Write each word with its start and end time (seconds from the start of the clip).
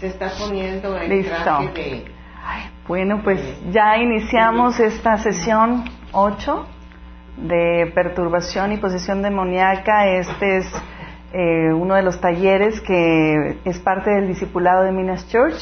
se 0.00 0.08
está 0.08 0.30
poniendo 0.38 0.96
el 0.96 1.08
Listo. 1.08 1.70
Bueno, 2.86 3.22
pues 3.22 3.40
ya 3.70 3.96
iniciamos 3.96 4.78
esta 4.78 5.16
sesión 5.16 5.84
8 6.12 6.66
de 7.38 7.90
perturbación 7.94 8.72
y 8.72 8.76
posesión 8.76 9.22
demoníaca. 9.22 10.06
Este 10.06 10.58
es 10.58 10.66
eh, 11.32 11.72
uno 11.72 11.94
de 11.94 12.02
los 12.02 12.20
talleres 12.20 12.80
que 12.80 13.58
es 13.64 13.78
parte 13.78 14.10
del 14.10 14.28
discipulado 14.28 14.84
de 14.84 14.92
Minas 14.92 15.26
Church. 15.28 15.56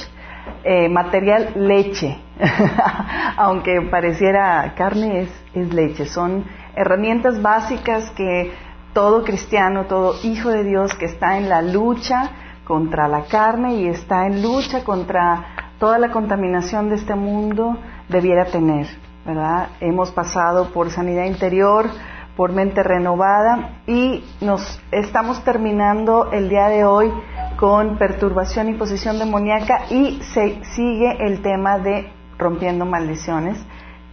Eh, 0.64 0.89
material 0.89 1.53
leche, 1.55 2.19
aunque 3.37 3.80
pareciera 3.83 4.75
carne, 4.77 5.21
es, 5.21 5.45
es 5.55 5.73
leche. 5.73 6.07
Son 6.07 6.45
herramientas 6.75 7.41
básicas 7.41 8.11
que 8.11 8.53
todo 8.93 9.23
cristiano, 9.23 9.85
todo 9.87 10.17
hijo 10.25 10.51
de 10.51 10.64
Dios 10.64 10.95
que 10.95 11.05
está 11.05 11.39
en 11.39 11.49
la 11.49 11.62
lucha 11.62 12.33
contra 12.73 13.07
la 13.07 13.25
carne 13.25 13.75
y 13.75 13.86
está 13.86 14.27
en 14.27 14.41
lucha 14.41 14.83
contra 14.83 15.74
toda 15.78 15.98
la 15.98 16.10
contaminación 16.10 16.88
de 16.88 16.95
este 16.95 17.14
mundo 17.14 17.77
debiera 18.09 18.47
tener, 18.47 18.87
¿verdad? 19.27 19.69
Hemos 19.80 20.10
pasado 20.10 20.73
por 20.73 20.88
sanidad 20.88 21.27
interior, 21.27 21.91
por 22.34 22.52
mente 22.52 22.83
renovada 22.83 23.83
y 23.87 24.24
nos 24.41 24.80
estamos 24.91 25.45
terminando 25.45 26.33
el 26.33 26.48
día 26.48 26.69
de 26.69 26.87
hoy 26.87 27.12
con 27.59 27.98
perturbación 27.98 28.70
y 28.70 28.73
posición 28.78 29.19
demoníaca 29.19 29.80
y 29.91 30.23
se 30.33 30.64
sigue 30.75 31.27
el 31.27 31.42
tema 31.42 31.78
de 31.78 32.11
rompiendo 32.39 32.86
maldiciones 32.86 33.62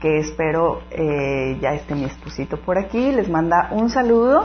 que 0.02 0.18
espero 0.18 0.82
eh, 0.92 1.58
ya 1.62 1.76
esté 1.76 1.96
mi 1.96 2.04
esposito 2.04 2.58
por 2.58 2.78
aquí, 2.78 3.14
les 3.14 3.30
manda 3.30 3.70
un 3.72 3.90
saludo, 3.90 4.44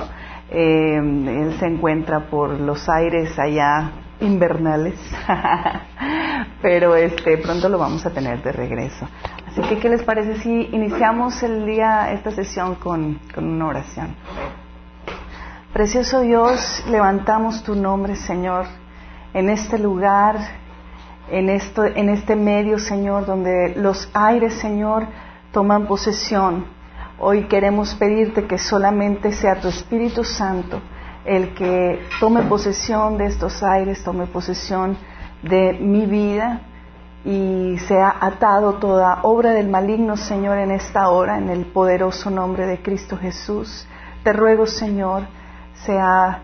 eh, 0.51 0.99
él 0.99 1.57
se 1.59 1.67
encuentra 1.67 2.31
por 2.31 2.61
los 2.61 2.89
aires 2.89 3.37
allá 3.41 4.04
invernales, 4.21 4.95
pero 6.63 6.97
este 6.97 7.39
pronto 7.39 7.69
lo 7.69 7.79
vamos 7.79 8.05
a 8.07 8.11
tener 8.11 8.43
de 8.43 8.53
regreso. 8.53 9.09
Así 9.47 9.61
que, 9.63 9.79
¿qué 9.79 9.89
les 9.89 10.03
parece 10.03 10.41
si 10.41 10.69
iniciamos 10.73 11.43
el 11.43 11.67
día, 11.67 12.13
esta 12.13 12.31
sesión 12.31 12.77
con, 12.77 13.21
con 13.35 13.45
una 13.45 13.67
oración? 13.67 14.17
Precioso 15.73 16.21
Dios, 16.21 16.85
levantamos 16.89 17.63
tu 17.63 17.75
nombre, 17.75 18.17
Señor, 18.17 18.67
en 19.33 19.51
este 19.51 19.79
lugar, 19.79 20.37
en, 21.31 21.49
esto, 21.49 21.85
en 21.85 22.09
este 22.09 22.37
medio, 22.37 22.79
Señor, 22.79 23.27
donde 23.27 23.75
los 23.77 24.09
aires, 24.15 24.55
Señor, 24.55 25.07
toman 25.53 25.87
posesión. 25.87 26.67
Hoy 27.19 27.45
queremos 27.45 27.95
pedirte 27.95 28.47
que 28.47 28.59
solamente 28.59 29.33
sea 29.33 29.61
tu 29.61 29.69
Espíritu 29.69 30.25
Santo 30.25 30.81
el 31.25 31.55
que 31.55 32.01
tome 32.21 32.43
posesión 32.43 33.17
de 33.17 33.27
estos 33.27 33.63
aires, 33.63 34.03
tome 34.05 34.27
posesión 34.27 34.97
de 35.43 35.73
mi 35.75 36.07
vida 36.07 36.61
y 37.25 37.79
sea 37.89 38.17
atado 38.21 38.75
toda 38.75 39.21
obra 39.23 39.53
del 39.53 39.69
maligno, 39.69 40.17
Señor, 40.17 40.59
en 40.59 40.71
esta 40.71 41.09
hora, 41.09 41.39
en 41.39 41.49
el 41.49 41.65
poderoso 41.67 42.31
nombre 42.31 42.67
de 42.67 42.83
Cristo 42.83 43.17
Jesús. 43.17 43.87
Te 44.23 44.33
ruego, 44.33 44.67
Señor, 44.67 45.23
sea 45.87 46.43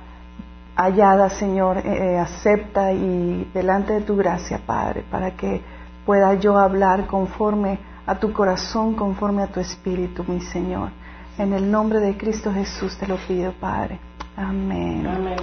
hallada, 0.77 1.29
Señor, 1.29 1.79
eh, 1.79 2.19
acepta 2.19 2.93
y 2.93 3.51
delante 3.53 3.93
de 3.93 4.01
tu 4.01 4.17
gracia, 4.17 4.61
Padre, 4.65 5.05
para 5.11 5.33
que 5.33 5.61
pueda 6.07 6.35
yo 6.35 6.59
hablar 6.59 7.07
conforme 7.07 7.79
a 8.07 8.19
tu 8.19 8.33
corazón, 8.33 8.95
conforme 8.95 9.43
a 9.43 9.49
tu 9.49 9.61
espíritu, 9.61 10.25
mi 10.27 10.41
Señor. 10.41 10.91
En 11.37 11.53
el 11.53 11.71
nombre 11.71 12.01
de 12.01 12.17
Cristo 12.17 12.53
Jesús 12.53 12.97
te 12.99 13.07
lo 13.07 13.17
pido, 13.17 13.53
Padre. 13.53 14.10
Amén. 14.37 15.07
Amén. 15.07 15.37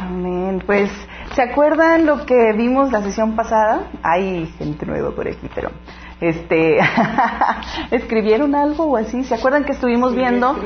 Amén. 0.00 0.62
Pues, 0.64 0.90
¿se 1.34 1.42
acuerdan 1.42 2.06
lo 2.06 2.24
que 2.26 2.52
vimos 2.52 2.92
la 2.92 3.02
sesión 3.02 3.34
pasada? 3.34 3.88
Hay 4.02 4.46
gente 4.58 4.86
nueva 4.86 5.10
por 5.10 5.26
aquí, 5.26 5.48
pero 5.54 5.70
este 6.20 6.78
escribieron 7.90 8.54
algo 8.54 8.84
o 8.84 8.96
así. 8.96 9.24
¿Se 9.24 9.34
acuerdan 9.34 9.64
que 9.64 9.72
estuvimos 9.72 10.14
viendo 10.14 10.56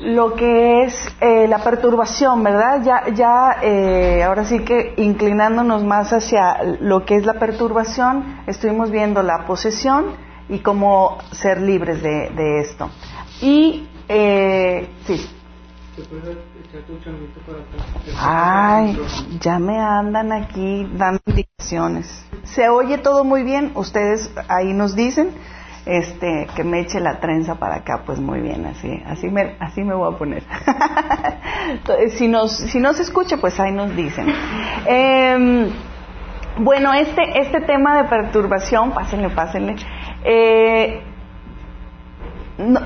lo 0.00 0.34
que 0.34 0.84
es 0.84 1.16
eh, 1.20 1.46
la 1.48 1.58
perturbación, 1.58 2.42
verdad? 2.42 2.82
Ya, 2.84 3.04
ya, 3.14 3.58
eh, 3.62 4.22
ahora 4.24 4.44
sí 4.44 4.60
que 4.60 4.94
inclinándonos 4.96 5.84
más 5.84 6.12
hacia 6.12 6.62
lo 6.80 7.04
que 7.04 7.16
es 7.16 7.24
la 7.24 7.34
perturbación, 7.34 8.42
estuvimos 8.46 8.90
viendo 8.90 9.22
la 9.22 9.46
posesión 9.46 10.16
y 10.48 10.58
cómo 10.58 11.18
ser 11.32 11.60
libres 11.60 12.02
de, 12.02 12.30
de 12.30 12.60
esto. 12.60 12.90
Y 13.40 13.88
eh, 14.08 14.88
sí. 15.06 15.35
Ay, 18.18 18.98
ya 19.40 19.58
me 19.58 19.78
andan 19.78 20.32
aquí 20.32 20.86
dando 20.94 21.20
indicaciones. 21.26 22.24
Se 22.44 22.68
oye 22.68 22.98
todo 22.98 23.24
muy 23.24 23.42
bien, 23.42 23.72
ustedes 23.74 24.30
ahí 24.48 24.72
nos 24.72 24.94
dicen 24.94 25.30
este 25.86 26.48
que 26.56 26.64
me 26.64 26.80
eche 26.80 26.98
la 27.00 27.20
trenza 27.20 27.54
para 27.54 27.76
acá, 27.76 28.02
pues 28.04 28.18
muy 28.18 28.40
bien, 28.40 28.66
así, 28.66 29.02
así 29.06 29.28
me, 29.30 29.56
así 29.60 29.82
me 29.82 29.94
voy 29.94 30.12
a 30.12 30.18
poner. 30.18 30.42
si 32.16 32.28
nos, 32.28 32.56
si 32.56 32.80
no 32.80 32.92
se 32.92 33.02
escucha, 33.02 33.36
pues 33.38 33.58
ahí 33.60 33.72
nos 33.72 33.94
dicen. 33.94 34.26
Eh, 34.86 35.70
bueno, 36.58 36.92
este, 36.94 37.38
este 37.38 37.60
tema 37.60 38.02
de 38.02 38.08
perturbación, 38.08 38.92
pásenle, 38.92 39.30
pásenle. 39.30 39.76
Eh, 40.24 41.02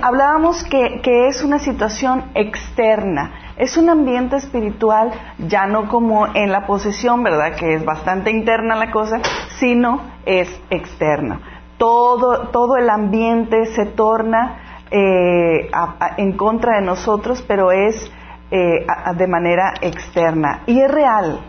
hablábamos 0.03 0.65
que, 0.65 1.01
que, 1.03 1.29
es 1.29 1.43
una 1.43 1.59
situación 1.59 2.25
externa, 2.35 3.55
es 3.57 3.77
un 3.77 3.89
ambiente 3.89 4.37
espiritual, 4.37 5.13
ya 5.39 5.67
no 5.67 5.89
como 5.89 6.27
en 6.35 6.51
la 6.51 6.67
posesión, 6.67 7.23
¿verdad? 7.23 7.55
Que 7.55 7.75
es 7.75 7.85
bastante 7.85 8.31
interna 8.31 8.75
la 8.75 8.91
cosa, 8.91 9.21
sino 9.59 10.01
es 10.27 10.49
externo. 10.71 11.41
Todo, 11.79 12.49
todo 12.49 12.77
el 12.77 12.91
ambiente 12.91 13.67
se 13.67 13.87
torna 13.87 14.87
eh, 14.91 15.71
en 16.17 16.33
contra 16.37 16.81
de 16.81 16.87
nosotros, 16.87 17.45
pero 17.47 17.71
es 17.71 18.11
eh, 18.51 18.87
de 19.17 19.27
manera 19.29 19.75
externa. 19.81 20.63
Y 20.67 20.81
es 20.81 20.91
real. 20.91 21.41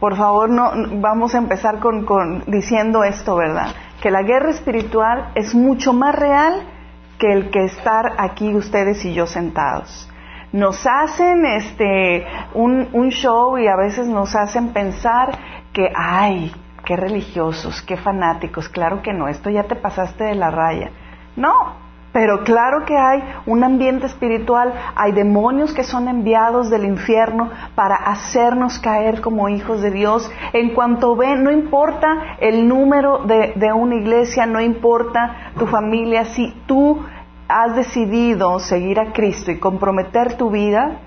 Por 0.00 0.16
favor, 0.16 0.50
no, 0.50 0.72
vamos 1.00 1.36
a 1.36 1.38
empezar 1.38 1.78
con, 1.78 2.04
con 2.04 2.42
diciendo 2.48 3.04
esto, 3.04 3.36
¿verdad? 3.36 3.68
Que 4.02 4.10
la 4.10 4.22
guerra 4.22 4.50
espiritual 4.50 5.30
es 5.36 5.54
mucho 5.54 5.92
más 5.92 6.12
real 6.16 6.71
que 7.18 7.32
el 7.32 7.50
que 7.50 7.64
estar 7.64 8.14
aquí 8.18 8.54
ustedes 8.54 9.04
y 9.04 9.14
yo 9.14 9.26
sentados. 9.26 10.08
Nos 10.52 10.86
hacen 10.86 11.46
este 11.46 12.26
un, 12.54 12.88
un, 12.92 13.10
show 13.10 13.56
y 13.58 13.68
a 13.68 13.76
veces 13.76 14.06
nos 14.06 14.34
hacen 14.34 14.72
pensar 14.72 15.30
que, 15.72 15.90
ay, 15.96 16.52
qué 16.84 16.96
religiosos, 16.96 17.80
qué 17.82 17.96
fanáticos. 17.96 18.68
Claro 18.68 19.00
que 19.02 19.14
no, 19.14 19.28
esto 19.28 19.48
ya 19.48 19.64
te 19.64 19.76
pasaste 19.76 20.24
de 20.24 20.34
la 20.34 20.50
raya. 20.50 20.90
No, 21.36 21.81
pero 22.12 22.44
claro 22.44 22.84
que 22.84 22.96
hay 22.96 23.22
un 23.46 23.64
ambiente 23.64 24.06
espiritual, 24.06 24.72
hay 24.94 25.12
demonios 25.12 25.72
que 25.72 25.82
son 25.82 26.08
enviados 26.08 26.68
del 26.68 26.84
infierno 26.84 27.50
para 27.74 27.96
hacernos 27.96 28.78
caer 28.78 29.20
como 29.22 29.48
hijos 29.48 29.80
de 29.80 29.90
Dios. 29.90 30.30
En 30.52 30.74
cuanto 30.74 31.16
ven, 31.16 31.42
no 31.42 31.50
importa 31.50 32.36
el 32.38 32.68
número 32.68 33.24
de, 33.24 33.54
de 33.56 33.72
una 33.72 33.94
iglesia, 33.94 34.44
no 34.44 34.60
importa 34.60 35.52
tu 35.58 35.66
familia, 35.66 36.26
si 36.26 36.52
tú 36.66 37.02
has 37.48 37.74
decidido 37.76 38.58
seguir 38.58 39.00
a 39.00 39.12
Cristo 39.12 39.50
y 39.50 39.58
comprometer 39.58 40.36
tu 40.36 40.50
vida, 40.50 40.98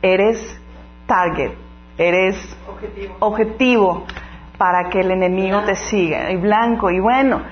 eres 0.00 0.60
target, 1.06 1.52
eres 1.98 2.36
objetivo, 2.68 3.14
objetivo 3.20 4.04
para 4.58 4.88
que 4.90 5.00
el 5.00 5.10
enemigo 5.10 5.62
te 5.62 5.74
siga. 5.74 6.30
Y 6.30 6.36
blanco, 6.36 6.90
y 6.90 7.00
bueno, 7.00 7.42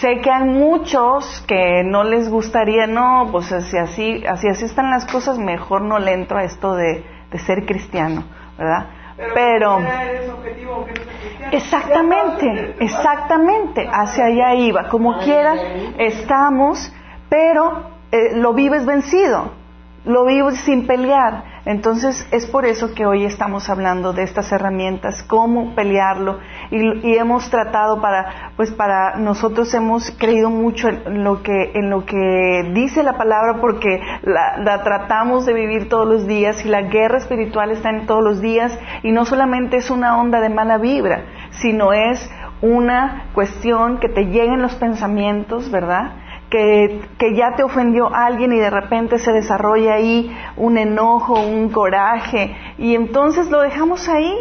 sé 0.00 0.20
que 0.20 0.30
hay 0.30 0.44
muchos 0.44 1.44
que 1.46 1.82
no 1.84 2.04
les 2.04 2.28
gustaría, 2.28 2.86
no, 2.86 3.28
pues 3.30 3.46
si 3.46 3.76
así, 3.76 4.24
así, 4.26 4.48
así 4.48 4.64
están 4.64 4.90
las 4.90 5.04
cosas, 5.06 5.38
mejor 5.38 5.82
no 5.82 5.98
le 5.98 6.12
entro 6.12 6.38
a 6.38 6.44
esto 6.44 6.74
de, 6.74 7.04
de 7.30 7.38
ser 7.38 7.64
cristiano, 7.66 8.24
¿verdad? 8.58 8.86
Pero, 9.34 9.78
Pero 9.78 10.86
exactamente, 11.52 12.76
exactamente, 12.80 13.88
hacia 13.90 14.24
allá 14.24 14.54
iba. 14.54 14.88
Como 14.88 15.18
quiera, 15.18 15.54
estamos, 15.98 16.92
pero 17.28 17.90
eh, 18.10 18.36
lo 18.36 18.52
vives 18.54 18.86
vencido, 18.86 19.52
lo 20.04 20.24
vives 20.24 20.58
sin 20.60 20.86
pelear. 20.86 21.44
Entonces 21.64 22.26
es 22.32 22.46
por 22.46 22.66
eso 22.66 22.92
que 22.92 23.06
hoy 23.06 23.24
estamos 23.24 23.70
hablando 23.70 24.12
de 24.12 24.24
estas 24.24 24.50
herramientas, 24.50 25.22
cómo 25.28 25.76
pelearlo 25.76 26.40
y, 26.72 27.08
y, 27.08 27.16
hemos 27.16 27.48
tratado 27.50 28.00
para, 28.00 28.52
pues 28.56 28.72
para 28.72 29.16
nosotros 29.18 29.72
hemos 29.74 30.10
creído 30.18 30.50
mucho 30.50 30.88
en 30.88 31.22
lo 31.22 31.42
que 31.44 31.70
en 31.74 31.88
lo 31.88 32.04
que 32.04 32.72
dice 32.74 33.04
la 33.04 33.16
palabra 33.16 33.60
porque 33.60 34.00
la, 34.22 34.58
la 34.58 34.82
tratamos 34.82 35.46
de 35.46 35.52
vivir 35.52 35.88
todos 35.88 36.08
los 36.08 36.26
días 36.26 36.64
y 36.66 36.68
la 36.68 36.82
guerra 36.82 37.18
espiritual 37.18 37.70
está 37.70 37.90
en 37.90 38.06
todos 38.06 38.24
los 38.24 38.40
días 38.40 38.76
y 39.04 39.12
no 39.12 39.24
solamente 39.24 39.76
es 39.76 39.88
una 39.88 40.20
onda 40.20 40.40
de 40.40 40.48
mala 40.48 40.78
vibra, 40.78 41.26
sino 41.50 41.92
es 41.92 42.28
una 42.60 43.26
cuestión 43.34 43.98
que 43.98 44.08
te 44.08 44.24
lleguen 44.24 44.62
los 44.62 44.74
pensamientos, 44.74 45.70
¿verdad? 45.70 46.21
Que, 46.52 47.00
que, 47.18 47.34
ya 47.34 47.56
te 47.56 47.62
ofendió 47.62 48.14
alguien 48.14 48.52
y 48.52 48.58
de 48.58 48.68
repente 48.68 49.18
se 49.18 49.32
desarrolla 49.32 49.94
ahí 49.94 50.30
un 50.56 50.76
enojo, 50.76 51.40
un 51.40 51.70
coraje, 51.70 52.54
y 52.76 52.94
entonces 52.94 53.50
lo 53.50 53.62
dejamos 53.62 54.08
ahí. 54.08 54.34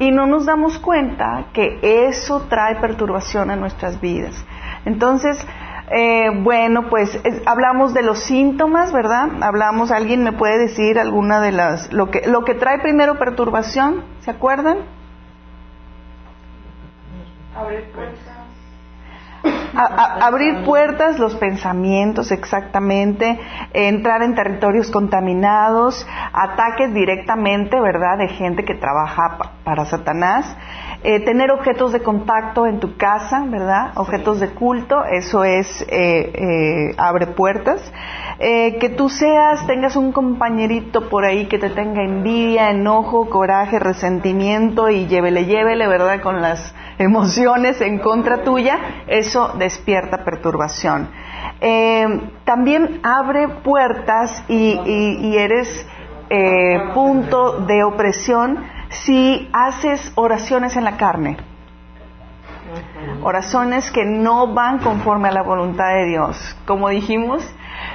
y 0.00 0.12
no 0.12 0.26
nos 0.26 0.46
damos 0.46 0.78
cuenta 0.78 1.46
que 1.52 1.80
eso 1.82 2.42
trae 2.48 2.76
perturbación 2.76 3.50
a 3.50 3.56
nuestras 3.56 4.00
vidas. 4.00 4.44
Entonces, 4.84 5.44
eh, 5.90 6.30
bueno, 6.42 6.88
pues 6.88 7.20
hablamos 7.46 7.94
de 7.94 8.02
los 8.02 8.20
síntomas, 8.20 8.92
¿verdad? 8.92 9.42
Hablamos, 9.42 9.90
¿alguien 9.90 10.22
me 10.22 10.32
puede 10.32 10.58
decir 10.58 10.98
alguna 10.98 11.40
de 11.40 11.50
las, 11.50 11.92
lo 11.92 12.10
que, 12.10 12.28
lo 12.28 12.44
que 12.44 12.54
trae 12.54 12.78
primero 12.78 13.18
perturbación? 13.18 14.04
¿Se 14.20 14.30
acuerdan? 14.30 14.78
Abrir 19.74 20.64
puertas, 20.64 21.18
los 21.18 21.36
pensamientos 21.36 22.32
exactamente, 22.32 23.38
entrar 23.72 24.22
en 24.22 24.34
territorios 24.34 24.90
contaminados, 24.90 26.06
ataques 26.32 26.92
directamente, 26.92 27.80
¿verdad?, 27.80 28.18
de 28.18 28.28
gente 28.28 28.64
que 28.64 28.74
trabaja 28.74 29.52
para 29.64 29.84
Satanás, 29.84 30.56
eh, 31.04 31.20
tener 31.20 31.52
objetos 31.52 31.92
de 31.92 32.00
contacto 32.00 32.66
en 32.66 32.80
tu 32.80 32.96
casa, 32.96 33.44
¿verdad? 33.46 33.92
Objetos 33.94 34.40
de 34.40 34.50
culto, 34.50 35.04
eso 35.04 35.44
es, 35.44 35.82
eh, 35.82 36.32
eh, 36.34 36.94
abre 36.98 37.28
puertas. 37.28 37.80
que 38.40 38.94
tú 38.96 39.08
seas, 39.08 39.66
tengas 39.66 39.96
un 39.96 40.12
compañerito 40.12 41.08
por 41.08 41.24
ahí 41.24 41.46
que 41.46 41.58
te 41.58 41.70
tenga 41.70 42.04
envidia, 42.04 42.70
enojo, 42.70 43.28
coraje, 43.30 43.80
resentimiento 43.80 44.88
y 44.88 45.06
llévele, 45.06 45.44
llévele, 45.46 45.88
¿verdad? 45.88 46.20
Con 46.20 46.40
las 46.40 46.72
emociones 46.98 47.80
en 47.80 47.98
contra 47.98 48.44
tuya, 48.44 48.78
eso 49.08 49.54
despierta 49.58 50.24
perturbación. 50.24 51.08
también 52.44 53.00
abre 53.02 53.48
puertas 53.64 54.44
y 54.48 55.36
eres 55.36 55.86
punto 56.94 57.60
de 57.66 57.82
opresión 57.82 58.77
si 58.90 59.48
haces 59.52 60.12
oraciones 60.14 60.76
en 60.76 60.84
la 60.84 60.96
carne. 60.96 61.36
Oraciones 63.22 63.90
que 63.90 64.04
no 64.04 64.52
van 64.52 64.78
conforme 64.78 65.28
a 65.28 65.32
la 65.32 65.42
voluntad 65.42 65.88
de 65.94 66.06
Dios. 66.06 66.56
Como 66.66 66.88
dijimos, 66.90 67.42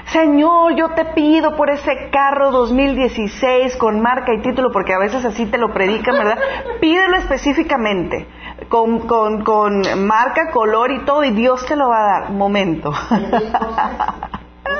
Señor, 0.05 0.75
yo 0.75 0.89
te 0.89 1.05
pido 1.05 1.55
por 1.55 1.69
ese 1.69 2.09
carro 2.11 2.51
2016 2.51 3.77
con 3.77 4.01
marca 4.01 4.33
y 4.33 4.41
título, 4.41 4.71
porque 4.71 4.93
a 4.93 4.99
veces 4.99 5.23
así 5.25 5.45
te 5.45 5.57
lo 5.57 5.71
predican, 5.73 6.15
¿verdad? 6.15 6.37
Pídelo 6.81 7.17
específicamente, 7.17 8.27
con, 8.69 9.07
con, 9.07 9.43
con 9.43 9.81
marca, 10.05 10.51
color 10.51 10.91
y 10.91 11.05
todo, 11.05 11.23
y 11.23 11.31
Dios 11.31 11.65
te 11.65 11.75
lo 11.75 11.89
va 11.89 11.99
a 11.99 12.19
dar. 12.19 12.31
Momento. 12.31 12.91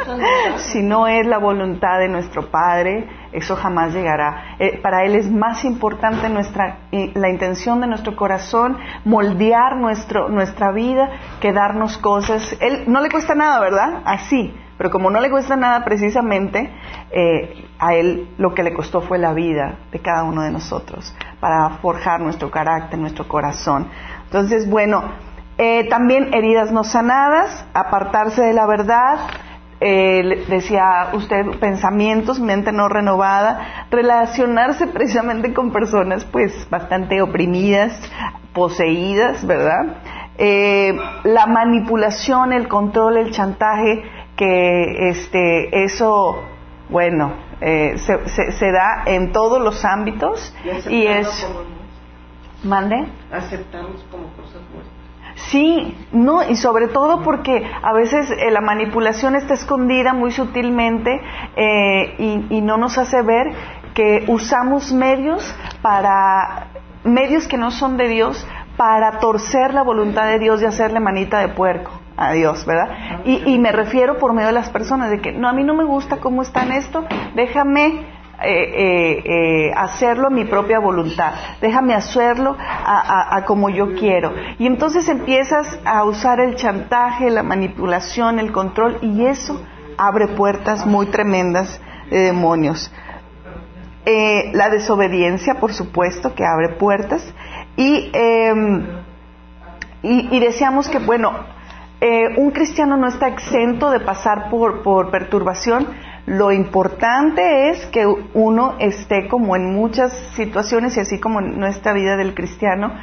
si 0.58 0.82
no 0.82 1.08
es 1.08 1.26
la 1.26 1.38
voluntad 1.38 2.00
de 2.00 2.10
nuestro 2.10 2.50
Padre, 2.50 3.08
eso 3.32 3.56
jamás 3.56 3.94
llegará. 3.94 4.56
Eh, 4.60 4.80
para 4.82 5.04
Él 5.04 5.16
es 5.16 5.32
más 5.32 5.66
importante 5.66 6.30
nuestra, 6.30 6.80
la 6.92 7.30
intención 7.30 7.82
de 7.82 7.88
nuestro 7.88 8.16
corazón, 8.16 8.78
moldear 9.06 9.78
nuestro, 9.78 10.30
nuestra 10.30 10.72
vida, 10.72 11.10
que 11.40 11.52
darnos 11.52 11.98
cosas. 11.98 12.56
Él 12.60 12.84
no 12.88 13.02
le 13.02 13.10
cuesta 13.10 13.36
nada, 13.36 13.60
¿verdad? 13.60 14.02
Así. 14.06 14.54
Pero 14.78 14.90
como 14.90 15.12
no 15.12 15.22
le 15.22 15.30
cuesta 15.30 15.56
nada 15.56 15.86
precisamente, 15.86 16.72
eh, 17.12 17.68
a 17.80 17.94
Él 17.94 18.30
lo 18.38 18.54
que 18.54 18.64
le 18.64 18.74
costó 18.74 19.02
fue 19.02 19.18
la 19.20 19.34
vida 19.34 19.78
de 19.92 20.00
cada 20.00 20.24
uno 20.24 20.42
de 20.42 20.52
nosotros, 20.52 21.16
para 21.40 21.70
forjar 21.82 22.22
nuestro 22.22 22.50
carácter, 22.50 23.00
nuestro 23.00 23.28
corazón. 23.28 23.88
Entonces, 24.26 24.70
bueno, 24.70 25.04
eh, 25.58 25.88
también 25.90 26.34
heridas 26.34 26.72
no 26.72 26.84
sanadas, 26.84 27.66
apartarse 27.74 28.42
de 28.42 28.54
la 28.54 28.66
verdad, 28.66 29.20
eh, 29.86 30.46
decía 30.48 31.10
usted, 31.12 31.60
pensamientos, 31.60 32.40
mente 32.40 32.72
no 32.72 32.88
renovada, 32.88 33.88
relacionarse 33.92 34.88
precisamente 34.88 35.54
con 35.54 35.74
personas 35.74 36.24
pues 36.24 36.70
bastante 36.70 37.22
oprimidas, 37.22 38.00
poseídas, 38.54 39.46
¿verdad? 39.46 39.98
Eh, 40.38 40.96
la 41.26 41.48
manipulación, 41.48 42.54
el 42.54 42.70
control, 42.70 43.18
el 43.18 43.32
chantaje, 43.32 44.04
que 44.38 45.10
este, 45.10 45.84
eso, 45.84 46.42
bueno, 46.90 47.34
eh, 47.60 47.98
se, 47.98 48.72
da 48.72 49.04
en 49.06 49.34
todos 49.34 49.62
los 49.62 49.84
ámbitos 49.84 50.56
y, 50.90 51.06
es... 51.08 51.48
¿Mande? 52.64 53.06
Aceptamos 53.30 54.06
como 54.10 54.28
Sí, 55.50 55.96
no, 56.12 56.44
y 56.44 56.56
sobre 56.56 56.88
todo 56.88 57.22
porque 57.22 57.70
a 57.82 57.94
veces 57.94 58.32
eh, 58.32 58.52
la 58.52 58.62
manipulación 58.62 59.36
está 59.36 59.54
escondida 59.54 60.14
muy 60.14 60.32
sutilmente 60.32 61.22
eh, 61.56 62.46
y, 62.50 62.62
no 62.62 62.78
nos 62.78 62.98
hace 62.98 63.22
ver 63.22 63.52
que 63.94 64.24
usamos 64.28 64.94
medios 64.94 65.56
para 65.82 66.68
medios 67.04 67.48
que 67.48 67.58
no 67.58 67.72
son 67.72 67.98
de 67.98 68.08
Dios 68.08 68.48
para 68.78 69.20
torcer 69.20 69.74
la 69.74 69.84
voluntad 69.84 70.26
de 70.26 70.40
Dios 70.40 70.62
y 70.62 70.66
hacerle 70.66 71.00
manita 71.00 71.40
de 71.40 71.50
puerco 71.50 71.92
a 72.16 72.32
Dios, 72.32 72.66
¿verdad? 72.66 73.22
Y, 73.26 73.54
y 73.54 73.60
me 73.60 73.72
refiero 73.72 74.18
por 74.18 74.34
medio 74.34 74.48
de 74.48 74.54
las 74.54 74.70
personas 74.70 75.10
de 75.10 75.20
que 75.20 75.34
no 75.34 75.50
a 75.50 75.54
mí 75.54 75.64
no 75.64 75.74
me 75.74 75.84
gusta 75.84 76.18
cómo 76.18 76.42
está 76.42 76.64
esto, 76.76 77.06
déjame 77.36 78.13
eh, 78.42 78.50
eh, 78.50 79.24
eh, 79.26 79.74
hacerlo 79.74 80.28
a 80.28 80.30
mi 80.30 80.44
propia 80.44 80.80
voluntad, 80.80 81.34
déjame 81.62 81.94
hacerlo 81.94 82.58
a, 82.60 83.44
como 83.46 83.70
yo 83.70 83.94
quiero. 83.94 84.34
Y 84.58 84.66
entonces 84.66 85.08
empiezas 85.08 85.80
a 85.86 86.04
usar 86.04 86.40
el 86.42 86.56
chantaje, 86.56 87.30
la 87.30 87.44
manipulación, 87.44 88.40
el 88.40 88.52
control, 88.52 88.98
y 89.02 89.28
eso 89.28 89.62
abre 89.98 90.28
puertas 90.30 90.86
muy 90.86 91.06
tremendas 91.06 91.80
de 92.10 92.20
demonios. 92.20 92.92
la 94.06 94.70
desobediencia, 94.70 95.56
por 95.62 95.72
supuesto, 95.72 96.36
que 96.36 96.44
abre 96.44 96.76
puertas. 96.78 97.24
Y, 97.78 98.12
em, 98.14 98.86
y, 100.02 100.40
deseamos 100.40 100.90
que, 100.90 101.00
bueno, 101.00 101.32
un 102.38 102.52
cristiano 102.52 102.98
no 102.98 103.08
está 103.08 103.30
exento 103.30 103.90
de 103.90 104.02
pasar 104.02 104.50
por, 104.50 104.84
por 104.84 105.12
perturbación, 105.12 105.88
lo 106.26 106.52
importante 106.54 107.70
es 107.70 107.86
que 107.88 108.06
uno 108.34 108.76
esté 108.80 109.28
como 109.28 109.56
en 109.56 109.74
muchas 109.74 110.14
situaciones 110.36 110.96
y 110.96 111.02
así 111.02 111.20
como 111.20 111.40
en 111.40 111.60
nuestra 111.60 111.92
vida 111.92 112.16
del 112.16 112.34
cristiano, 112.34 112.94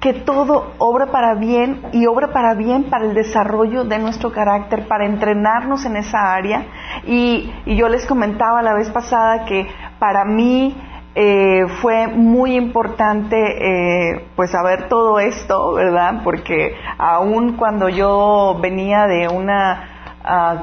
que 0.00 0.12
todo 0.12 0.74
obra 0.76 1.06
para 1.06 1.34
bien 1.34 1.80
y 1.92 2.06
obra 2.06 2.32
para 2.32 2.54
bien 2.54 2.84
para 2.84 3.06
el 3.06 3.14
desarrollo 3.14 3.84
de 3.84 3.98
nuestro 3.98 4.30
carácter, 4.30 4.86
para 4.88 5.06
entrenarnos 5.06 5.86
en 5.86 5.96
esa 5.96 6.34
área. 6.34 6.66
Y, 7.06 7.50
yo 7.64 7.88
les 7.88 8.04
comentaba 8.06 8.60
la 8.62 8.74
vez 8.74 8.90
pasada 8.90 9.46
que 9.46 9.66
para 9.98 10.26
mí 10.26 10.76
eh, 11.14 11.64
fue 11.80 12.08
muy 12.08 12.56
importante 12.56 13.36
eh, 13.38 14.28
pues 14.36 14.50
saber 14.50 14.88
todo 14.88 15.18
esto, 15.18 15.72
¿verdad? 15.72 16.20
Porque 16.22 16.74
aún 16.98 17.56
cuando 17.56 17.88
yo 17.88 18.58
venía 18.60 19.06
de 19.06 19.28
una 19.28 19.95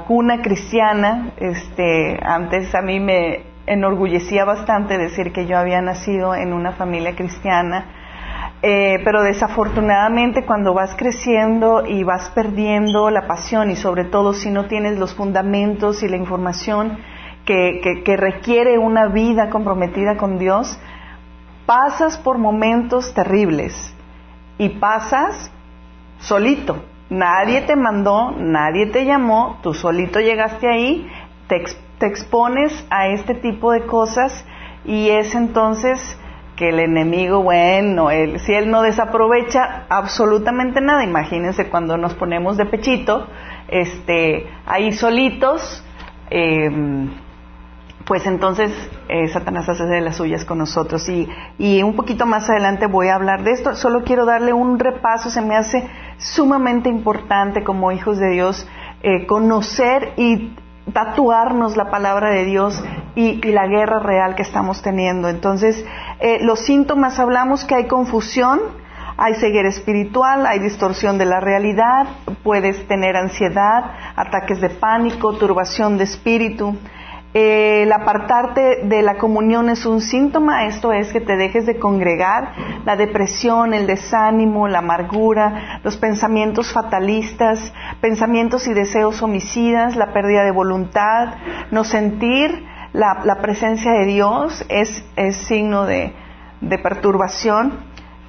cuna 0.07 0.41
cristiana. 0.41 1.31
Este, 1.37 2.19
antes 2.23 2.73
a 2.75 2.81
mí 2.81 2.99
me 2.99 3.43
enorgullecía 3.65 4.45
bastante 4.45 4.97
decir 4.97 5.31
que 5.31 5.45
yo 5.45 5.57
había 5.57 5.81
nacido 5.81 6.35
en 6.35 6.53
una 6.53 6.73
familia 6.73 7.15
cristiana. 7.15 7.85
Eh, 8.61 9.01
pero 9.03 9.23
desafortunadamente 9.23 10.45
cuando 10.45 10.73
vas 10.73 10.95
creciendo 10.95 11.85
y 11.85 12.03
vas 12.03 12.29
perdiendo 12.29 13.09
la 13.09 13.27
pasión 13.27 13.69
y 13.71 13.75
sobre 13.75 14.05
todo 14.05 14.33
si 14.33 14.49
no 14.49 14.67
tienes 14.67 14.97
los 14.97 15.13
fundamentos 15.13 16.01
y 16.01 16.07
la 16.07 16.15
información 16.15 16.97
que, 17.45 18.01
que 18.05 18.15
requiere 18.15 18.77
una 18.77 19.07
vida 19.07 19.49
comprometida 19.49 20.15
con 20.15 20.39
Dios, 20.39 20.79
pasas 21.65 22.17
por 22.17 22.37
momentos 22.37 23.13
terribles 23.13 23.93
y 24.57 24.69
pasas 24.69 25.51
solito, 26.19 26.83
Nadie 27.13 27.61
te 27.61 27.75
mandó, 27.75 28.31
nadie 28.39 28.87
te 28.87 29.05
llamó, 29.05 29.59
tú 29.61 29.75
solito 29.75 30.19
llegaste 30.19 30.67
ahí, 30.67 31.07
te, 31.47 31.63
expones 32.07 32.87
a 32.89 33.07
este 33.09 33.35
tipo 33.35 33.71
de 33.71 33.85
cosas 33.85 34.43
y 34.83 35.09
es 35.09 35.35
entonces 35.35 36.19
que 36.55 36.69
el 36.69 36.79
enemigo, 36.79 37.43
bueno, 37.43 38.09
él, 38.09 38.39
si 38.39 38.53
él 38.53 38.71
no 38.71 38.81
desaprovecha 38.81 39.85
absolutamente 39.89 40.81
nada, 40.81 41.03
imagínense 41.03 41.69
cuando 41.69 41.97
nos 41.97 42.15
ponemos 42.15 42.57
de 42.57 42.65
pechito, 42.65 43.27
este, 43.67 44.47
ahí 44.65 44.91
solitos, 44.91 45.85
eh, 46.31 46.67
pues 48.05 48.25
entonces 48.25 48.71
eh, 49.07 49.27
Satanás 49.29 49.69
hace 49.69 49.85
de 49.85 50.01
las 50.01 50.17
suyas 50.17 50.45
con 50.45 50.57
nosotros. 50.57 51.07
Y, 51.09 51.27
y, 51.57 51.83
un 51.83 51.95
poquito 51.95 52.25
más 52.25 52.49
adelante 52.49 52.87
voy 52.87 53.07
a 53.07 53.15
hablar 53.15 53.43
de 53.43 53.51
esto. 53.51 53.75
Solo 53.75 54.03
quiero 54.03 54.25
darle 54.25 54.53
un 54.53 54.79
repaso. 54.79 55.29
Se 55.29 55.41
me 55.41 55.55
hace 55.55 55.87
sumamente 56.17 56.89
importante 56.89 57.63
como 57.63 57.91
hijos 57.91 58.17
de 58.17 58.29
Dios 58.29 58.67
eh, 59.03 59.25
conocer 59.25 60.13
y 60.15 60.55
tatuarnos 60.91 61.77
la 61.77 61.89
palabra 61.89 62.29
de 62.29 62.45
Dios 62.45 62.81
y, 63.15 63.41
la 63.51 63.67
guerra 63.67 63.99
real 63.99 64.35
que 64.35 64.41
estamos 64.41 64.81
teniendo. 64.81 65.29
Entonces, 65.29 65.85
eh, 66.19 66.39
los 66.41 66.59
síntomas 66.59 67.19
hablamos 67.19 67.65
que 67.65 67.75
hay 67.75 67.87
confusión, 67.87 68.59
hay 69.17 69.35
ceguera 69.35 69.69
espiritual, 69.69 70.45
hay 70.45 70.59
distorsión 70.59 71.17
de 71.17 71.25
la 71.25 71.39
realidad, 71.39 72.07
puedes 72.43 72.87
tener 72.87 73.15
ansiedad, 73.15 73.91
ataques 74.15 74.59
de 74.59 74.69
pánico, 74.69 75.33
turbación 75.33 75.97
de 75.97 76.05
espíritu. 76.05 76.77
El 77.33 77.91
apartarte 77.91 78.81
de 78.83 79.01
la 79.01 79.17
comunión 79.17 79.69
es 79.69 79.87
un 79.87 80.01
síntoma, 80.01 80.67
esto 80.67 80.93
es 80.93 81.11
que 81.11 81.19
te 81.19 81.35
dejes 81.35 81.65
de 81.65 81.79
congregar, 81.79 82.53
la 82.85 82.95
depresión, 82.95 83.73
el 83.73 83.87
desánimo, 83.87 84.67
la 84.67 84.79
amargura, 84.79 85.79
los 85.83 85.97
pensamientos 85.97 86.71
fatalistas, 86.71 87.73
pensamientos 88.01 88.67
y 88.67 88.73
deseos 88.73 89.23
homicidas, 89.23 89.95
la 89.95 90.13
pérdida 90.13 90.43
de 90.43 90.51
voluntad, 90.51 91.35
no 91.71 91.83
sentir 91.83 92.65
la, 92.93 93.39
presencia 93.41 93.91
de 93.93 94.05
Dios 94.05 94.63
es, 94.69 95.03
signo 95.47 95.87
de, 95.87 96.13
perturbación. 96.83 97.79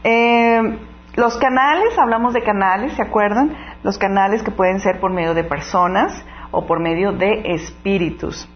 Eh, 0.02 0.78
los 1.16 1.37
canales, 1.37 1.99
hablamos 1.99 2.32
de 2.32 2.42
canales, 2.42 2.94
¿se 2.94 3.02
acuerdan? 3.02 3.54
Los 3.82 3.99
canales 3.99 4.42
que 4.42 4.50
pueden 4.50 4.80
ser 4.80 4.99
por 4.99 5.12
medio 5.12 5.34
de 5.34 5.44
personas 5.44 6.25
o 6.50 6.66
por 6.66 6.80
medio 6.80 7.12
de 7.12 7.54
espíritus. 7.54 8.49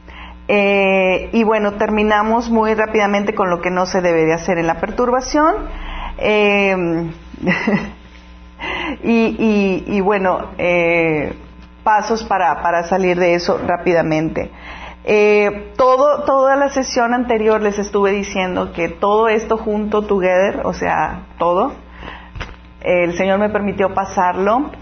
Eh, 0.51 1.29
y 1.33 1.45
bueno, 1.45 1.75
terminamos 1.75 2.49
muy 2.49 2.73
rápidamente 2.73 3.35
con 3.35 3.51
lo 3.51 3.61
que 3.61 3.71
no 3.71 3.85
se 3.85 4.01
debe 4.01 4.25
de 4.25 4.33
hacer 4.33 4.57
en 4.59 4.67
la 4.67 4.81
perturbación. 4.81 5.55
Eh, 9.01 9.85
y, 9.87 10.01
bueno, 10.01 10.51
eh, 10.59 11.33
pasos 11.85 12.25
para, 12.25 12.61
para, 12.61 12.83
salir 12.83 13.17
de 13.17 13.35
eso 13.35 13.57
rápidamente. 13.65 14.51
todo, 15.77 16.25
toda 16.25 16.57
la 16.57 16.69
sesión 16.69 17.15
anterior 17.15 17.63
les 17.63 17.79
estuve 17.79 18.11
diciendo 18.11 18.73
que 18.73 18.89
todo 18.89 19.29
esto 19.29 19.59
junto, 19.59 20.03
together, 20.03 20.63
o 20.65 20.73
sea, 20.73 21.27
todo, 21.39 21.73
el 22.81 23.17
Señor 23.17 23.39
me 23.39 23.49
permitió 23.49 23.95
pasarlo 23.95 24.73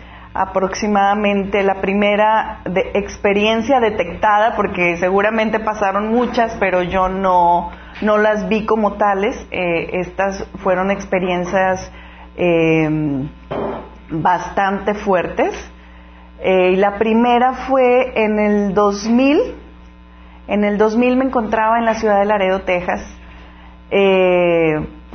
aproximadamente 0.42 1.62
la 1.62 1.80
primera 1.80 2.60
de 2.64 2.92
experiencia 2.94 3.80
detectada, 3.80 4.54
porque 4.56 4.96
seguramente 4.96 5.60
pasaron 5.60 6.08
muchas, 6.08 6.56
pero 6.60 6.82
yo 6.82 7.08
no, 7.08 7.70
no 8.02 8.18
las 8.18 8.48
vi 8.48 8.66
como 8.66 8.94
tales. 8.94 9.36
Eh, 9.50 9.90
estas 9.92 10.46
fueron 10.62 10.90
experiencias 10.90 11.90
eh, 12.36 13.28
bastante 14.10 14.94
fuertes. 14.94 15.54
Eh, 16.40 16.72
y 16.72 16.76
la 16.76 16.98
primera 16.98 17.52
fue 17.68 18.12
en 18.22 18.38
el 18.38 18.74
2000. 18.74 19.54
En 20.48 20.64
el 20.64 20.78
2000 20.78 21.16
me 21.16 21.24
encontraba 21.24 21.78
en 21.78 21.84
la 21.84 21.94
ciudad 21.94 22.20
de 22.20 22.26
Laredo, 22.26 22.60
Texas 22.60 23.02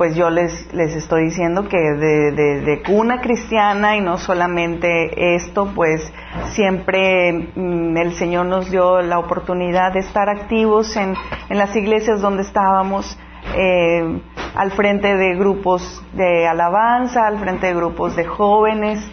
pues 0.02 0.16
yo 0.16 0.30
les, 0.30 0.74
les 0.74 0.96
estoy 0.96 1.26
diciendo 1.26 1.68
que 1.68 1.78
de, 1.78 2.32
de, 2.32 2.82
cuna 2.82 3.20
cristiana 3.20 3.96
y 3.96 4.00
no 4.00 4.18
solamente 4.18 5.36
esto, 5.36 5.70
pues 5.76 6.12
siempre 6.54 7.52
mm, 7.54 7.96
el 7.96 8.12
Señor 8.14 8.46
nos 8.46 8.68
dio 8.68 9.00
la 9.00 9.20
oportunidad 9.20 9.92
de 9.92 10.00
estar 10.00 10.28
activos 10.28 10.96
en, 10.96 11.14
en 11.48 11.56
las 11.56 11.76
iglesias 11.76 12.20
donde 12.20 12.42
estábamos, 12.42 13.16
eh, 13.56 14.20
al 14.56 14.72
frente 14.72 15.16
de 15.16 15.36
grupos 15.36 16.04
de 16.14 16.48
alabanza, 16.48 17.28
al 17.28 17.38
frente 17.38 17.68
de 17.68 17.74
grupos 17.74 18.16
de 18.16 18.24
jóvenes. 18.24 19.08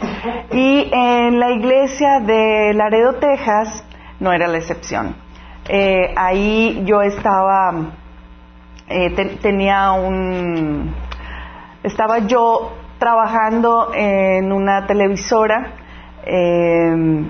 Y 0.52 0.90
en 0.92 1.40
la 1.40 1.52
iglesia 1.52 2.20
de 2.20 2.74
Laredo, 2.74 3.14
Texas, 3.20 3.86
no 4.20 4.34
era 4.34 4.48
la 4.48 4.58
excepción. 4.58 5.16
Eh, 5.68 6.16
ahí 6.18 6.82
yo 6.84 7.04
estaba 7.04 7.92
eh, 8.90 9.38
tenía 9.42 9.92
un... 9.92 10.96
Estaba 11.84 12.20
yo 12.20 12.74
trabajando 12.98 13.92
en 13.94 14.52
una 14.52 14.88
televisora, 14.88 15.74
em, 16.26 17.30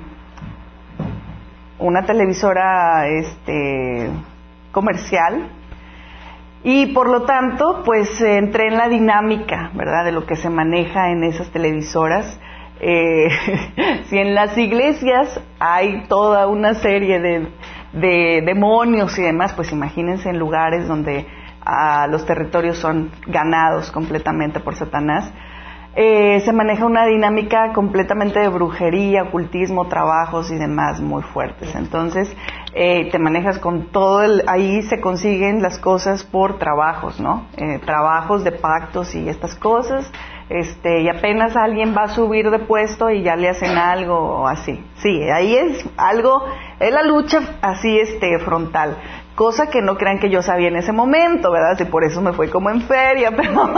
una 1.77 2.05
televisora 2.05 3.07
este, 3.07 4.09
comercial, 4.71 5.49
y 6.63 6.93
por 6.93 7.09
lo 7.09 7.23
tanto, 7.23 7.83
pues 7.85 8.19
entré 8.21 8.67
en 8.67 8.77
la 8.77 8.89
dinámica, 8.89 9.69
¿verdad?, 9.73 10.05
de 10.05 10.11
lo 10.11 10.25
que 10.25 10.35
se 10.35 10.49
maneja 10.49 11.11
en 11.11 11.23
esas 11.23 11.51
televisoras. 11.51 12.39
Eh, 12.79 13.27
si 14.05 14.17
en 14.17 14.33
las 14.33 14.57
iglesias 14.57 15.41
hay 15.59 16.05
toda 16.07 16.47
una 16.47 16.73
serie 16.75 17.19
de 17.19 18.41
demonios 18.45 19.17
y 19.19 19.23
demás, 19.23 19.53
pues 19.53 19.71
imagínense 19.73 20.29
en 20.29 20.39
lugares 20.39 20.87
donde 20.87 21.27
los 22.09 22.25
territorios 22.25 22.77
son 22.77 23.11
ganados 23.27 23.91
completamente 23.91 24.59
por 24.59 24.75
Satanás. 24.75 25.31
Eh, 25.95 26.39
se 26.45 26.53
maneja 26.53 26.85
una 26.85 27.05
dinámica 27.05 27.73
completamente 27.73 28.39
de 28.39 28.47
brujería, 28.47 29.23
ocultismo, 29.23 29.87
trabajos 29.87 30.51
y 30.51 30.55
demás 30.55 31.01
muy 31.01 31.23
fuertes. 31.23 31.75
Entonces, 31.75 32.33
eh, 32.73 33.09
te 33.11 33.17
manejas 33.17 33.57
con 33.57 33.87
todo 33.87 34.21
el, 34.21 34.43
ahí 34.47 34.83
se 34.83 35.01
consiguen 35.01 35.61
las 35.61 35.79
cosas 35.79 36.23
por 36.23 36.59
trabajos, 36.59 37.19
¿no? 37.19 37.47
Eh, 37.57 37.79
trabajos 37.85 38.43
de 38.43 38.51
pactos 38.51 39.15
y 39.15 39.27
estas 39.27 39.55
cosas. 39.55 40.09
Este, 40.49 41.01
y 41.01 41.09
apenas 41.09 41.55
alguien 41.55 41.93
va 41.95 42.03
a 42.03 42.07
subir 42.07 42.49
de 42.49 42.59
puesto 42.59 43.09
y 43.09 43.21
ya 43.23 43.35
le 43.35 43.49
hacen 43.49 43.77
algo 43.77 44.47
así. 44.47 44.83
Sí, 44.95 45.23
ahí 45.29 45.55
es 45.55 45.85
algo, 45.97 46.43
es 46.79 46.91
la 46.91 47.03
lucha 47.03 47.39
así, 47.61 47.99
este, 47.99 48.39
frontal 48.39 48.97
cosa 49.39 49.69
que 49.69 49.81
no 49.81 49.95
crean 49.95 50.19
que 50.19 50.29
yo 50.29 50.41
sabía 50.41 50.67
en 50.67 50.75
ese 50.75 50.91
momento, 50.91 51.49
¿verdad? 51.49 51.79
Y 51.79 51.85
por 51.85 52.03
eso 52.03 52.21
me 52.21 52.33
fue 52.33 52.49
como 52.49 52.69
en 52.71 52.81
feria, 52.81 53.31
pero 53.37 53.71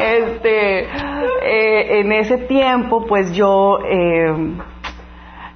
este, 0.00 0.84
eh, 0.84 2.00
en 2.00 2.10
ese 2.12 2.38
tiempo 2.38 3.04
pues 3.06 3.32
yo 3.32 3.78
eh, 3.84 4.56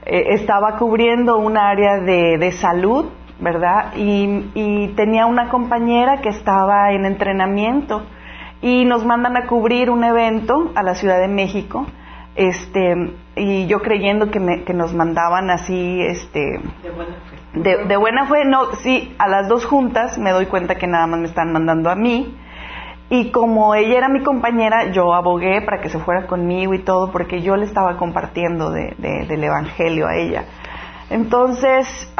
eh, 0.04 0.24
estaba 0.34 0.76
cubriendo 0.76 1.38
un 1.38 1.56
área 1.56 2.00
de, 2.00 2.52
salud, 2.52 3.06
¿verdad? 3.38 3.94
Y, 3.96 4.50
y, 4.52 4.88
tenía 4.88 5.24
una 5.24 5.48
compañera 5.48 6.20
que 6.20 6.28
estaba 6.28 6.92
en 6.92 7.06
entrenamiento 7.06 8.02
y 8.60 8.84
nos 8.84 9.06
mandan 9.06 9.38
a 9.38 9.46
cubrir 9.46 9.88
un 9.88 10.04
evento 10.04 10.70
a 10.74 10.82
la 10.82 10.94
Ciudad 10.94 11.18
de 11.18 11.28
México 11.28 11.86
este 12.34 12.94
y 13.36 13.66
yo 13.66 13.80
creyendo 13.80 14.30
que, 14.30 14.38
me, 14.38 14.64
que 14.64 14.74
nos 14.74 14.94
mandaban 14.94 15.50
así 15.50 16.00
este 16.02 16.40
de 16.40 16.90
buena 17.52 18.26
fe 18.26 18.44
no 18.44 18.72
sí 18.76 19.14
a 19.18 19.28
las 19.28 19.48
dos 19.48 19.64
juntas 19.64 20.18
me 20.18 20.30
doy 20.30 20.46
cuenta 20.46 20.76
que 20.76 20.86
nada 20.86 21.06
más 21.06 21.20
me 21.20 21.26
están 21.26 21.52
mandando 21.52 21.90
a 21.90 21.94
mí. 21.94 22.36
Y 23.12 23.32
como 23.32 23.74
ella 23.74 23.98
era 23.98 24.08
mi 24.08 24.22
compañera 24.22 24.92
yo 24.92 25.12
abogué 25.12 25.62
para 25.62 25.80
que 25.80 25.88
se 25.88 25.98
fuera 25.98 26.28
conmigo 26.28 26.74
y 26.74 26.78
todo 26.78 27.10
porque 27.10 27.42
yo 27.42 27.56
le 27.56 27.64
estaba 27.64 27.96
compartiendo 27.96 28.70
de, 28.70 28.94
del 28.98 29.42
evangelio 29.42 30.06
a 30.06 30.14
ella. 30.14 30.44
Entonces 31.10 32.12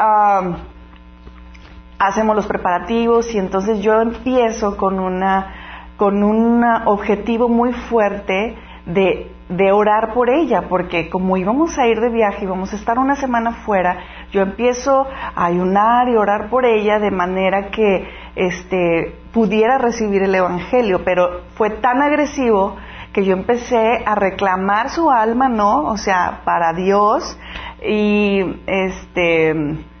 hacemos 1.97 2.35
los 2.35 2.45
preparativos 2.45 3.33
y 3.33 3.37
entonces 3.37 3.79
yo 3.79 4.01
empiezo 4.01 4.75
con 4.75 4.99
una 4.99 5.55
con 5.95 6.23
un 6.23 6.63
objetivo 6.85 7.47
muy 7.47 7.73
fuerte 7.73 8.57
de 8.85 9.31
de 9.51 9.71
orar 9.71 10.13
por 10.13 10.29
ella, 10.29 10.63
porque 10.69 11.09
como 11.09 11.35
íbamos 11.35 11.77
a 11.77 11.85
ir 11.85 11.99
de 11.99 12.09
viaje, 12.09 12.45
íbamos 12.45 12.71
a 12.71 12.77
estar 12.77 12.97
una 12.97 13.15
semana 13.15 13.51
fuera, 13.65 13.97
yo 14.31 14.41
empiezo 14.41 15.05
a 15.35 15.45
ayunar 15.45 16.07
y 16.07 16.15
orar 16.15 16.49
por 16.49 16.65
ella 16.65 16.99
de 16.99 17.11
manera 17.11 17.69
que 17.69 18.07
este, 18.35 19.13
pudiera 19.33 19.77
recibir 19.77 20.23
el 20.23 20.33
Evangelio, 20.33 21.03
pero 21.03 21.41
fue 21.55 21.69
tan 21.69 22.01
agresivo 22.01 22.77
que 23.11 23.25
yo 23.25 23.33
empecé 23.33 24.03
a 24.05 24.15
reclamar 24.15 24.89
su 24.89 25.11
alma, 25.11 25.49
¿no? 25.49 25.81
O 25.81 25.97
sea, 25.97 26.41
para 26.45 26.71
Dios 26.71 27.37
y 27.85 28.61
este, 28.67 29.53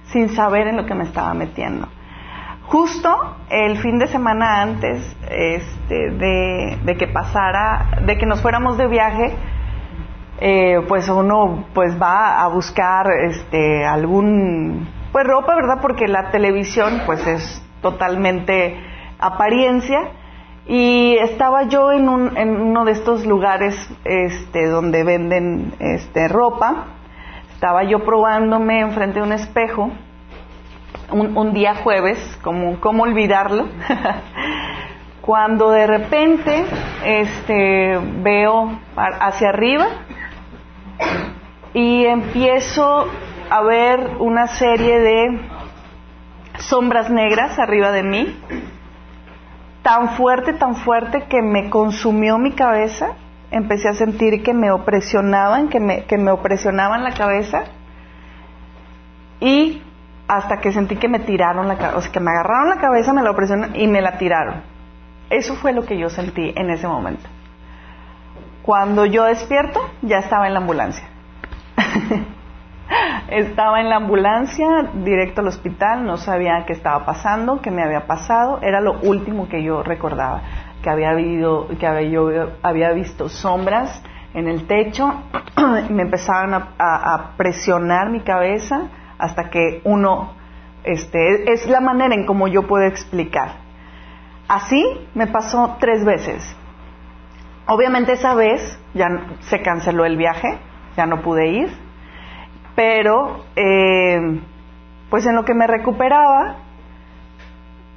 sin 0.05 0.29
saber 0.29 0.67
en 0.67 0.77
lo 0.77 0.85
que 0.85 0.95
me 0.95 1.03
estaba 1.03 1.33
metiendo. 1.33 1.89
Justo 2.71 3.09
el 3.49 3.79
fin 3.79 3.99
de 3.99 4.07
semana 4.07 4.61
antes 4.61 5.05
este, 5.29 6.11
de, 6.11 6.95
que 6.97 7.05
pasara, 7.07 7.97
de 8.05 8.17
que 8.17 8.25
nos 8.25 8.41
fuéramos 8.41 8.77
de 8.77 8.87
viaje, 8.87 9.35
eh, 10.39 10.79
pues 10.87 11.09
uno 11.09 11.65
pues 11.73 12.01
va 12.01 12.41
a 12.41 12.47
buscar 12.47 13.07
este, 13.27 13.85
algún, 13.85 14.87
pues 15.11 15.27
ropa, 15.27 15.53
¿verdad? 15.53 15.79
Porque 15.81 16.07
la 16.07 16.31
televisión 16.31 17.01
pues 17.05 17.27
es 17.27 17.61
totalmente 17.81 18.81
apariencia. 19.19 20.11
Y 20.65 21.17
estaba 21.19 21.63
yo 21.63 21.91
en, 21.91 22.07
un, 22.07 22.37
en 22.37 22.55
uno 22.55 22.85
de 22.85 22.93
estos 22.93 23.25
lugares 23.25 23.75
este, 24.05 24.67
donde 24.67 25.03
venden 25.03 25.73
este, 25.79 26.29
ropa, 26.29 26.85
estaba 27.53 27.83
yo 27.83 28.05
probándome 28.05 28.79
enfrente 28.79 29.19
de 29.19 29.25
un 29.25 29.33
espejo 29.33 29.91
un, 31.11 31.53
día 31.53 31.75
jueves, 31.75 32.17
como, 32.41 32.79
¿cómo 32.79 33.03
olvidarlo? 33.03 33.67
Cuando 35.21 35.69
de 35.69 35.85
repente 35.85 36.65
este, 37.05 37.99
veo 38.23 38.79
hacia 38.95 39.49
arriba 39.49 39.87
y 41.73 42.05
empiezo 42.05 43.07
a 43.49 43.61
ver 43.61 44.11
una 44.19 44.47
serie 44.47 44.99
de 44.99 45.41
sombras 46.59 47.09
negras 47.09 47.59
arriba 47.59 47.91
de 47.91 48.03
mí, 48.03 48.39
tan 49.83 50.15
fuerte, 50.15 50.53
tan 50.53 50.75
fuerte 50.75 51.23
que 51.23 51.41
me 51.41 51.69
consumió 51.69 52.37
mi 52.37 52.51
cabeza, 52.51 53.13
empecé 53.51 53.89
a 53.89 53.93
sentir 53.93 54.43
que 54.43 54.53
me 54.53 54.71
opresionaban, 54.71 55.69
que 55.69 55.79
me, 55.79 56.05
que 56.05 56.17
me 56.17 56.31
opresionaban 56.31 57.03
la 57.03 57.13
cabeza 57.13 57.65
y 59.39 59.81
hasta 60.31 60.61
que 60.61 60.71
sentí 60.71 60.95
que 60.95 61.09
me 61.09 61.19
tiraron 61.19 61.67
la 61.67 61.75
cabeza, 61.75 61.97
o 61.97 62.01
sea, 62.01 62.11
que 62.13 62.21
me 62.21 62.31
agarraron 62.31 62.69
la 62.69 62.77
cabeza, 62.77 63.11
me 63.11 63.21
la 63.21 63.35
presionaron 63.35 63.75
y 63.75 63.85
me 63.87 64.01
la 64.01 64.17
tiraron. 64.17 64.61
Eso 65.29 65.55
fue 65.55 65.73
lo 65.73 65.83
que 65.83 65.97
yo 65.97 66.09
sentí 66.09 66.53
en 66.55 66.69
ese 66.69 66.87
momento. 66.87 67.27
Cuando 68.61 69.05
yo 69.05 69.25
despierto, 69.25 69.81
ya 70.01 70.19
estaba 70.19 70.47
en 70.47 70.53
la 70.53 70.61
ambulancia. 70.61 71.05
estaba 73.27 73.81
en 73.81 73.89
la 73.89 73.97
ambulancia, 73.97 74.67
directo 75.03 75.41
al 75.41 75.47
hospital, 75.47 76.05
no 76.05 76.15
sabía 76.15 76.63
qué 76.65 76.71
estaba 76.71 77.03
pasando, 77.05 77.59
qué 77.61 77.69
me 77.69 77.83
había 77.83 78.07
pasado, 78.07 78.59
era 78.61 78.79
lo 78.79 79.01
último 79.01 79.49
que 79.49 79.61
yo 79.63 79.83
recordaba, 79.83 80.43
que 80.81 80.89
había, 80.89 81.09
habido, 81.09 81.67
que 81.77 82.09
yo 82.09 82.29
había 82.63 82.93
visto 82.93 83.27
sombras 83.27 84.01
en 84.33 84.47
el 84.47 84.65
techo, 84.65 85.11
me 85.89 86.03
empezaban 86.03 86.53
a, 86.79 87.31
presionar 87.35 88.09
mi 88.09 88.21
cabeza 88.21 88.87
hasta 89.21 89.49
que 89.51 89.81
uno, 89.83 90.33
este, 90.83 91.53
es 91.53 91.67
la 91.67 91.79
manera 91.79 92.15
en 92.15 92.25
como 92.25 92.47
yo 92.47 92.67
puedo 92.67 92.85
explicar. 92.85 93.53
Así 94.47 94.83
me 95.13 95.27
pasó 95.27 95.77
tres 95.79 96.03
veces. 96.03 96.43
Obviamente 97.67 98.13
esa 98.13 98.33
vez 98.33 98.79
ya 98.95 99.07
se 99.41 99.61
canceló 99.61 100.05
el 100.05 100.17
viaje, 100.17 100.57
ya 100.97 101.05
no 101.05 101.21
pude 101.21 101.47
ir, 101.47 101.69
pero 102.75 103.45
eh, 103.55 104.41
pues 105.11 105.25
en 105.27 105.35
lo 105.35 105.45
que 105.45 105.53
me 105.53 105.67
recuperaba, 105.67 106.55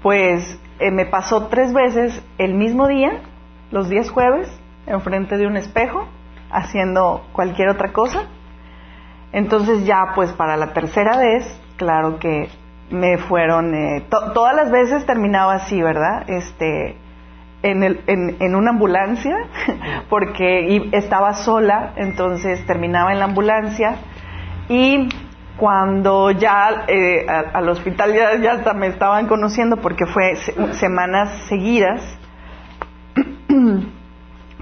pues 0.03 0.61
eh, 0.79 0.91
me 0.91 1.07
pasó 1.07 1.47
tres 1.47 1.73
veces 1.73 2.23
el 2.37 2.53
mismo 2.53 2.87
día, 2.87 3.23
los 3.71 3.89
días 3.89 4.11
jueves, 4.11 4.49
enfrente 4.87 5.39
de 5.39 5.47
un 5.47 5.57
espejo, 5.57 6.07
haciendo 6.51 7.25
cualquier 7.33 7.71
otra 7.71 7.93
cosa. 7.93 8.29
Entonces 9.35 9.85
ya 9.85 10.13
pues 10.15 10.33
para 10.33 10.57
la 10.57 10.73
tercera 10.73 11.19
vez, 11.19 11.45
claro 11.77 12.21
que 12.21 12.49
me 12.91 13.19
fueron, 13.19 13.75
eh, 13.75 14.07
todas 14.09 14.55
las 14.55 14.71
veces 14.71 15.05
terminaba 15.07 15.55
así, 15.55 15.83
¿verdad? 15.83 16.25
Este, 16.29 16.97
en, 17.63 17.83
el, 17.83 18.01
en, 18.07 18.37
en 18.39 18.55
una 18.55 18.71
ambulancia, 18.71 19.37
porque 20.09 20.89
estaba 20.93 21.35
sola, 21.35 21.95
entonces 21.97 22.65
terminaba 22.65 23.13
en 23.13 23.19
la 23.19 23.25
ambulancia 23.25 23.97
y 24.69 25.09
cuando 25.57 26.31
ya 26.31 26.85
eh, 26.87 27.27
al 27.29 27.69
hospital 27.69 28.15
ya, 28.15 28.37
ya 28.37 28.53
hasta 28.53 28.73
me 28.73 28.87
estaban 28.87 29.27
conociendo 29.27 29.79
porque 29.79 30.07
fue 30.07 30.37
semanas 30.75 31.31
seguidas, 31.49 32.03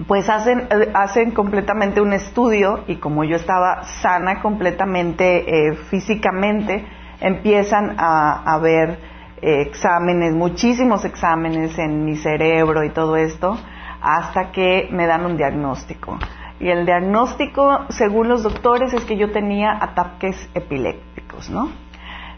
pues 0.07 0.29
hacen, 0.29 0.69
hacen 0.95 1.33
completamente 1.33 2.01
un 2.01 2.13
estudio 2.13 2.85
y 2.87 2.97
como 2.97 3.25
yo 3.25 3.37
estaba 3.37 3.85
sana 3.85 4.41
completamente 4.41 5.69
eh, 5.69 5.75
físicamente, 5.91 6.85
empiezan 7.21 7.97
a, 7.99 8.59
ver 8.63 8.99
eh, 9.41 9.63
exámenes, 9.63 10.35
muchísimos 10.35 11.05
exámenes 11.05 11.79
en 11.79 12.05
mi 12.05 12.17
cerebro 12.17 12.85
y 12.85 12.91
todo 12.91 13.17
esto, 13.17 13.57
hasta 14.01 14.51
que 14.51 14.89
me 14.91 15.07
dan 15.07 15.25
un 15.25 15.37
diagnóstico. 15.37 16.19
Y 16.59 16.69
el 16.69 16.87
diagnóstico, 16.87 17.87
según 17.91 18.29
los 18.29 18.43
doctores, 18.43 18.93
es 18.95 19.05
que 19.05 19.17
yo 19.17 19.31
tenía 19.31 19.73
ataques 19.81 20.49
epilépticos, 20.55 21.51
¿no? 21.51 21.71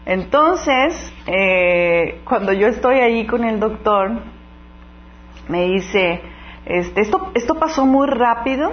Entonces, 0.05 1.13
eh, 1.25 2.21
cuando 2.25 2.53
yo 2.53 2.67
estoy 2.67 2.99
ahí 2.99 3.25
con 3.25 3.43
el 3.43 3.59
doctor, 3.59 4.11
me 5.47 5.65
dice, 5.65 6.21
este, 6.65 7.01
esto, 7.01 7.31
esto 7.33 7.55
pasó 7.55 7.85
muy 7.85 8.07
rápido 8.07 8.71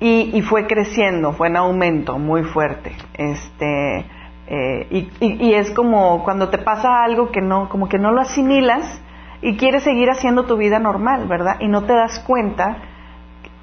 y, 0.00 0.42
fue 0.42 0.66
creciendo, 0.66 1.32
fue 1.32 1.48
en 1.48 1.56
aumento 1.56 2.18
muy 2.18 2.42
fuerte. 2.42 2.92
Este, 3.14 4.04
eh, 4.46 4.86
y, 4.90 5.08
y, 5.20 5.54
es 5.54 5.70
como 5.70 6.22
cuando 6.24 6.50
te 6.50 6.58
pasa 6.58 7.02
algo 7.02 7.30
que 7.30 7.40
no, 7.40 7.70
como 7.70 7.88
que 7.88 7.98
no 7.98 8.12
lo 8.12 8.20
asimilas 8.20 9.00
y 9.40 9.56
quieres 9.56 9.82
seguir 9.82 10.10
haciendo 10.10 10.44
tu 10.44 10.58
vida 10.58 10.78
normal, 10.78 11.26
¿verdad? 11.26 11.56
Y 11.60 11.68
no 11.68 11.84
te 11.84 11.94
das 11.94 12.18
cuenta 12.20 12.82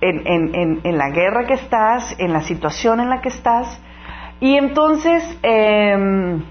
en, 0.01 0.55
en, 0.55 0.81
en, 0.83 0.97
la 0.97 1.09
guerra 1.11 1.45
que 1.45 1.53
estás, 1.53 2.15
en 2.17 2.33
la 2.33 2.41
situación 2.41 2.99
en 2.99 3.09
la 3.09 3.21
que 3.21 3.29
estás. 3.29 3.79
Y 4.39 4.55
entonces, 4.55 5.23
eh, 5.43 6.41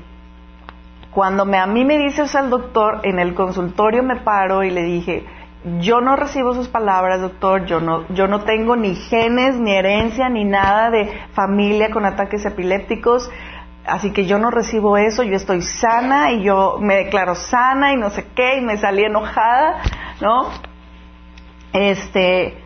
cuando 1.11 1.45
me, 1.45 1.59
a 1.59 1.67
mí 1.67 1.85
me 1.85 1.99
dice 1.99 2.23
o 2.23 2.39
el 2.39 2.51
doctor, 2.51 3.01
en 3.03 3.19
el 3.19 3.35
consultorio 3.35 4.05
me 4.05 4.17
paro 4.17 4.63
y 4.63 4.71
le 4.71 4.83
dije, 4.83 5.27
yo 5.81 6.01
no 6.01 6.17
recibo 6.17 6.55
sus 6.55 6.69
palabras, 6.69 7.21
doctor, 7.21 7.67
yo 7.67 7.81
no, 7.81 8.07
yo 8.09 8.27
no 8.27 8.45
tengo 8.45 8.77
ni 8.77 8.95
genes, 8.95 9.57
ni 9.57 9.73
herencia, 9.73 10.29
ni 10.29 10.45
nada 10.45 10.91
de 10.91 11.21
familia 11.35 11.91
con 11.91 12.07
ataques 12.07 12.45
epilépticos, 12.47 13.31
así 13.87 14.13
que 14.13 14.25
yo 14.25 14.39
no 14.39 14.51
recibo 14.51 14.97
eso, 14.97 15.23
yo 15.23 15.37
estoy 15.37 15.61
sana 15.63 16.33
y 16.33 16.43
yo 16.43 16.79
me 16.81 16.97
declaro 16.97 17.35
sana 17.35 17.93
y 17.93 17.97
no 17.97 18.11
sé 18.11 18.27
qué, 18.35 18.59
y 18.59 18.61
me 18.63 18.79
salí 18.79 19.05
enojada, 19.05 19.83
¿no? 20.21 20.49
Este, 21.73 22.57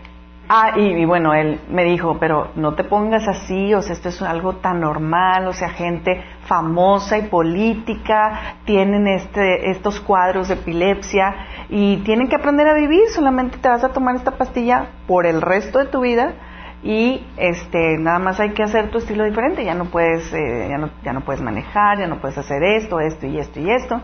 Ah, 0.47 0.73
y, 0.77 1.07
bueno, 1.07 1.33
él 1.33 1.59
me 1.71 1.85
dijo, 1.85 2.19
pero 2.21 2.51
no 2.55 2.75
te 2.75 2.85
pongas 2.85 3.27
así, 3.27 3.73
o 3.73 3.81
sea, 3.81 3.95
esto 3.95 4.11
es 4.11 4.21
algo 4.21 4.57
tan 4.57 4.79
normal, 4.79 5.49
o 5.49 5.55
sea, 5.55 5.71
gente 5.71 6.23
famosa 6.47 7.17
y 7.17 7.29
política 7.29 8.57
tienen 8.67 9.07
este, 9.07 9.71
estos 9.71 10.01
cuadros 10.01 10.49
de 10.49 10.55
epilepsia 10.55 11.35
y 11.69 11.99
tienen 11.99 12.29
que 12.29 12.37
aprender 12.37 12.69
a 12.69 12.75
vivir, 12.75 13.09
solamente 13.15 13.59
te 13.59 13.69
vas 13.69 13.85
a 13.85 13.91
tomar 13.91 14.17
esta 14.17 14.33
pastilla 14.33 14.89
por 15.07 15.27
el 15.27 15.41
resto 15.41 15.79
de 15.79 15.87
tu 15.87 16.01
vida 16.01 16.35
y 16.83 17.27
este 17.39 17.97
nada 17.99 18.19
más 18.19 18.39
hay 18.41 18.51
que 18.51 18.63
hacer 18.63 18.91
tu 18.91 18.99
estilo 18.99 19.25
diferente, 19.25 19.65
ya 19.65 19.75
no 19.75 19.87
puedes, 19.87 20.33
eh, 20.35 20.67
ya, 20.69 20.77
no, 20.77 20.91
ya 21.03 21.15
no 21.15 21.23
puedes 21.23 21.41
manejar, 21.41 21.99
ya 21.99 22.07
no 22.07 22.21
puedes 22.21 22.37
hacer 22.37 22.63
esto, 22.63 23.01
esto 23.01 23.27
y 23.27 23.39
esto 23.39 23.59
y 23.59 23.71
esto. 23.71 24.03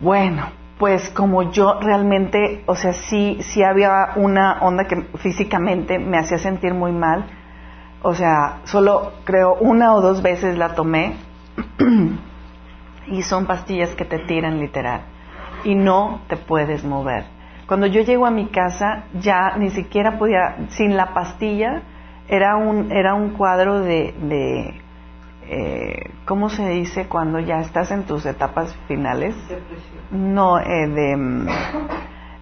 Bueno, 0.00 0.46
pues 0.78 1.10
como 1.10 1.50
yo 1.50 1.80
realmente, 1.80 2.62
o 2.66 2.76
sea, 2.76 2.92
sí, 2.92 3.38
sí 3.40 3.62
había 3.64 4.10
una 4.16 4.58
onda 4.60 4.84
que 4.84 5.02
físicamente 5.18 5.98
me 5.98 6.18
hacía 6.18 6.38
sentir 6.38 6.74
muy 6.74 6.92
mal. 6.92 7.26
O 8.02 8.14
sea, 8.14 8.60
solo 8.64 9.12
creo 9.24 9.54
una 9.54 9.94
o 9.94 10.00
dos 10.00 10.22
veces 10.22 10.56
la 10.56 10.74
tomé 10.74 11.14
y 13.08 13.22
son 13.22 13.46
pastillas 13.46 13.94
que 13.94 14.04
te 14.04 14.18
tiran 14.20 14.58
literal 14.58 15.11
y 15.64 15.74
no 15.74 16.20
te 16.28 16.36
puedes 16.36 16.84
mover. 16.84 17.24
Cuando 17.66 17.86
yo 17.86 18.02
llego 18.02 18.26
a 18.26 18.30
mi 18.30 18.46
casa 18.46 19.04
ya 19.14 19.56
ni 19.56 19.70
siquiera 19.70 20.18
podía, 20.18 20.66
sin 20.70 20.96
la 20.96 21.14
pastilla, 21.14 21.82
era 22.28 22.56
un, 22.56 22.92
era 22.92 23.14
un 23.14 23.30
cuadro 23.30 23.80
de, 23.80 24.14
de 24.20 24.80
eh, 25.48 26.10
¿cómo 26.24 26.48
se 26.48 26.68
dice 26.68 27.06
cuando 27.08 27.38
ya 27.40 27.60
estás 27.60 27.90
en 27.90 28.04
tus 28.04 28.24
etapas 28.26 28.74
finales? 28.88 29.34
no, 30.10 30.58
eh, 30.58 30.88
de, 30.88 31.16
mm, 31.16 31.46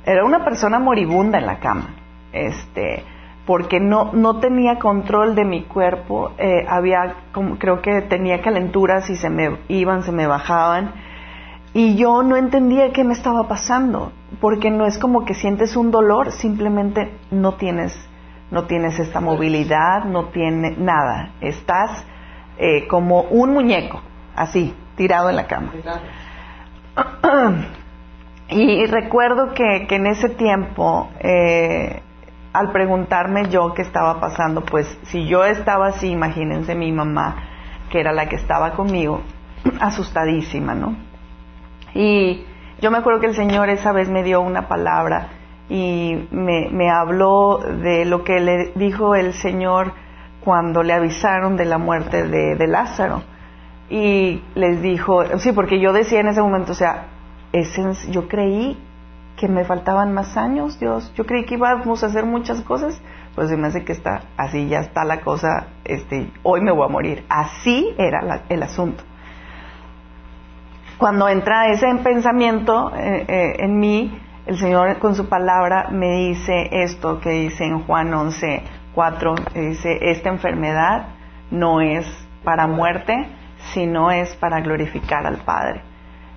era 0.04 0.24
una 0.24 0.44
persona 0.44 0.78
moribunda 0.78 1.38
en 1.38 1.46
la 1.46 1.58
cama, 1.58 1.94
este, 2.32 3.04
porque 3.46 3.80
no, 3.80 4.12
no 4.12 4.38
tenía 4.38 4.78
control 4.78 5.34
de 5.34 5.44
mi 5.44 5.62
cuerpo, 5.64 6.32
eh, 6.38 6.64
había, 6.68 7.14
como, 7.32 7.58
creo 7.58 7.80
que 7.82 8.02
tenía 8.02 8.40
calenturas 8.42 9.08
y 9.10 9.16
se 9.16 9.30
me 9.30 9.58
iban, 9.68 10.02
se 10.02 10.12
me 10.12 10.26
bajaban, 10.26 10.92
y 11.72 11.96
yo 11.96 12.22
no 12.22 12.36
entendía 12.36 12.92
qué 12.92 13.04
me 13.04 13.12
estaba 13.12 13.46
pasando, 13.46 14.12
porque 14.40 14.70
no 14.70 14.86
es 14.86 14.98
como 14.98 15.24
que 15.24 15.34
sientes 15.34 15.76
un 15.76 15.90
dolor, 15.90 16.32
simplemente 16.32 17.16
no 17.30 17.54
tienes, 17.54 17.94
no 18.50 18.64
tienes 18.64 18.98
esta 18.98 19.20
movilidad, 19.20 20.04
no 20.04 20.26
tiene 20.26 20.72
nada, 20.76 21.30
estás 21.40 22.04
eh, 22.58 22.88
como 22.88 23.22
un 23.22 23.52
muñeco, 23.52 24.00
así, 24.34 24.74
tirado 24.96 25.30
en 25.30 25.36
la 25.36 25.46
cama. 25.46 25.72
y 28.48 28.86
recuerdo 28.86 29.54
que, 29.54 29.86
en 29.88 30.06
ese 30.06 30.28
tiempo, 30.30 31.08
eh, 31.20 32.02
al 32.52 32.72
preguntarme 32.72 33.48
yo 33.48 33.74
qué 33.74 33.82
estaba 33.82 34.18
pasando, 34.18 34.64
pues 34.64 34.98
si 35.04 35.28
yo 35.28 35.44
estaba 35.44 35.86
así, 35.86 36.08
imagínense 36.08 36.74
mi 36.74 36.90
mamá, 36.90 37.44
que 37.90 38.00
era 38.00 38.12
la 38.12 38.28
que 38.28 38.34
estaba 38.34 38.72
conmigo, 38.72 39.20
asustadísima, 39.80 40.74
¿no? 40.74 41.09
Y 41.94 42.44
yo 42.80 42.90
me 42.90 42.98
acuerdo 42.98 43.20
que 43.20 43.26
el 43.26 43.34
Señor 43.34 43.68
esa 43.68 43.92
vez 43.92 44.08
me 44.08 44.22
dio 44.22 44.40
una 44.40 44.68
palabra 44.68 45.28
y 45.68 46.28
me, 46.30 46.90
habló 46.90 47.58
de 47.58 48.04
lo 48.04 48.24
que 48.24 48.40
le 48.40 48.72
dijo 48.74 49.14
el 49.14 49.34
Señor 49.34 49.92
cuando 50.44 50.82
le 50.82 50.92
avisaron 50.92 51.56
de 51.56 51.64
la 51.64 51.78
muerte 51.78 52.26
de 52.26 52.66
Lázaro 52.66 53.22
y 53.90 54.40
les 54.54 54.80
dijo, 54.80 55.24
sí, 55.38 55.52
porque 55.52 55.80
yo 55.80 55.92
decía 55.92 56.20
en 56.20 56.28
ese 56.28 56.40
momento, 56.40 56.72
o 56.72 56.76
sea, 56.76 57.08
yo 58.08 58.28
creí 58.28 58.78
que 59.36 59.48
me 59.48 59.64
faltaban 59.64 60.14
más 60.14 60.36
años, 60.36 60.78
Dios, 60.78 61.12
yo 61.16 61.26
creí 61.26 61.44
que 61.44 61.54
íbamos 61.54 62.04
a 62.04 62.06
hacer 62.06 62.24
muchas 62.24 62.60
cosas, 62.62 63.02
pues 63.34 63.48
se 63.48 63.56
me 63.56 63.66
hace 63.66 63.84
que 63.84 63.92
está, 63.92 64.22
así 64.36 64.68
ya 64.68 64.78
está 64.78 65.04
la 65.04 65.20
cosa, 65.20 65.66
este, 65.84 66.30
hoy 66.44 66.60
me 66.60 66.70
voy 66.70 66.84
a 66.84 66.88
morir. 66.88 67.24
Así 67.28 67.92
era 67.98 68.42
el 68.48 68.62
asunto. 68.62 69.02
Cuando 71.00 71.30
entra 71.30 71.68
ese 71.68 71.86
pensamiento 72.04 72.92
eh, 72.94 73.24
eh, 73.26 73.56
en 73.60 73.78
mí, 73.78 74.20
el 74.44 74.58
Señor 74.58 74.98
con 74.98 75.14
su 75.14 75.30
palabra 75.30 75.88
me 75.90 76.10
dice 76.10 76.68
esto 76.70 77.20
que 77.20 77.30
dice 77.30 77.64
en 77.64 77.84
Juan 77.84 78.12
11, 78.12 78.62
4, 78.94 79.34
dice, 79.54 79.98
esta 80.10 80.28
enfermedad 80.28 81.06
no 81.50 81.80
es 81.80 82.04
para 82.44 82.66
muerte, 82.66 83.14
si 83.72 83.86
no 83.86 84.10
es 84.10 84.36
para 84.36 84.60
glorificar 84.60 85.26
al 85.26 85.38
Padre. 85.38 85.80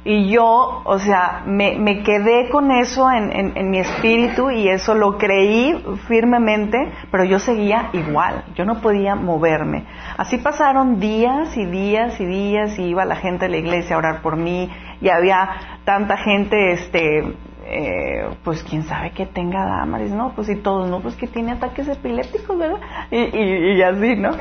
Y 0.06 0.30
yo, 0.30 0.82
o 0.84 1.00
sea, 1.00 1.44
me, 1.46 1.78
me 1.80 2.04
quedé 2.04 2.50
con 2.50 2.72
eso 2.72 3.10
en, 3.10 3.56
en, 3.56 3.70
mi 3.70 3.80
espíritu 3.80 4.52
y 4.52 4.68
eso 4.68 4.96
lo 4.96 5.18
creí 5.18 5.82
firmemente, 6.10 6.78
pero 7.10 7.24
yo 7.24 7.40
seguía 7.40 7.90
igual, 7.94 8.44
yo 8.54 8.66
no 8.66 8.82
podía 8.82 9.16
moverme. 9.16 9.86
Así 10.18 10.40
pasaron 10.40 11.00
días 11.00 11.56
y 11.56 11.66
días 11.66 12.20
y 12.20 12.26
días 12.26 12.78
y 12.78 12.84
iba 12.84 13.06
la 13.06 13.16
gente 13.16 13.46
de 13.46 13.52
la 13.52 13.58
iglesia 13.58 13.96
a 13.96 14.00
orar 14.00 14.22
por 14.22 14.36
mí 14.36 14.70
y 15.00 15.08
había 15.08 15.50
tanta 15.86 16.18
gente, 16.18 16.74
este, 16.74 17.20
eh, 17.66 18.28
pues 18.44 18.62
quién 18.64 18.84
sabe 18.84 19.12
que 19.12 19.26
tenga 19.26 19.64
Damaris, 19.64 20.12
¿no? 20.12 20.34
Pues 20.36 20.50
y 20.50 20.58
todos, 20.58 20.90
¿no? 20.90 21.00
Pues 21.00 21.16
que 21.16 21.28
tiene 21.28 21.54
ataques 21.54 21.88
epilépticos, 21.88 22.58
¿verdad? 22.58 22.82
Y, 23.10 23.20
y, 23.20 23.78
y 23.78 23.82
así, 23.82 24.18
¿no? 24.18 24.32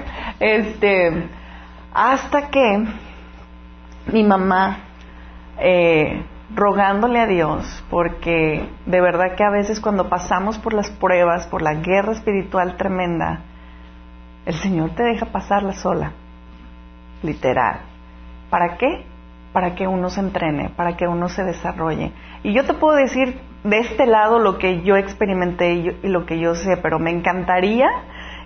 Este, 0.40 1.28
hasta 1.94 2.48
que 2.48 2.84
mi 4.12 4.24
mamá 4.24 4.88
eh, 5.62 6.24
rogándole 6.54 7.20
a 7.20 7.26
Dios, 7.26 7.84
porque 7.88 8.68
de 8.84 9.00
verdad 9.00 9.36
que 9.36 9.44
a 9.44 9.50
veces 9.50 9.80
cuando 9.80 10.08
pasamos 10.08 10.58
por 10.58 10.74
las 10.74 10.90
pruebas, 10.90 11.46
por 11.46 11.62
la 11.62 11.74
guerra 11.74 12.12
espiritual 12.12 12.76
tremenda, 12.76 13.40
el 14.44 14.54
Señor 14.54 14.90
te 14.90 15.04
deja 15.04 15.26
pasarla 15.26 15.72
sola, 15.72 16.12
literal. 17.22 17.80
¿Para 18.50 18.76
qué? 18.76 19.06
Para 19.52 19.74
que 19.74 19.86
uno 19.86 20.10
se 20.10 20.20
entrene, 20.20 20.70
para 20.76 20.96
que 20.96 21.06
uno 21.06 21.28
se 21.28 21.44
desarrolle. 21.44 22.12
Y 22.42 22.52
yo 22.52 22.64
te 22.64 22.74
puedo 22.74 22.96
decir 22.96 23.40
de 23.64 23.78
este 23.78 24.06
lado 24.06 24.40
lo 24.40 24.58
que 24.58 24.82
yo 24.82 24.96
experimenté 24.96 25.74
y, 25.74 26.08
lo 26.08 26.26
que 26.26 26.38
yo 26.38 26.54
sé, 26.54 26.76
pero 26.76 26.98
me 26.98 27.12
encantaría 27.12 27.88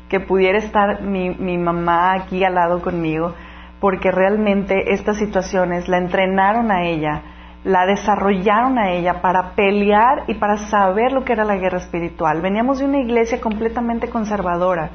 que 0.09 0.21
pudiera 0.21 0.59
estar 0.59 1.03
mi, 1.03 1.31
mi 1.31 1.59
mamá 1.59 2.13
aquí 2.13 2.45
al 2.45 2.55
lado 2.55 2.83
conmigo 2.83 3.35
porque 3.81 4.11
realmente 4.11 4.93
estas 4.93 5.19
situaciones 5.19 5.89
la 5.89 5.99
entrenaron 5.99 6.71
a 6.71 6.85
ella, 6.85 7.23
la 7.65 7.85
desarrollaron 7.85 8.79
a 8.79 8.93
ella 8.93 9.21
para 9.21 9.55
pelear 9.55 10.25
y 10.29 10.35
para 10.35 10.57
saber 10.57 11.13
lo 11.13 11.25
que 11.25 11.33
era 11.33 11.45
la 11.45 11.57
guerra 11.57 11.79
espiritual. 11.79 12.41
Veníamos 12.41 12.79
de 12.79 12.85
una 12.85 13.01
iglesia 13.01 13.41
completamente 13.41 14.09
conservadora, 14.09 14.91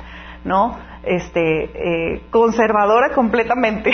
¿no? 0.45 0.77
Este, 1.03 1.63
eh, 2.13 2.21
conservadora 2.29 3.09
completamente, 3.13 3.91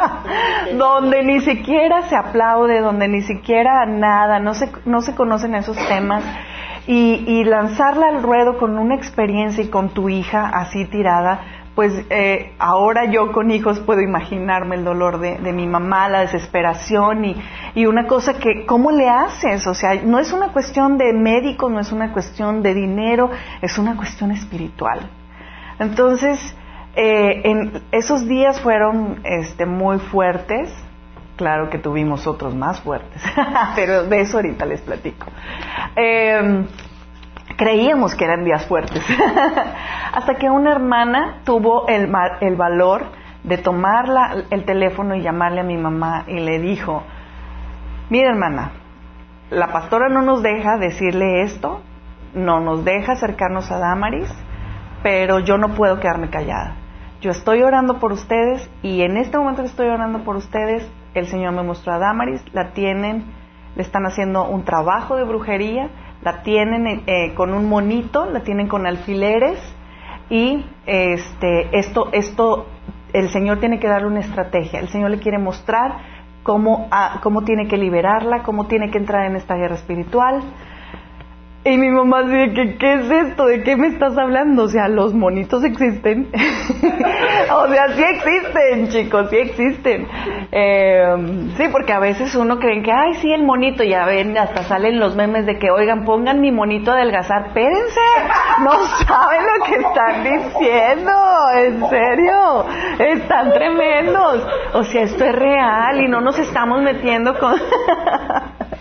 donde 0.78 1.24
ni 1.24 1.40
siquiera 1.40 2.02
se 2.02 2.16
aplaude, 2.16 2.80
donde 2.80 3.08
ni 3.08 3.22
siquiera 3.22 3.84
nada, 3.84 4.38
no 4.38 4.54
se, 4.54 4.70
no 4.86 5.02
se 5.02 5.14
conocen 5.14 5.54
esos 5.54 5.76
temas. 5.88 6.24
Y, 6.86 7.24
y 7.26 7.44
lanzarla 7.44 8.08
al 8.08 8.22
ruedo 8.22 8.56
con 8.58 8.78
una 8.78 8.96
experiencia 8.96 9.62
y 9.62 9.68
con 9.68 9.90
tu 9.90 10.08
hija 10.08 10.50
así 10.52 10.86
tirada, 10.86 11.59
pues 11.80 11.94
eh, 12.10 12.52
ahora 12.58 13.10
yo 13.10 13.32
con 13.32 13.50
hijos 13.50 13.80
puedo 13.80 14.02
imaginarme 14.02 14.76
el 14.76 14.84
dolor 14.84 15.18
de, 15.18 15.38
mi 15.50 15.66
mamá, 15.66 16.10
la 16.10 16.20
desesperación 16.20 17.24
y, 17.24 17.86
una 17.86 18.06
cosa 18.06 18.34
que, 18.34 18.66
¿cómo 18.66 18.90
le 18.90 19.08
haces? 19.08 19.66
O 19.66 19.72
sea, 19.72 19.94
no 19.94 20.18
es 20.18 20.30
una 20.30 20.52
cuestión 20.52 20.98
de 20.98 21.14
médico, 21.14 21.70
no 21.70 21.80
es 21.80 21.90
una 21.90 22.12
cuestión 22.12 22.62
de 22.62 22.74
dinero, 22.74 23.30
es 23.62 23.78
una 23.78 23.96
cuestión 23.96 24.30
espiritual. 24.30 25.08
Entonces, 25.78 26.54
eh, 26.96 27.40
en 27.44 27.82
esos 27.92 28.28
días 28.28 28.60
fueron 28.60 29.22
este, 29.24 29.64
muy 29.64 30.00
fuertes, 30.00 30.70
claro 31.36 31.70
que 31.70 31.78
tuvimos 31.78 32.26
otros 32.26 32.54
más 32.54 32.78
fuertes, 32.82 33.22
pero 33.74 34.04
de 34.04 34.20
eso 34.20 34.36
ahorita 34.36 34.66
les 34.66 34.82
platico. 34.82 35.28
Eh, 35.96 36.66
creíamos 37.60 38.14
que 38.14 38.24
eran 38.24 38.42
días 38.42 38.64
fuertes. 38.66 39.04
Hasta 40.14 40.36
que 40.36 40.48
una 40.48 40.72
hermana 40.72 41.42
tuvo 41.44 41.86
el, 41.88 42.10
el 42.40 42.56
valor 42.56 43.04
de 43.44 43.58
tomar 43.58 44.06
el 44.48 44.64
teléfono 44.64 45.14
y 45.14 45.20
llamarle 45.20 45.60
a 45.60 45.64
mi 45.64 45.76
mamá 45.76 46.24
y 46.26 46.40
le 46.40 46.58
dijo, 46.58 47.02
mira 48.08 48.30
hermana, 48.30 48.72
la 49.50 49.66
pastora 49.72 50.08
no 50.08 50.22
nos 50.22 50.42
deja 50.42 50.78
decirle 50.78 51.42
esto, 51.42 51.82
no 52.32 52.60
nos 52.60 52.82
deja 52.82 53.12
acercarnos 53.12 53.70
a 53.70 53.78
Damaris, 53.78 54.32
pero 55.02 55.40
yo 55.40 55.58
no 55.58 55.74
puedo 55.74 56.00
quedarme 56.00 56.30
callada. 56.30 56.76
Yo 57.20 57.30
estoy 57.30 57.62
orando 57.62 57.98
por 57.98 58.12
ustedes 58.12 58.70
y 58.82 59.02
en 59.02 59.18
este 59.18 59.36
momento 59.36 59.60
que 59.60 59.68
estoy 59.68 59.88
orando 59.88 60.24
por 60.24 60.36
ustedes, 60.36 60.90
el 61.12 61.26
Señor 61.26 61.52
me 61.52 61.62
mostró 61.62 61.92
a 61.92 61.98
Damaris, 61.98 62.42
la 62.54 62.72
tienen, 62.72 63.24
le 63.76 63.82
están 63.82 64.06
haciendo 64.06 64.48
un 64.48 64.64
trabajo 64.64 65.16
de 65.16 65.24
brujería 65.24 65.90
la 66.22 66.42
tienen 66.42 67.02
eh, 67.06 67.34
con 67.34 67.54
un 67.54 67.68
monito, 67.68 68.26
la 68.26 68.40
tienen 68.40 68.68
con 68.68 68.86
alfileres 68.86 69.58
y 70.28 70.64
este, 70.86 71.78
esto, 71.78 72.08
esto, 72.12 72.66
el 73.12 73.28
Señor 73.30 73.58
tiene 73.58 73.80
que 73.80 73.88
darle 73.88 74.08
una 74.08 74.20
estrategia, 74.20 74.80
el 74.80 74.88
Señor 74.88 75.10
le 75.10 75.18
quiere 75.18 75.38
mostrar 75.38 75.98
cómo, 76.42 76.88
ah, 76.90 77.20
cómo 77.22 77.42
tiene 77.42 77.68
que 77.68 77.76
liberarla, 77.76 78.42
cómo 78.42 78.66
tiene 78.66 78.90
que 78.90 78.98
entrar 78.98 79.26
en 79.26 79.36
esta 79.36 79.56
guerra 79.56 79.74
espiritual. 79.74 80.42
Y 81.62 81.76
mi 81.76 81.90
mamá 81.90 82.22
dice, 82.22 82.76
¿qué, 82.78 82.94
es 82.94 83.10
esto? 83.10 83.44
¿De 83.44 83.62
qué 83.62 83.76
me 83.76 83.88
estás 83.88 84.16
hablando? 84.16 84.62
O 84.62 84.68
sea, 84.68 84.88
los 84.88 85.12
monitos 85.12 85.62
existen. 85.62 86.30
o 87.52 87.68
sea, 87.68 87.88
sí 87.94 88.02
existen, 88.02 88.88
chicos, 88.88 89.28
sí 89.28 89.36
existen. 89.36 90.08
Eh, 90.52 91.50
sí, 91.58 91.64
porque 91.70 91.92
a 91.92 91.98
veces 91.98 92.34
uno 92.34 92.58
cree 92.58 92.82
que, 92.82 92.90
ay, 92.90 93.12
sí, 93.20 93.30
el 93.30 93.44
monito, 93.44 93.84
ya 93.84 94.06
ven, 94.06 94.38
hasta 94.38 94.62
salen 94.62 94.98
los 94.98 95.16
memes 95.16 95.44
de 95.44 95.58
que, 95.58 95.70
oigan, 95.70 96.06
pongan 96.06 96.40
mi 96.40 96.50
monito 96.50 96.92
a 96.92 96.94
adelgazar. 96.94 97.48
Espérense, 97.48 98.00
no 98.64 98.72
saben 99.06 99.42
lo 99.44 99.64
que 99.66 99.74
están 99.74 100.24
diciendo, 100.24 101.12
en 101.58 101.90
serio, 101.90 102.64
están 102.98 103.52
tremendos. 103.52 104.46
O 104.72 104.82
sea, 104.84 105.02
esto 105.02 105.26
es 105.26 105.34
real 105.34 106.00
y 106.00 106.08
no 106.08 106.22
nos 106.22 106.38
estamos 106.38 106.80
metiendo 106.80 107.38
con... 107.38 107.54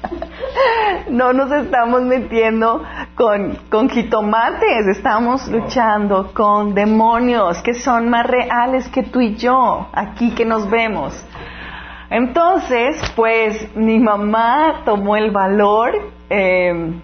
no 1.10 1.34
nos 1.34 1.52
estamos 1.52 2.02
metiendo 2.04 2.84
con, 3.16 3.58
con 3.70 3.90
jitomates, 3.90 4.88
estamos 4.88 5.48
luchando 5.48 6.32
con 6.34 6.74
demonios 6.74 7.62
que 7.62 7.74
son 7.74 8.10
más 8.10 8.26
reales 8.26 8.88
que 8.90 9.04
tú 9.04 9.22
y 9.22 9.36
yo, 9.36 9.88
aquí 9.94 10.32
que 10.32 10.46
nos 10.46 10.70
vemos. 10.70 11.26
Entonces, 12.10 12.98
pues 13.16 13.76
mi 13.76 14.00
mamá 14.00 14.82
tomó 14.84 15.16
el 15.16 15.32
valor 15.32 15.92
eh, 16.30 17.02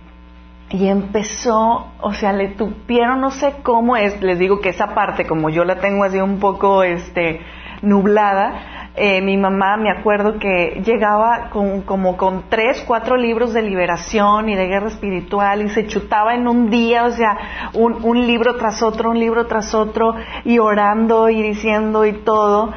y 0.69 0.88
empezó, 0.88 1.91
o 2.02 2.13
sea, 2.13 2.34
le 2.34 2.50
tupieron, 2.50 3.21
no 3.21 3.30
sé 3.30 3.56
cómo 3.62 3.95
es, 3.98 4.19
les 4.21 4.39
digo 4.39 4.60
que 4.62 4.69
esa 4.69 4.95
parte, 4.95 5.28
como 5.28 5.50
yo 5.50 5.63
la 5.63 5.76
tengo 5.76 6.04
así 6.04 6.19
un 6.19 6.39
poco 6.39 6.84
este, 6.84 7.41
nublada, 7.84 8.75
eh, 8.98 9.22
mi 9.22 9.36
mamá, 9.36 9.76
me 9.76 9.92
acuerdo 9.92 10.40
que 10.40 10.82
llegaba 10.86 11.50
con, 11.50 11.82
como 11.82 12.16
con 12.16 12.46
tres, 12.50 12.84
cuatro 12.88 13.18
libros 13.18 13.54
de 13.54 13.62
liberación 13.62 14.48
y 14.48 14.56
de 14.56 14.68
guerra 14.68 14.88
espiritual 14.88 15.62
y 15.64 15.70
se 15.70 15.86
chutaba 15.88 16.34
en 16.34 16.48
un 16.48 16.70
día, 16.70 17.04
o 17.04 17.12
sea, 17.12 17.38
un, 17.74 18.06
un 18.06 18.26
libro 18.26 18.56
tras 18.56 18.82
otro, 18.82 19.10
un 19.10 19.20
libro 19.20 19.48
tras 19.48 19.74
otro 19.74 20.16
y 20.46 20.60
orando 20.60 21.30
y 21.30 21.42
diciendo 21.42 22.06
y 22.06 22.14
todo 22.14 22.72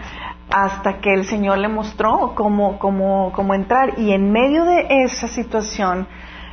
hasta 0.51 0.99
que 1.01 1.13
el 1.13 1.25
Señor 1.25 1.59
le 1.59 1.69
mostró 1.69 2.33
cómo, 2.35 2.79
cómo, 2.79 3.31
cómo 3.33 3.55
entrar. 3.55 3.99
Y 3.99 4.13
en 4.13 4.33
medio 4.33 4.65
de 4.65 4.87
esa 5.05 5.29
situación, 5.29 6.09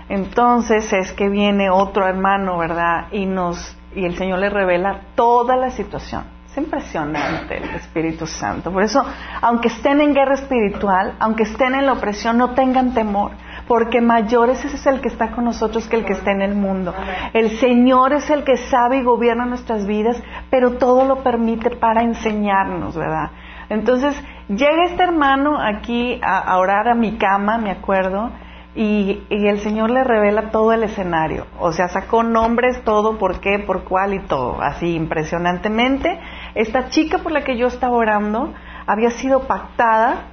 entonces 0.10 0.91
es 0.93 1.12
que 1.13 1.30
viene 1.30 1.69
otro 1.69 2.08
hermano, 2.08 2.58
¿verdad? 2.58 3.08
Y 3.12 3.25
nos, 3.25 3.75
y 3.95 4.06
el 4.06 4.15
Señor 4.15 4.39
le 4.39 4.49
revela 4.49 5.01
toda 5.15 5.56
la 5.56 5.71
situación. 5.71 6.34
Es 6.55 6.63
impresionante 6.63 7.57
el 7.57 7.75
Espíritu 7.75 8.25
Santo. 8.25 8.71
Por 8.71 8.81
eso, 8.81 9.03
aunque 9.41 9.67
estén 9.67 9.99
en 9.99 10.13
guerra 10.13 10.35
espiritual, 10.35 11.15
aunque 11.19 11.43
estén 11.43 11.75
en 11.75 11.85
la 11.85 11.91
opresión, 11.91 12.37
no 12.37 12.51
tengan 12.51 12.93
temor, 12.93 13.31
porque 13.67 13.99
mayor 13.99 14.49
es 14.49 14.63
ese 14.63 14.77
es 14.77 14.87
el 14.87 15.01
que 15.01 15.09
está 15.09 15.31
con 15.31 15.43
nosotros 15.43 15.85
que 15.89 15.97
el 15.97 16.05
que 16.05 16.13
está 16.13 16.31
en 16.31 16.41
el 16.41 16.55
mundo. 16.55 16.93
El 17.33 17.59
Señor 17.59 18.13
es 18.13 18.29
el 18.29 18.45
que 18.45 18.55
sabe 18.55 18.99
y 18.99 19.03
gobierna 19.03 19.45
nuestras 19.45 19.85
vidas, 19.85 20.23
pero 20.49 20.77
todo 20.77 21.03
lo 21.03 21.23
permite 21.23 21.71
para 21.71 22.03
enseñarnos, 22.03 22.95
¿verdad? 22.95 23.31
Entonces, 23.67 24.15
llega 24.47 24.85
este 24.85 25.03
hermano 25.03 25.57
aquí 25.61 26.21
a 26.23 26.57
orar 26.57 26.87
a 26.87 26.95
mi 26.95 27.17
cama, 27.17 27.57
me 27.57 27.71
acuerdo, 27.71 28.31
y, 28.75 29.23
el 29.29 29.59
Señor 29.59 29.89
le 29.89 30.03
revela 30.03 30.51
todo 30.51 30.73
el 30.73 30.83
escenario. 30.83 31.47
O 31.59 31.71
sea, 31.71 31.87
sacó 31.87 32.23
nombres, 32.23 32.83
todo, 32.83 33.17
por 33.17 33.39
qué, 33.39 33.59
por 33.59 33.85
cuál 33.85 34.13
y 34.13 34.19
todo. 34.19 34.61
Así 34.61 34.95
impresionantemente. 34.95 36.19
Esta 36.55 36.87
chica 36.87 37.17
por 37.17 37.33
la 37.33 37.43
que 37.43 37.57
yo 37.57 37.67
estaba 37.67 37.95
orando 37.95 38.53
había 38.87 39.11
sido 39.11 39.41
pactada 39.41 40.27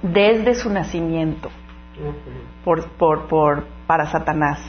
desde 0.00 0.54
su 0.54 0.70
nacimiento 0.72 1.50
por, 2.64 3.66
para 3.86 4.06
Satanás. 4.06 4.60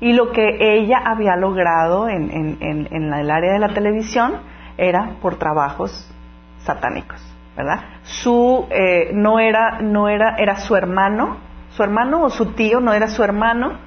Y 0.00 0.14
lo 0.14 0.32
que 0.32 0.58
ella 0.60 1.02
había 1.04 1.36
logrado 1.36 2.08
en, 2.08 2.58
el 2.60 3.30
área 3.30 3.52
de 3.52 3.58
la 3.58 3.74
televisión 3.74 4.40
era 4.78 5.16
por 5.20 5.36
trabajos 5.36 6.10
satánicos, 6.58 7.20
¿verdad? 7.56 7.80
Su, 8.02 8.66
eh, 8.70 9.10
no 9.12 9.38
era, 9.38 9.80
no 9.80 10.08
era, 10.08 10.36
era 10.38 10.56
su 10.56 10.76
hermano, 10.76 11.38
su 11.70 11.82
hermano 11.82 12.24
o 12.24 12.30
su 12.30 12.52
tío, 12.52 12.80
no 12.80 12.92
era 12.92 13.08
su 13.08 13.22
hermano, 13.22 13.78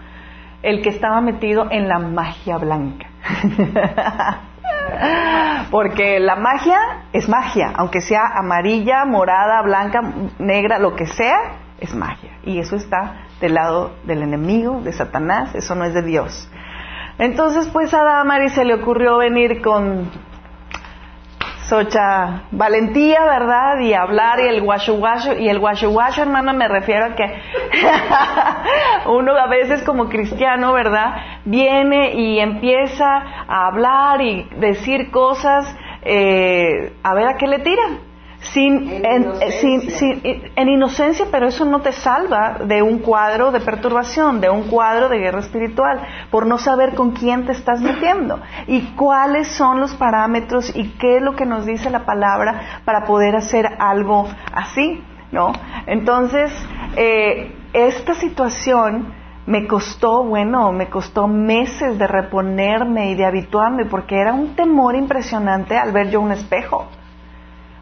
el 0.61 0.81
que 0.81 0.89
estaba 0.89 1.21
metido 1.21 1.67
en 1.71 1.87
la 1.87 1.99
magia 1.99 2.57
blanca. 2.57 3.07
Porque 5.71 6.19
la 6.19 6.35
magia 6.35 6.79
es 7.13 7.29
magia, 7.29 7.71
aunque 7.75 8.01
sea 8.01 8.23
amarilla, 8.35 9.05
morada, 9.05 9.61
blanca, 9.61 10.01
negra, 10.39 10.79
lo 10.79 10.95
que 10.95 11.05
sea, 11.05 11.37
es 11.79 11.93
magia. 11.93 12.37
Y 12.43 12.59
eso 12.59 12.75
está 12.75 13.27
del 13.39 13.53
lado 13.53 13.95
del 14.03 14.23
enemigo, 14.23 14.81
de 14.81 14.91
Satanás, 14.91 15.53
eso 15.55 15.75
no 15.75 15.85
es 15.85 15.93
de 15.93 16.01
Dios. 16.01 16.49
Entonces, 17.17 17.67
pues 17.71 17.93
a 17.93 18.03
Damari 18.03 18.49
se 18.49 18.65
le 18.65 18.75
ocurrió 18.75 19.17
venir 19.17 19.61
con 19.61 20.09
socha 21.69 22.43
valentía, 22.51 23.23
¿verdad? 23.23 23.79
Y 23.79 23.93
hablar 23.93 24.39
y 24.39 24.47
el 24.47 24.61
guacho 24.61 24.97
guacho. 24.97 25.33
Y 25.37 25.47
el 25.47 25.59
guacho 25.59 25.91
guacho, 25.91 26.23
hermano, 26.23 26.53
me 26.53 26.67
refiero 26.67 27.05
a 27.05 27.15
que 27.15 27.23
uno 29.05 29.37
a 29.37 29.47
veces 29.47 29.83
como 29.83 30.09
cristiano, 30.09 30.73
¿verdad? 30.73 31.15
Viene 31.45 32.15
y 32.15 32.39
empieza 32.39 33.05
a 33.47 33.67
hablar 33.67 34.21
y 34.21 34.49
decir 34.57 35.11
cosas, 35.11 35.77
eh, 36.01 36.93
a 37.03 37.13
ver 37.13 37.27
a 37.27 37.37
qué 37.37 37.47
le 37.47 37.59
tiran 37.59 38.08
sin, 38.41 39.05
en, 39.05 39.23
inocencia. 39.23 40.17
en, 40.23 40.69
inocencia, 40.69 41.25
pero 41.31 41.47
eso 41.47 41.65
no 41.65 41.81
te 41.81 41.91
salva 41.91 42.59
de 42.65 42.81
un 42.81 42.99
cuadro 42.99 43.51
de 43.51 43.59
perturbación, 43.59 44.39
de 44.39 44.49
un 44.49 44.63
cuadro 44.63 45.09
de 45.09 45.19
guerra 45.19 45.39
espiritual, 45.39 45.99
por 46.31 46.45
no 46.45 46.57
saber 46.57 46.95
con 46.95 47.11
quién 47.11 47.45
te 47.45 47.51
estás 47.51 47.81
metiendo 47.81 48.39
y 48.67 48.81
cuáles 48.95 49.47
son 49.49 49.79
los 49.79 49.93
parámetros 49.95 50.73
y 50.75 50.89
qué 50.91 51.17
es 51.17 51.21
lo 51.21 51.35
que 51.35 51.45
nos 51.45 51.65
dice 51.65 51.89
la 51.89 52.05
palabra 52.05 52.81
para 52.85 53.03
poder 53.05 53.35
hacer 53.35 53.67
algo 53.79 54.27
así, 54.53 55.03
¿no? 55.31 55.51
Entonces, 55.85 56.51
eh, 56.95 57.55
esta 57.73 58.13
situación 58.13 59.13
me 59.45 59.67
costó, 59.67 60.23
bueno, 60.23 60.71
me 60.71 60.89
costó 60.89 61.27
meses 61.27 61.97
de 61.97 62.07
reponerme 62.07 63.11
y 63.11 63.15
de 63.15 63.25
habituarme 63.25 63.85
porque 63.85 64.19
era 64.19 64.31
un 64.31 64.55
temor 64.55 64.95
impresionante 64.95 65.75
al 65.75 65.91
ver 65.91 66.09
yo 66.09 66.21
un 66.21 66.31
espejo. 66.31 66.87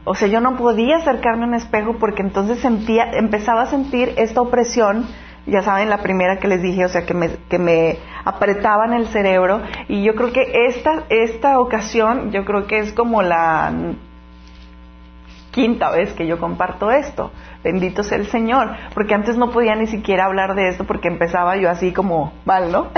O 0.09 0.15
sea, 0.15 0.29
yo 0.29 0.39
no 0.39 0.55
podía 0.55 0.97
acercarme 0.97 1.43
a 1.43 1.47
un 1.47 1.53
espejo 1.53 1.97
porque 1.99 2.21
entonces 2.21 2.59
sentía, 2.59 3.11
empezaba 3.11 3.63
a 3.63 3.65
sentir 3.65 4.13
esta 4.15 4.39
opresión, 4.39 5.05
ya 5.45 5.61
saben, 5.61 5.89
la 5.89 5.97
primera 5.97 6.39
que 6.39 6.47
les 6.47 6.61
dije, 6.61 6.85
o 6.85 6.87
sea, 6.87 7.05
que 7.05 7.13
me, 7.13 7.29
que 7.49 7.59
me 7.59 7.97
apretaban 8.23 8.93
el 8.93 9.07
cerebro. 9.07 9.61
Y 9.89 10.03
yo 10.03 10.15
creo 10.15 10.31
que 10.31 10.67
esta, 10.67 11.03
esta 11.09 11.59
ocasión, 11.59 12.31
yo 12.31 12.45
creo 12.45 12.67
que 12.67 12.79
es 12.79 12.93
como 12.93 13.21
la 13.21 13.73
quinta 15.57 15.89
vez 15.89 16.13
que 16.13 16.27
yo 16.27 16.37
comparto 16.39 16.91
esto. 16.91 17.31
Bendito 17.63 18.03
sea 18.03 18.19
el 18.19 18.27
Señor, 18.27 18.75
porque 18.93 19.15
antes 19.15 19.37
no 19.37 19.49
podía 19.49 19.73
ni 19.73 19.87
siquiera 19.87 20.25
hablar 20.25 20.53
de 20.53 20.67
esto 20.67 20.83
porque 20.83 21.07
empezaba 21.07 21.57
yo 21.57 21.67
así 21.67 21.91
como 21.93 22.31
mal, 22.45 22.71
¿no? 22.71 22.89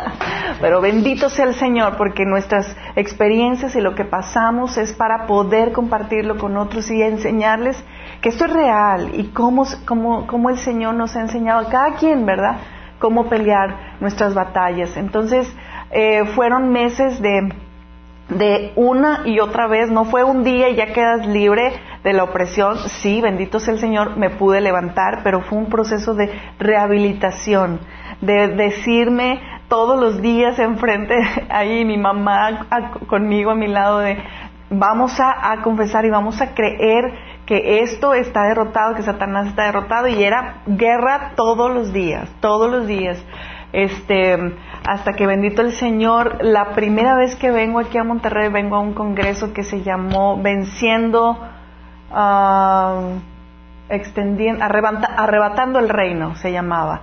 Pero 0.62 0.80
bendito 0.80 1.28
sea 1.28 1.44
el 1.44 1.54
Señor, 1.54 1.98
porque 1.98 2.24
nuestras 2.24 2.74
experiencias 2.96 3.76
y 3.76 3.82
lo 3.82 3.94
que 3.94 4.06
pasamos 4.06 4.78
es 4.78 4.94
para 4.94 5.26
poder 5.26 5.72
compartirlo 5.72 6.38
con 6.38 6.56
otros 6.56 6.90
y 6.90 7.02
enseñarles 7.02 7.76
que 8.22 8.30
esto 8.30 8.46
es 8.46 8.54
real 8.54 9.10
y 9.12 9.24
cómo, 9.24 9.66
cómo, 9.84 10.26
cómo 10.26 10.48
el 10.48 10.56
Señor 10.56 10.94
nos 10.94 11.14
ha 11.14 11.20
enseñado 11.20 11.60
a 11.60 11.68
cada 11.68 11.96
quien, 11.96 12.24
¿verdad? 12.24 12.56
Cómo 13.00 13.28
pelear 13.28 13.98
nuestras 14.00 14.32
batallas. 14.32 14.96
Entonces, 14.96 15.46
eh, 15.90 16.24
fueron 16.34 16.72
meses 16.72 17.20
de 17.20 17.52
de 18.28 18.72
una 18.76 19.22
y 19.24 19.40
otra 19.40 19.66
vez, 19.66 19.90
no 19.90 20.04
fue 20.04 20.22
un 20.22 20.44
día 20.44 20.68
y 20.68 20.76
ya 20.76 20.92
quedas 20.92 21.26
libre 21.26 21.72
de 22.08 22.14
la 22.14 22.24
opresión, 22.24 22.78
sí, 22.88 23.20
bendito 23.20 23.60
sea 23.60 23.74
el 23.74 23.80
Señor, 23.80 24.16
me 24.16 24.30
pude 24.30 24.62
levantar, 24.62 25.20
pero 25.22 25.42
fue 25.42 25.58
un 25.58 25.66
proceso 25.66 26.14
de 26.14 26.30
rehabilitación, 26.58 27.80
de 28.22 28.48
decirme 28.48 29.40
todos 29.68 30.00
los 30.00 30.22
días 30.22 30.58
enfrente, 30.58 31.14
ahí 31.50 31.84
mi 31.84 31.98
mamá 31.98 32.66
conmigo 33.06 33.50
a 33.50 33.54
mi 33.54 33.68
lado, 33.68 33.98
de 33.98 34.16
vamos 34.70 35.20
a, 35.20 35.52
a 35.52 35.60
confesar 35.62 36.06
y 36.06 36.10
vamos 36.10 36.40
a 36.40 36.54
creer 36.54 37.12
que 37.44 37.80
esto 37.80 38.14
está 38.14 38.44
derrotado, 38.44 38.94
que 38.94 39.02
Satanás 39.02 39.48
está 39.48 39.64
derrotado 39.64 40.08
y 40.08 40.24
era 40.24 40.62
guerra 40.66 41.32
todos 41.36 41.70
los 41.70 41.92
días, 41.92 42.30
todos 42.40 42.70
los 42.70 42.86
días. 42.86 43.22
Este, 43.74 44.34
hasta 44.86 45.12
que 45.12 45.26
bendito 45.26 45.60
el 45.60 45.72
Señor, 45.72 46.38
la 46.42 46.72
primera 46.72 47.14
vez 47.16 47.36
que 47.36 47.50
vengo 47.50 47.80
aquí 47.80 47.98
a 47.98 48.04
Monterrey, 48.04 48.48
vengo 48.48 48.76
a 48.76 48.80
un 48.80 48.94
congreso 48.94 49.52
que 49.52 49.62
se 49.62 49.82
llamó 49.82 50.40
Venciendo, 50.40 51.38
uh, 52.10 53.18
extendiendo, 53.88 54.64
arrebatando 54.64 55.78
el 55.78 55.88
reino, 55.88 56.34
se 56.36 56.52
llamaba. 56.52 57.02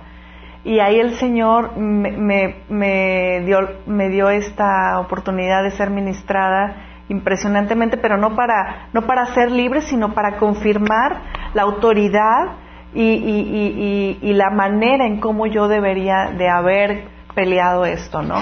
Y 0.64 0.80
ahí 0.80 0.98
el 0.98 1.14
Señor 1.14 1.76
me, 1.76 2.56
me, 2.68 3.40
dio, 3.44 3.58
me 3.86 4.08
dio 4.08 4.30
esta 4.30 4.98
oportunidad 4.98 5.62
de 5.62 5.70
ser 5.70 5.90
ministrada 5.90 6.86
impresionantemente, 7.08 7.96
pero 7.96 8.16
no 8.16 8.34
para, 8.34 8.88
no 8.92 9.02
para 9.02 9.26
ser 9.26 9.52
libre, 9.52 9.80
sino 9.82 10.12
para 10.12 10.38
confirmar 10.38 11.22
la 11.54 11.62
autoridad 11.62 12.56
y, 12.94 14.32
la 14.34 14.50
manera 14.50 15.06
en 15.06 15.20
cómo 15.20 15.46
yo 15.46 15.68
debería 15.68 16.32
de 16.36 16.48
haber 16.48 17.04
peleado 17.34 17.84
esto, 17.84 18.22
¿no? 18.22 18.36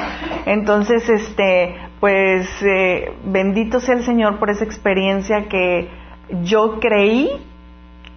Entonces, 0.47 1.09
este, 1.09 1.77
pues, 2.01 2.49
eh, 2.63 3.13
bendito 3.25 3.81
sea 3.81 3.97
el 3.97 4.05
Señor 4.05 4.39
por 4.39 4.51
esa 4.51 4.65
experiencia 4.65 5.49
que 5.49 5.91
yo 6.43 6.79
creí 6.81 7.31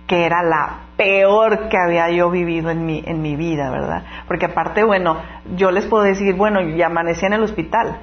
que 0.08 0.26
era 0.26 0.41
la 0.43 0.80
peor 0.96 1.70
que 1.70 1.78
había 1.78 2.10
yo 2.10 2.30
vivido 2.30 2.70
en 2.70 2.86
mi, 2.86 3.04
en 3.06 3.22
mi 3.22 3.36
vida, 3.36 3.70
¿verdad? 3.70 4.04
Porque 4.28 4.46
aparte, 4.46 4.84
bueno, 4.84 5.17
yo 5.56 5.72
les 5.72 5.86
puedo 5.86 6.04
decir, 6.04 6.36
bueno, 6.36 6.62
ya 6.62 6.88
amanecí 6.88 7.26
en 7.26 7.34
el 7.34 7.43
hospital, 7.43 8.00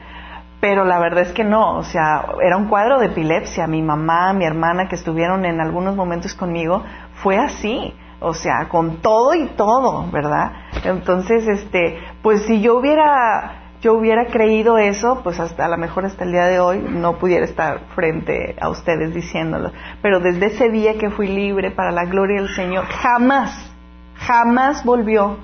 pero 0.61 0.85
la 0.85 0.99
verdad 0.99 1.23
es 1.23 1.33
que 1.33 1.45
no, 1.45 1.77
o 1.77 1.83
sea, 1.83 2.25
era 2.43 2.57
un 2.57 2.69
cuadro 2.69 2.99
de 2.99 3.07
epilepsia. 3.07 3.67
Mi 3.67 3.83
mamá, 3.83 4.33
mi 4.33 4.45
hermana 4.45 4.89
que 4.89 4.95
estuvieron 4.95 5.45
en 5.45 5.61
algunos 5.61 5.97
momentos 5.97 6.35
conmigo, 6.35 6.83
fue 7.15 7.37
así 7.37 7.95
o 8.25 8.33
sea, 8.33 8.69
con 8.71 9.03
todo 9.03 9.35
y 9.35 9.49
todo, 9.49 10.11
¿verdad? 10.11 10.53
Entonces, 10.85 11.47
este, 11.47 11.99
pues 12.23 12.43
si 12.47 12.63
yo 12.63 12.79
hubiera 12.79 13.64
yo 13.85 13.93
hubiera 13.93 14.25
creído 14.25 14.79
eso, 14.79 15.21
pues 15.23 15.39
hasta 15.39 15.67
a 15.67 15.69
lo 15.69 15.77
mejor 15.77 16.07
hasta 16.07 16.25
el 16.25 16.33
día 16.33 16.47
de 16.47 16.59
hoy 16.59 16.83
no 16.89 17.19
pudiera 17.19 17.45
estar 17.45 17.81
frente 17.95 18.57
a 18.59 18.71
ustedes 18.71 19.15
diciéndolo. 19.15 19.73
Pero 20.01 20.21
desde 20.21 20.47
ese 20.47 20.71
día 20.71 20.97
que 20.97 21.11
fui 21.11 21.29
libre 21.29 21.71
para 21.71 21.93
la 21.93 22.07
gloria 22.07 22.41
del 22.41 22.49
Señor, 22.49 22.87
jamás, 22.87 23.71
jamás 24.15 24.83
volvió 24.87 25.37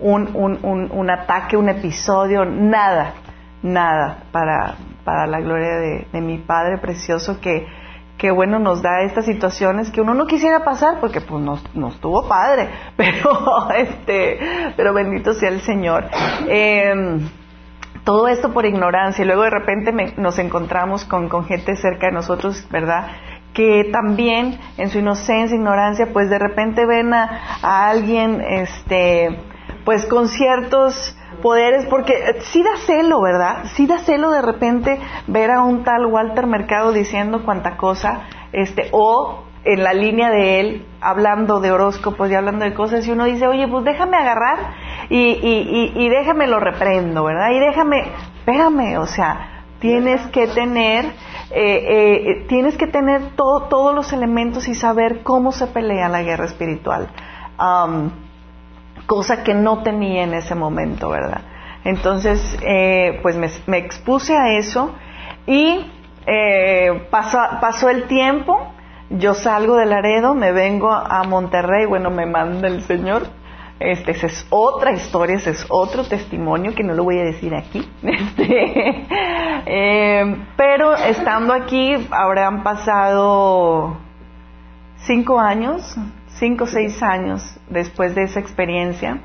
un, 0.00 0.28
un, 0.34 0.58
un, 0.62 0.90
un 0.92 1.10
ataque, 1.10 1.56
un 1.56 1.70
episodio, 1.70 2.44
nada, 2.44 3.14
nada 3.62 4.24
para, 4.32 4.74
para 5.02 5.26
la 5.26 5.40
gloria 5.40 5.76
de, 5.76 6.06
de 6.12 6.20
mi 6.20 6.36
Padre 6.36 6.76
precioso 6.76 7.40
que, 7.40 7.66
que 8.18 8.30
bueno 8.30 8.58
nos 8.58 8.82
da 8.82 9.00
estas 9.00 9.24
situaciones 9.24 9.90
que 9.90 10.02
uno 10.02 10.12
no 10.12 10.26
quisiera 10.26 10.62
pasar 10.62 11.00
porque 11.00 11.22
pues 11.22 11.42
nos, 11.42 11.74
nos 11.74 11.98
tuvo 12.02 12.28
padre, 12.28 12.68
pero 12.98 13.70
este, 13.74 14.38
pero 14.76 14.92
bendito 14.92 15.32
sea 15.32 15.48
el 15.48 15.62
Señor. 15.62 16.04
Em, 16.46 17.30
todo 18.04 18.28
esto 18.28 18.52
por 18.52 18.66
ignorancia 18.66 19.22
y 19.22 19.26
luego 19.26 19.42
de 19.42 19.50
repente 19.50 19.92
nos 20.16 20.38
encontramos 20.38 21.04
con, 21.04 21.28
con 21.28 21.44
gente 21.44 21.76
cerca 21.76 22.06
de 22.06 22.12
nosotros, 22.12 22.66
¿verdad? 22.70 23.08
que 23.54 23.90
también 23.92 24.58
en 24.78 24.88
su 24.88 24.98
inocencia, 24.98 25.54
ignorancia, 25.54 26.08
pues 26.12 26.30
de 26.30 26.38
repente 26.38 26.86
ven 26.86 27.12
a, 27.12 27.58
a 27.62 27.90
alguien, 27.90 28.40
este, 28.40 29.38
pues 29.84 30.06
con 30.06 30.28
ciertos 30.28 31.16
poderes, 31.42 31.86
porque 31.86 32.14
sí 32.40 32.62
da 32.62 32.76
celo, 32.86 33.20
¿verdad? 33.20 33.64
Sí 33.74 33.86
da 33.86 33.98
celo 33.98 34.30
de 34.30 34.42
repente 34.42 34.98
ver 35.26 35.50
a 35.50 35.62
un 35.62 35.84
tal 35.84 36.06
Walter 36.06 36.46
Mercado 36.46 36.92
diciendo 36.92 37.44
cuanta 37.44 37.76
cosa, 37.76 38.22
este, 38.52 38.88
o 38.92 39.44
en 39.64 39.82
la 39.82 39.92
línea 39.92 40.30
de 40.30 40.60
él, 40.60 40.86
hablando 41.00 41.60
de 41.60 41.70
horóscopos 41.70 42.30
y 42.30 42.34
hablando 42.34 42.64
de 42.64 42.74
cosas, 42.74 43.06
y 43.06 43.12
uno 43.12 43.24
dice, 43.24 43.46
oye, 43.46 43.68
pues 43.68 43.84
déjame 43.84 44.16
agarrar 44.16 44.58
y, 45.08 45.18
y, 45.18 45.92
y, 45.94 46.08
déjame 46.08 46.46
lo 46.46 46.58
reprendo, 46.58 47.24
¿verdad? 47.24 47.50
Y 47.50 47.58
déjame, 47.60 48.04
espérame, 48.38 48.98
o 48.98 49.06
sea, 49.06 49.64
tienes 49.78 50.26
que 50.28 50.46
tener, 50.48 51.04
eh, 51.50 52.24
eh, 52.30 52.46
tienes 52.48 52.76
que 52.76 52.86
tener 52.86 53.36
todos 53.36 53.94
los 53.94 54.12
elementos 54.12 54.68
y 54.68 54.74
saber 54.74 55.22
cómo 55.22 55.52
se 55.52 55.66
pelea 55.66 56.08
la 56.08 56.22
guerra 56.22 56.46
espiritual 56.46 57.08
cosa 59.06 59.42
que 59.42 59.54
no 59.54 59.82
tenía 59.82 60.24
en 60.24 60.34
ese 60.34 60.54
momento, 60.54 61.10
¿verdad? 61.10 61.42
Entonces, 61.84 62.58
eh, 62.62 63.18
pues 63.22 63.36
me, 63.66 63.78
expuse 63.78 64.36
a 64.36 64.56
eso 64.56 64.94
y 65.46 65.84
eh, 66.26 67.08
pasó, 67.10 67.88
el 67.90 68.04
tiempo, 68.04 68.72
yo 69.18 69.34
salgo 69.34 69.76
de 69.76 69.86
Laredo, 69.86 70.34
me 70.34 70.52
vengo 70.52 70.90
a 70.92 71.22
Monterrey, 71.24 71.86
bueno, 71.86 72.10
me 72.10 72.26
manda 72.26 72.68
el 72.68 72.82
Señor. 72.82 73.22
Este, 73.78 74.12
esa 74.12 74.26
es 74.28 74.46
otra 74.50 74.92
historia, 74.92 75.36
ese 75.36 75.50
es 75.50 75.66
otro 75.68 76.04
testimonio 76.04 76.72
que 76.74 76.84
no 76.84 76.94
lo 76.94 77.04
voy 77.04 77.18
a 77.18 77.24
decir 77.24 77.54
aquí. 77.54 77.88
Este, 78.02 79.06
eh, 79.66 80.36
pero 80.56 80.94
estando 80.94 81.52
aquí, 81.52 81.94
habrán 82.10 82.62
pasado 82.62 83.96
cinco 84.98 85.40
años, 85.40 85.96
cinco 86.28 86.64
o 86.64 86.66
seis 86.66 87.02
años 87.02 87.42
después 87.68 88.14
de 88.14 88.24
esa 88.24 88.40
experiencia. 88.40 89.20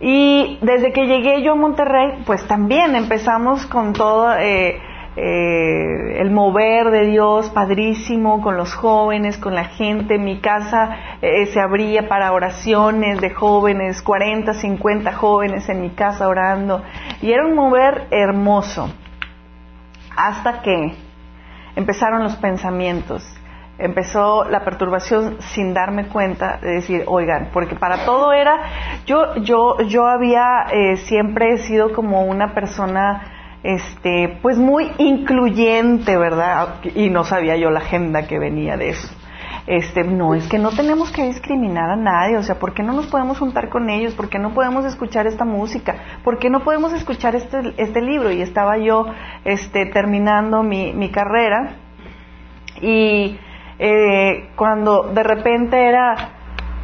Y 0.00 0.58
desde 0.60 0.92
que 0.92 1.06
llegué 1.06 1.42
yo 1.42 1.52
a 1.52 1.56
Monterrey, 1.56 2.22
pues 2.26 2.46
también 2.46 2.94
empezamos 2.94 3.66
con 3.66 3.92
todo, 3.92 4.34
eh, 4.36 4.80
eh, 5.16 6.20
el 6.20 6.30
mover 6.30 6.90
de 6.90 7.06
Dios 7.06 7.50
padrísimo 7.50 8.42
con 8.42 8.56
los 8.56 8.74
jóvenes, 8.74 9.38
con 9.38 9.54
la 9.54 9.64
gente. 9.64 10.18
Mi 10.18 10.40
casa 10.40 10.96
eh, 11.22 11.46
se 11.46 11.60
abría 11.60 12.08
para 12.08 12.32
oraciones 12.32 13.20
de 13.20 13.30
jóvenes, 13.30 14.02
40, 14.02 14.54
50 14.54 15.12
jóvenes 15.12 15.68
en 15.68 15.82
mi 15.82 15.90
casa 15.90 16.28
orando. 16.28 16.82
Y 17.22 17.32
era 17.32 17.46
un 17.46 17.54
mover 17.54 18.08
hermoso. 18.10 18.92
Hasta 20.16 20.62
que 20.62 20.94
empezaron 21.76 22.22
los 22.22 22.36
pensamientos 22.36 23.24
empezó 23.78 24.44
la 24.44 24.64
perturbación 24.64 25.38
sin 25.40 25.74
darme 25.74 26.06
cuenta 26.06 26.58
de 26.62 26.74
decir, 26.74 27.02
oigan, 27.06 27.50
porque 27.52 27.74
para 27.74 28.04
todo 28.04 28.32
era, 28.32 28.60
yo, 29.04 29.34
yo, 29.36 29.78
yo 29.88 30.06
había 30.06 30.66
eh, 30.70 30.96
siempre 30.96 31.58
sido 31.58 31.92
como 31.92 32.22
una 32.22 32.54
persona 32.54 33.33
este, 33.64 34.38
pues 34.42 34.58
muy 34.58 34.92
incluyente, 34.98 36.16
¿verdad? 36.16 36.76
Y 36.94 37.08
no 37.08 37.24
sabía 37.24 37.56
yo 37.56 37.70
la 37.70 37.80
agenda 37.80 38.28
que 38.28 38.38
venía 38.38 38.76
de 38.76 38.90
eso. 38.90 39.08
Este, 39.66 40.04
no, 40.04 40.34
es 40.34 40.46
que 40.46 40.58
no 40.58 40.70
tenemos 40.70 41.10
que 41.10 41.24
discriminar 41.24 41.88
a 41.88 41.96
nadie, 41.96 42.36
o 42.36 42.42
sea, 42.42 42.56
¿por 42.56 42.74
qué 42.74 42.82
no 42.82 42.92
nos 42.92 43.06
podemos 43.06 43.38
juntar 43.38 43.70
con 43.70 43.88
ellos? 43.88 44.12
¿Por 44.12 44.28
qué 44.28 44.38
no 44.38 44.52
podemos 44.52 44.84
escuchar 44.84 45.26
esta 45.26 45.46
música? 45.46 45.96
¿Por 46.22 46.38
qué 46.38 46.50
no 46.50 46.62
podemos 46.62 46.92
escuchar 46.92 47.34
este, 47.34 47.72
este 47.78 48.02
libro? 48.02 48.30
Y 48.30 48.42
estaba 48.42 48.76
yo, 48.76 49.06
este, 49.46 49.86
terminando 49.86 50.62
mi, 50.62 50.92
mi 50.92 51.10
carrera 51.10 51.76
y 52.82 53.38
eh, 53.78 54.50
cuando 54.56 55.10
de 55.14 55.22
repente 55.22 55.82
era, 55.82 56.14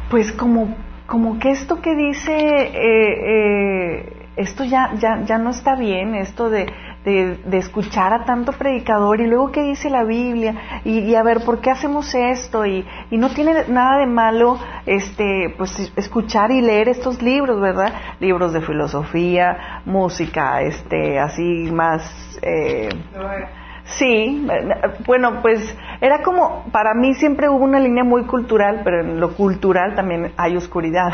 pues 0.09 0.31
como, 0.31 0.75
como 1.05 1.37
que 1.37 1.51
esto 1.51 1.79
que 1.79 1.95
dice, 1.95 2.33
eh, 2.33 2.73
eh, 3.27 4.20
esto 4.35 4.63
ya, 4.63 4.93
ya, 4.95 5.23
ya 5.25 5.37
no 5.37 5.49
está 5.49 5.75
bien, 5.75 6.15
esto 6.15 6.49
de, 6.49 6.67
de, 7.03 7.57
escuchar 7.57 8.13
a 8.13 8.25
tanto 8.25 8.51
predicador 8.53 9.19
y 9.21 9.27
luego 9.27 9.51
qué 9.51 9.63
dice 9.63 9.89
la 9.89 10.03
Biblia 10.03 10.81
y, 10.85 11.15
a 11.15 11.23
ver 11.23 11.43
por 11.43 11.59
qué 11.59 11.71
hacemos 11.71 12.13
esto 12.13 12.65
y, 12.65 12.85
y, 13.09 13.17
no 13.17 13.29
tiene 13.29 13.67
nada 13.67 13.97
de 13.97 14.05
malo 14.05 14.59
este 14.85 15.53
pues 15.57 15.91
escuchar 15.95 16.51
y 16.51 16.61
leer 16.61 16.89
estos 16.89 17.21
libros 17.21 17.59
verdad 17.59 17.93
libros 18.19 18.53
de 18.53 18.61
filosofía 18.61 19.81
música 19.85 20.61
este 20.61 21.19
así 21.19 21.71
más 21.71 22.39
eh, 22.41 22.89
Sí, 23.83 24.47
bueno, 25.05 25.41
pues 25.41 25.75
era 25.99 26.21
como, 26.21 26.65
para 26.71 26.93
mí 26.93 27.13
siempre 27.15 27.49
hubo 27.49 27.63
una 27.63 27.79
línea 27.79 28.03
muy 28.03 28.23
cultural, 28.25 28.81
pero 28.83 29.01
en 29.01 29.19
lo 29.19 29.33
cultural 29.35 29.95
también 29.95 30.31
hay 30.37 30.55
oscuridad. 30.55 31.09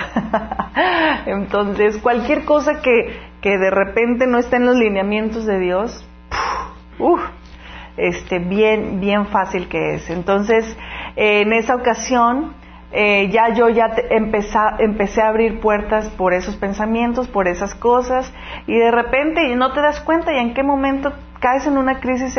Entonces, 1.26 1.98
cualquier 1.98 2.46
cosa 2.46 2.82
que, 2.82 3.20
que 3.42 3.58
de 3.58 3.70
repente 3.72 4.28
no 4.28 4.38
está 4.38 4.58
en 4.58 4.66
los 4.66 4.76
lineamientos 4.76 5.46
de 5.46 5.60
Dios, 5.60 6.08
uff, 7.00 7.22
este, 7.98 8.40
bien, 8.40 9.00
bien 9.00 9.26
fácil 9.28 9.68
que 9.68 9.96
es. 9.96 10.10
Entonces, 10.10 10.78
en 11.16 11.54
esa 11.54 11.76
ocasión, 11.76 12.54
eh, 12.92 13.30
ya 13.30 13.54
yo 13.54 13.68
ya 13.68 13.92
empecé 14.10 15.22
a 15.22 15.28
abrir 15.28 15.60
puertas 15.60 16.10
por 16.12 16.34
esos 16.34 16.56
pensamientos, 16.56 17.28
por 17.28 17.48
esas 17.48 17.76
cosas, 17.76 18.34
y 18.66 18.78
de 18.78 18.92
repente 18.92 19.56
no 19.56 19.74
te 19.74 19.82
das 19.82 20.00
cuenta 20.00 20.34
y 20.34 20.38
en 20.38 20.54
qué 20.54 20.64
momento 20.64 21.12
caes 21.40 21.68
en 21.68 21.78
una 21.78 22.00
crisis 22.00 22.38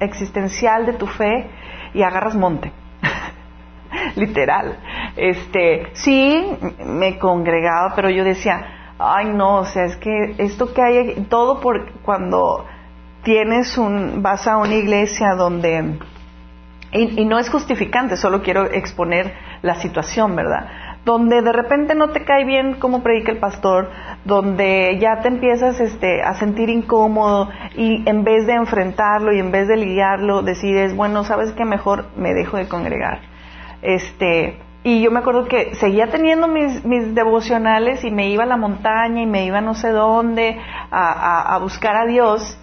existencial 0.00 0.86
de 0.86 0.94
tu 0.94 1.06
fe 1.06 1.50
y 1.92 2.02
agarras 2.02 2.34
monte. 2.34 2.72
Literal. 4.16 4.78
Este, 5.16 5.88
sí, 5.92 6.46
me 6.86 7.18
congregaba, 7.18 7.92
pero 7.94 8.08
yo 8.08 8.24
decía, 8.24 8.94
ay 8.98 9.26
no, 9.34 9.56
o 9.58 9.64
sea, 9.66 9.84
es 9.84 9.96
que 9.96 10.34
esto 10.38 10.72
que 10.72 10.82
hay, 10.82 11.26
todo 11.28 11.60
por 11.60 11.92
cuando 12.00 12.64
tienes 13.22 13.76
un, 13.76 14.22
vas 14.22 14.46
a 14.46 14.56
una 14.56 14.74
iglesia 14.74 15.34
donde, 15.34 15.98
y 16.92 17.24
no 17.26 17.38
es 17.38 17.50
justificante, 17.50 18.16
solo 18.16 18.42
quiero 18.42 18.64
exponer 18.64 19.49
la 19.62 19.74
situación, 19.76 20.34
¿verdad? 20.36 20.66
donde 21.04 21.40
de 21.40 21.52
repente 21.52 21.94
no 21.94 22.10
te 22.10 22.24
cae 22.24 22.44
bien 22.44 22.74
cómo 22.74 23.02
predica 23.02 23.32
el 23.32 23.38
pastor, 23.38 23.90
donde 24.24 24.98
ya 25.00 25.20
te 25.20 25.28
empiezas 25.28 25.80
este, 25.80 26.22
a 26.22 26.34
sentir 26.34 26.68
incómodo 26.68 27.48
y 27.74 28.08
en 28.08 28.22
vez 28.22 28.46
de 28.46 28.54
enfrentarlo 28.54 29.32
y 29.32 29.38
en 29.38 29.50
vez 29.50 29.66
de 29.66 29.76
lidiarlo, 29.76 30.42
decides, 30.42 30.94
bueno, 30.94 31.24
sabes 31.24 31.52
que 31.52 31.64
mejor 31.64 32.06
me 32.16 32.34
dejo 32.34 32.58
de 32.58 32.68
congregar. 32.68 33.20
Este, 33.80 34.60
y 34.84 35.02
yo 35.02 35.10
me 35.10 35.20
acuerdo 35.20 35.46
que 35.46 35.74
seguía 35.74 36.08
teniendo 36.08 36.48
mis, 36.48 36.84
mis 36.84 37.14
devocionales 37.14 38.04
y 38.04 38.10
me 38.10 38.28
iba 38.28 38.44
a 38.44 38.46
la 38.46 38.58
montaña 38.58 39.22
y 39.22 39.26
me 39.26 39.44
iba 39.46 39.60
no 39.62 39.74
sé 39.74 39.90
dónde 39.90 40.58
a, 40.90 41.54
a 41.54 41.58
buscar 41.58 41.96
a 41.96 42.04
Dios, 42.04 42.58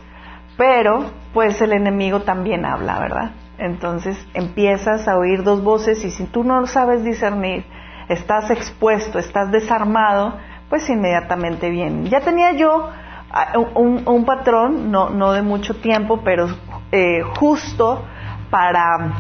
pero 0.58 1.12
pues 1.34 1.60
el 1.62 1.74
enemigo 1.74 2.22
también 2.22 2.66
habla, 2.66 3.00
¿verdad? 3.00 3.32
Entonces 3.58 4.18
empiezas 4.34 5.08
a 5.08 5.18
oír 5.18 5.44
dos 5.44 5.64
voces 5.64 6.04
y 6.06 6.12
si 6.12 6.26
tú 6.26 6.44
no 6.44 6.66
sabes 6.68 7.04
discernir, 7.04 7.66
estás 8.08 8.52
expuesto, 8.52 9.20
estás 9.20 9.52
desarmado, 9.52 10.38
pues 10.70 10.90
inmediatamente 10.90 11.70
viene. 11.70 12.10
Ya 12.10 12.22
tenía 12.22 12.54
yo 12.54 12.90
ah, 13.32 13.54
un, 13.76 14.26
patrón, 14.26 14.92
no, 14.92 15.10
no, 15.10 15.32
de 15.32 15.42
mucho 15.42 15.76
tiempo, 15.78 16.22
pero 16.24 16.48
eh, 16.92 17.22
justo 17.40 18.06
para 18.50 19.14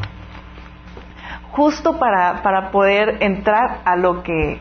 justo 1.52 1.98
para, 1.98 2.44
para 2.44 2.70
poder 2.72 3.18
entrar 3.22 3.80
a 3.84 3.96
lo 3.96 4.22
que 4.22 4.60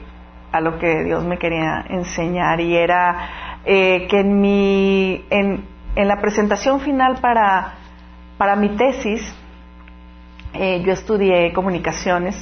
a 0.52 0.60
lo 0.60 0.78
que 0.78 1.04
Dios 1.04 1.22
me 1.24 1.38
quería 1.38 1.84
enseñar 1.90 2.60
y 2.60 2.74
era 2.74 3.60
eh, 3.66 4.06
que 4.08 4.20
en 4.20 4.40
mi 4.40 5.24
en, 5.28 5.66
en, 5.94 6.08
la 6.08 6.20
presentación 6.22 6.80
final 6.80 7.16
para 7.20 7.74
para 8.38 8.56
mi 8.56 8.70
tesis 8.70 9.34
eh, 10.58 10.82
yo 10.84 10.92
estudié 10.92 11.52
comunicaciones 11.52 12.36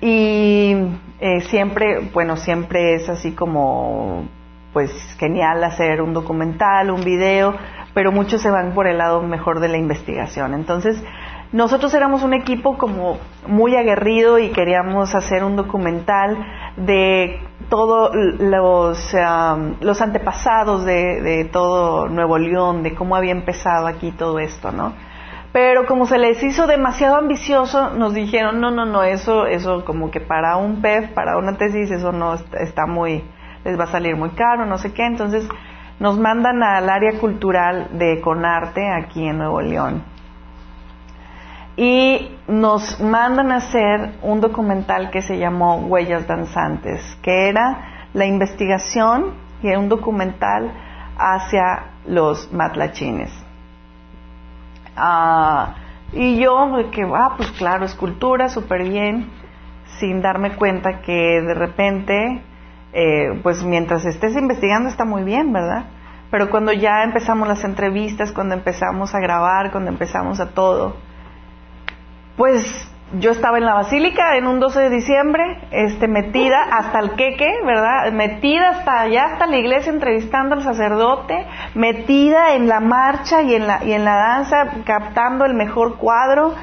y 0.00 0.74
eh, 1.20 1.40
siempre, 1.48 2.10
bueno, 2.12 2.36
siempre 2.36 2.94
es 2.94 3.08
así 3.08 3.32
como, 3.32 4.28
pues 4.72 4.90
genial 5.18 5.64
hacer 5.64 6.02
un 6.02 6.14
documental, 6.14 6.90
un 6.90 7.02
video, 7.02 7.54
pero 7.94 8.12
muchos 8.12 8.40
se 8.40 8.50
van 8.50 8.74
por 8.74 8.86
el 8.86 8.98
lado 8.98 9.22
mejor 9.22 9.60
de 9.60 9.68
la 9.68 9.76
investigación. 9.76 10.54
Entonces, 10.54 11.02
nosotros 11.50 11.92
éramos 11.94 12.22
un 12.22 12.34
equipo 12.34 12.76
como 12.76 13.18
muy 13.46 13.74
aguerrido 13.74 14.38
y 14.38 14.50
queríamos 14.50 15.14
hacer 15.14 15.42
un 15.42 15.56
documental 15.56 16.36
de 16.76 17.40
todos 17.68 18.10
los, 18.38 19.16
los 19.80 20.00
antepasados 20.00 20.84
de, 20.84 21.22
de 21.22 21.44
todo 21.46 22.06
Nuevo 22.08 22.38
León, 22.38 22.82
de 22.82 22.94
cómo 22.94 23.16
había 23.16 23.32
empezado 23.32 23.86
aquí 23.86 24.12
todo 24.12 24.38
esto, 24.38 24.70
¿no? 24.70 24.92
Pero 25.52 25.86
como 25.86 26.06
se 26.06 26.18
les 26.18 26.42
hizo 26.42 26.66
demasiado 26.66 27.16
ambicioso, 27.16 27.90
nos 27.90 28.12
dijeron, 28.12 28.60
no, 28.60 28.70
no, 28.70 28.84
no, 28.84 29.02
eso, 29.02 29.46
eso 29.46 29.84
como 29.84 30.10
que 30.10 30.20
para 30.20 30.56
un 30.56 30.82
PEF, 30.82 31.10
para 31.12 31.38
una 31.38 31.56
tesis, 31.56 31.90
eso 31.90 32.12
no 32.12 32.34
está 32.34 32.86
muy, 32.86 33.24
les 33.64 33.78
va 33.78 33.84
a 33.84 33.88
salir 33.88 34.14
muy 34.14 34.30
caro, 34.30 34.66
no 34.66 34.76
sé 34.76 34.92
qué. 34.92 35.06
Entonces 35.06 35.48
nos 36.00 36.18
mandan 36.18 36.62
al 36.62 36.88
área 36.90 37.18
cultural 37.18 37.88
de 37.98 38.20
Conarte 38.20 38.88
aquí 38.90 39.26
en 39.26 39.38
Nuevo 39.38 39.60
León. 39.62 40.04
Y 41.76 42.36
nos 42.48 43.00
mandan 43.00 43.52
a 43.52 43.56
hacer 43.56 44.14
un 44.22 44.40
documental 44.40 45.10
que 45.10 45.22
se 45.22 45.38
llamó 45.38 45.76
Huellas 45.76 46.26
Danzantes, 46.26 47.16
que 47.22 47.48
era 47.48 48.08
la 48.12 48.26
investigación 48.26 49.34
y 49.62 49.74
un 49.74 49.88
documental 49.88 50.72
hacia 51.16 51.92
los 52.06 52.52
matlachines. 52.52 53.47
Ah, 54.98 55.74
y 56.12 56.38
yo, 56.38 56.90
que, 56.90 57.02
ah, 57.14 57.34
pues 57.36 57.50
claro, 57.52 57.84
escultura, 57.84 58.48
súper 58.48 58.88
bien, 58.88 59.30
sin 59.98 60.20
darme 60.20 60.56
cuenta 60.56 61.00
que 61.02 61.40
de 61.40 61.54
repente, 61.54 62.42
eh, 62.92 63.40
pues 63.42 63.62
mientras 63.62 64.04
estés 64.04 64.36
investigando 64.36 64.88
está 64.88 65.04
muy 65.04 65.22
bien, 65.22 65.52
¿verdad? 65.52 65.84
Pero 66.30 66.50
cuando 66.50 66.72
ya 66.72 67.04
empezamos 67.04 67.48
las 67.48 67.64
entrevistas, 67.64 68.32
cuando 68.32 68.54
empezamos 68.54 69.14
a 69.14 69.20
grabar, 69.20 69.70
cuando 69.70 69.90
empezamos 69.90 70.40
a 70.40 70.50
todo, 70.50 70.96
pues 72.36 72.90
yo 73.14 73.30
estaba 73.30 73.58
en 73.58 73.64
la 73.64 73.74
basílica 73.74 74.36
en 74.36 74.46
un 74.46 74.60
12 74.60 74.80
de 74.80 74.90
diciembre, 74.90 75.60
este, 75.70 76.08
metida 76.08 76.62
hasta 76.70 77.00
el 77.00 77.12
queque, 77.12 77.50
¿verdad? 77.64 78.12
Metida 78.12 78.70
hasta 78.70 79.00
allá, 79.00 79.24
hasta 79.32 79.46
la 79.46 79.56
iglesia, 79.56 79.92
entrevistando 79.92 80.54
al 80.54 80.62
sacerdote, 80.62 81.46
metida 81.74 82.54
en 82.54 82.68
la 82.68 82.80
marcha 82.80 83.42
y 83.42 83.54
en 83.54 83.66
la, 83.66 83.84
y 83.84 83.92
en 83.92 84.04
la 84.04 84.16
danza, 84.16 84.56
captando 84.84 85.44
el 85.44 85.54
mejor 85.54 85.96
cuadro, 85.96 86.54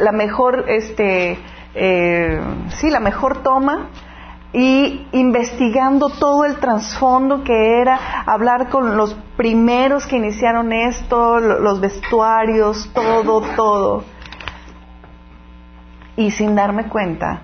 la 0.00 0.12
mejor, 0.12 0.64
este, 0.68 1.38
eh, 1.74 2.40
sí, 2.68 2.90
la 2.90 3.00
mejor 3.00 3.42
toma 3.42 3.88
y 4.52 5.06
investigando 5.12 6.10
todo 6.10 6.44
el 6.44 6.56
trasfondo 6.56 7.42
que 7.42 7.80
era 7.80 7.98
hablar 8.26 8.68
con 8.68 8.96
los 8.96 9.14
primeros 9.36 10.06
que 10.06 10.16
iniciaron 10.16 10.72
esto, 10.72 11.40
los 11.40 11.80
vestuarios, 11.80 12.90
todo, 12.92 13.40
todo 13.56 14.04
y 16.16 16.30
sin 16.30 16.54
darme 16.54 16.88
cuenta 16.88 17.42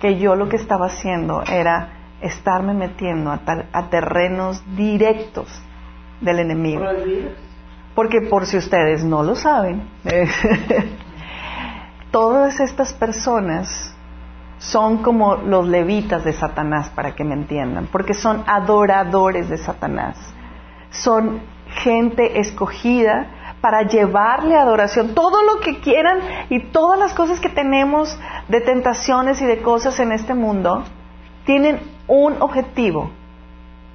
que 0.00 0.18
yo 0.18 0.34
lo 0.34 0.48
que 0.48 0.56
estaba 0.56 0.86
haciendo 0.86 1.42
era 1.42 2.16
estarme 2.20 2.74
metiendo 2.74 3.30
a, 3.30 3.40
a 3.72 3.90
terrenos 3.90 4.62
directos 4.76 5.48
del 6.20 6.40
enemigo. 6.40 6.84
Porque 7.94 8.22
por 8.22 8.46
si 8.46 8.56
ustedes 8.56 9.04
no 9.04 9.22
lo 9.22 9.34
saben, 9.34 9.88
todas 12.10 12.60
estas 12.60 12.92
personas 12.92 13.94
son 14.58 14.98
como 14.98 15.36
los 15.36 15.66
levitas 15.66 16.24
de 16.24 16.32
Satanás, 16.32 16.90
para 16.90 17.14
que 17.14 17.24
me 17.24 17.34
entiendan, 17.34 17.88
porque 17.90 18.14
son 18.14 18.44
adoradores 18.46 19.48
de 19.48 19.56
Satanás. 19.56 20.16
Son 20.90 21.40
gente 21.82 22.40
escogida 22.40 23.26
para 23.60 23.82
llevarle 23.82 24.56
adoración. 24.56 25.14
Todo 25.14 25.42
lo 25.42 25.60
que 25.60 25.80
quieran 25.80 26.18
y 26.48 26.60
todas 26.60 26.98
las 26.98 27.14
cosas 27.14 27.40
que 27.40 27.48
tenemos 27.48 28.18
de 28.48 28.60
tentaciones 28.60 29.40
y 29.40 29.46
de 29.46 29.62
cosas 29.62 29.98
en 30.00 30.12
este 30.12 30.34
mundo 30.34 30.84
tienen 31.44 31.80
un 32.06 32.40
objetivo, 32.40 33.10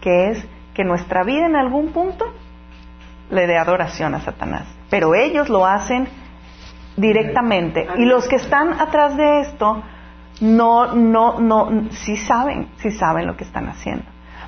que 0.01 0.30
es 0.30 0.45
que 0.74 0.84
nuestra 0.84 1.24
vida 1.24 1.45
en 1.45 1.55
algún 1.55 1.89
punto 1.89 2.26
le 3.30 3.47
dé 3.47 3.57
adoración 3.57 4.13
a 4.13 4.22
Satanás. 4.22 4.68
Pero 4.89 5.16
ellos 5.16 5.49
lo 5.49 5.66
hacen 5.66 6.07
directamente. 6.95 7.88
Y 7.97 8.05
los 8.05 8.28
que 8.28 8.36
están 8.36 8.80
atrás 8.80 9.18
de 9.18 9.41
esto 9.41 9.82
no, 10.41 10.93
no, 10.93 11.39
no, 11.39 11.89
sí 11.91 12.18
saben, 12.18 12.70
sí 12.78 12.91
saben 12.91 13.26
lo 13.26 13.36
que 13.36 13.43
están 13.43 13.68
haciendo. 13.68 14.05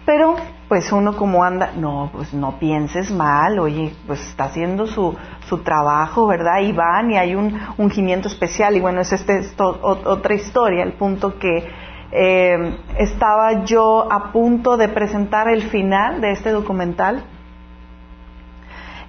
Pero, 0.07 0.37
pues 0.69 0.93
uno 0.93 1.17
como 1.17 1.43
anda, 1.43 1.73
no, 1.75 2.09
pues 2.13 2.33
no 2.33 2.57
pienses 2.59 3.11
mal, 3.11 3.59
oye, 3.59 3.93
pues 4.07 4.25
está 4.25 4.45
haciendo 4.45 4.87
su, 4.87 5.13
su 5.49 5.57
trabajo, 5.63 6.27
¿verdad? 6.27 6.61
Y 6.61 6.71
van 6.71 7.11
y 7.11 7.17
hay 7.17 7.35
un 7.35 7.59
ungimiento 7.77 8.29
especial. 8.29 8.77
Y 8.77 8.79
bueno, 8.79 9.01
es 9.01 9.11
este, 9.11 9.41
otra 9.59 10.33
historia, 10.33 10.85
el 10.85 10.93
punto 10.93 11.37
que 11.37 11.69
eh, 12.13 12.77
estaba 12.97 13.65
yo 13.65 14.09
a 14.09 14.31
punto 14.31 14.77
de 14.77 14.87
presentar 14.87 15.49
el 15.49 15.63
final 15.63 16.21
de 16.21 16.31
este 16.31 16.51
documental. 16.51 17.25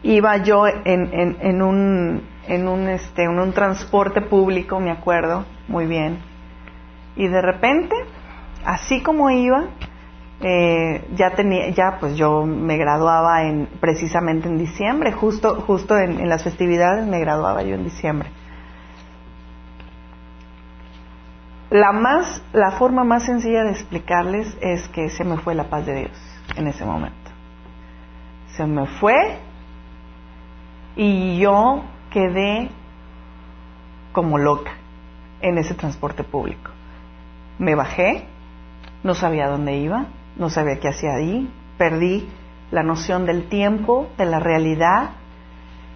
Iba 0.02 0.38
yo 0.38 0.66
en, 0.66 1.36
en, 1.40 1.62
un, 1.62 2.24
en 2.48 2.66
un, 2.66 2.88
este, 2.88 3.22
en 3.22 3.38
un 3.38 3.52
transporte 3.52 4.20
público, 4.20 4.80
me 4.80 4.90
acuerdo, 4.90 5.44
muy 5.68 5.86
bien. 5.86 6.18
Y 7.14 7.28
de 7.28 7.40
repente, 7.40 7.94
así 8.64 9.00
como 9.00 9.30
iba, 9.30 9.66
eh, 10.40 11.04
ya 11.14 11.30
tenía, 11.34 11.70
ya 11.70 11.96
pues 11.98 12.16
yo 12.16 12.44
me 12.44 12.76
graduaba 12.76 13.42
en, 13.42 13.66
precisamente 13.80 14.48
en 14.48 14.56
diciembre, 14.56 15.10
justo, 15.10 15.60
justo 15.62 15.98
en, 15.98 16.28
las 16.28 16.44
festividades 16.44 17.06
me 17.06 17.18
graduaba 17.18 17.62
yo 17.62 17.74
en 17.74 17.84
diciembre. 17.84 18.30
La 21.70 21.92
más, 21.92 22.42
la 22.52 22.70
forma 22.72 23.04
más 23.04 23.24
sencilla 23.24 23.64
de 23.64 23.72
explicarles 23.72 24.56
es 24.60 24.88
que 24.88 25.10
se 25.10 25.24
me 25.24 25.38
fue 25.38 25.54
la 25.54 25.64
paz 25.64 25.86
de 25.86 25.94
Dios 25.94 26.40
en 26.56 26.68
ese 26.68 26.84
momento. 26.84 27.16
Se 28.56 28.64
me 28.64 28.86
fue 28.86 29.38
y 30.96 31.38
yo 31.38 31.82
quedé 32.10 32.70
como 34.12 34.38
loca 34.38 34.70
en 35.40 35.58
ese 35.58 35.74
transporte 35.74 36.22
público. 36.24 36.70
Me 37.58 37.74
bajé, 37.74 38.26
no 39.02 39.14
sabía 39.14 39.48
dónde 39.48 39.76
iba, 39.76 40.06
no 40.38 40.50
sabía 40.50 40.78
qué 40.80 40.88
hacía 40.88 41.14
ahí, 41.14 41.52
perdí 41.76 42.28
la 42.70 42.82
noción 42.82 43.26
del 43.26 43.48
tiempo, 43.48 44.08
de 44.16 44.26
la 44.26 44.38
realidad 44.38 45.10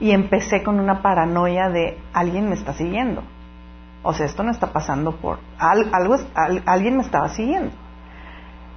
y 0.01 0.11
empecé 0.11 0.63
con 0.63 0.81
una 0.81 1.01
paranoia 1.01 1.69
de 1.69 1.99
alguien 2.13 2.49
me 2.49 2.55
está 2.55 2.73
siguiendo. 2.73 3.23
O 4.03 4.13
sea, 4.13 4.27
esto 4.27 4.43
no 4.43 4.51
está 4.51 4.73
pasando 4.73 5.13
por 5.17 5.39
algo, 5.59 6.17
alguien 6.67 6.97
me 6.97 7.03
estaba 7.03 7.29
siguiendo. 7.29 7.71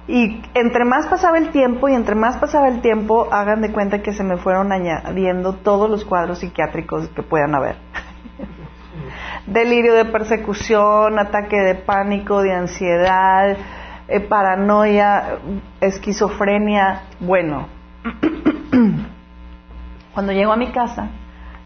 Y 0.08 0.40
entre 0.54 0.84
más 0.84 1.08
pasaba 1.08 1.36
el 1.38 1.50
tiempo 1.50 1.88
y 1.88 1.94
entre 1.94 2.14
más 2.14 2.36
pasaba 2.36 2.68
el 2.68 2.80
tiempo, 2.80 3.26
hagan 3.32 3.60
de 3.60 3.72
cuenta 3.72 4.02
que 4.02 4.12
se 4.12 4.22
me 4.22 4.36
fueron 4.36 4.70
añadiendo 4.70 5.54
todos 5.54 5.90
los 5.90 6.04
cuadros 6.04 6.38
psiquiátricos 6.38 7.08
que 7.08 7.24
puedan 7.24 7.56
haber. 7.56 7.76
Delirio 9.48 9.94
de 9.94 10.04
persecución, 10.04 11.18
ataque 11.18 11.56
de 11.56 11.74
pánico, 11.74 12.40
de 12.40 12.52
ansiedad, 12.52 13.56
eh, 14.08 14.20
paranoia, 14.20 15.38
esquizofrenia, 15.80 17.02
bueno. 17.20 17.68
Cuando 20.14 20.32
llego 20.32 20.52
a 20.52 20.56
mi 20.56 20.68
casa, 20.68 21.10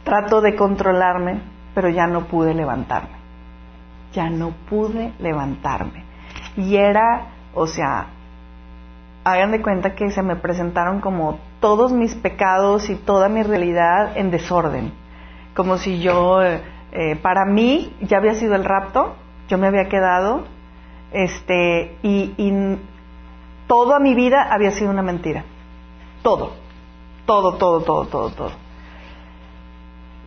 trato 0.05 0.41
de 0.41 0.57
controlarme, 0.57 1.41
pero 1.75 1.89
ya 1.89 2.07
no 2.07 2.25
pude 2.25 2.55
levantarme. 2.55 3.21
Ya 4.13 4.29
no 4.31 4.51
pude 4.69 5.13
levantarme. 5.19 6.05
Y 6.57 6.77
era, 6.77 7.27
o 7.55 7.67
sea, 7.67 8.07
hagan 9.25 9.53
de 9.53 9.63
cuenta 9.63 9.95
que 9.95 10.11
se 10.11 10.23
me 10.23 10.37
presentaron 10.37 11.01
como 11.01 11.39
todos 11.61 11.93
mis 11.93 12.15
pecados 12.15 12.91
y 12.91 12.97
toda 12.97 13.29
mi 13.29 13.43
realidad 13.43 14.17
en 14.17 14.31
desorden. 14.31 14.93
Como 15.55 15.77
si 15.79 16.01
yo, 16.01 16.43
eh, 16.43 16.63
eh, 16.93 17.17
para 17.17 17.45
mí, 17.45 17.95
ya 18.01 18.17
había 18.17 18.35
sido 18.35 18.55
el 18.55 18.65
rapto, 18.65 19.15
yo 19.49 19.59
me 19.59 19.67
había 19.67 19.89
quedado 19.89 20.45
este, 21.13 21.97
y, 22.03 22.33
y 22.37 22.79
toda 23.67 23.99
mi 23.99 24.15
vida 24.15 24.53
había 24.53 24.71
sido 24.71 24.91
una 24.91 25.03
mentira. 25.03 25.45
Todo, 26.23 26.53
todo, 27.27 27.55
todo, 27.55 27.81
todo, 27.81 28.07
todo, 28.07 28.31
todo. 28.31 28.51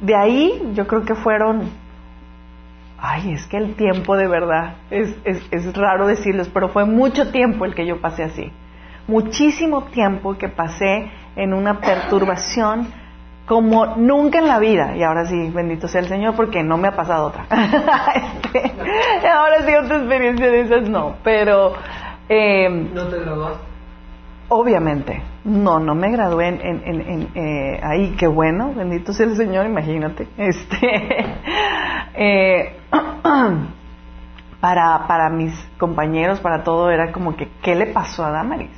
De 0.01 0.15
ahí 0.15 0.71
yo 0.73 0.87
creo 0.87 1.05
que 1.05 1.15
fueron, 1.15 1.69
ay, 2.97 3.33
es 3.33 3.45
que 3.47 3.57
el 3.57 3.75
tiempo 3.75 4.17
de 4.17 4.27
verdad, 4.27 4.75
es, 4.89 5.15
es, 5.23 5.41
es 5.51 5.73
raro 5.75 6.07
decirles, 6.07 6.49
pero 6.53 6.69
fue 6.69 6.85
mucho 6.85 7.31
tiempo 7.31 7.65
el 7.65 7.75
que 7.75 7.85
yo 7.85 8.01
pasé 8.01 8.23
así. 8.23 8.51
Muchísimo 9.07 9.83
tiempo 9.85 10.37
que 10.37 10.49
pasé 10.49 11.11
en 11.35 11.53
una 11.53 11.79
perturbación 11.79 12.87
como 13.45 13.97
nunca 13.97 14.39
en 14.39 14.47
la 14.47 14.59
vida. 14.59 14.95
Y 14.95 15.03
ahora 15.03 15.25
sí, 15.25 15.49
bendito 15.49 15.87
sea 15.87 16.01
el 16.01 16.07
Señor, 16.07 16.35
porque 16.35 16.63
no 16.63 16.77
me 16.77 16.87
ha 16.87 16.95
pasado 16.95 17.27
otra. 17.27 17.45
Este, 18.53 19.27
ahora 19.27 19.65
sí, 19.65 19.73
otra 19.73 19.97
experiencia 19.97 20.47
de 20.47 20.61
esas 20.61 20.89
no, 20.89 21.15
pero... 21.23 21.73
Eh, 22.29 22.69
¿No 22.93 23.07
te 23.07 23.19
graduaste? 23.19 23.73
Obviamente, 24.49 25.23
no, 25.45 25.79
no 25.79 25.95
me 25.95 26.11
gradué 26.11 26.49
en, 26.49 26.61
en, 26.61 27.01
en, 27.01 27.29
eh, 27.33 27.79
ahí, 27.81 28.15
qué 28.17 28.27
bueno, 28.27 28.73
bendito 28.75 29.11
sea 29.13 29.25
el 29.25 29.35
Señor, 29.35 29.65
imagínate. 29.65 30.27
Este, 30.37 31.25
eh, 32.13 32.77
para, 34.61 35.07
para 35.07 35.29
mis 35.29 35.53
compañeros, 35.79 36.39
para 36.39 36.63
todo, 36.63 36.91
era 36.91 37.11
como 37.11 37.35
que, 37.35 37.49
¿qué 37.63 37.73
le 37.73 37.87
pasó 37.87 38.25
a 38.25 38.31
Damaris? 38.31 38.77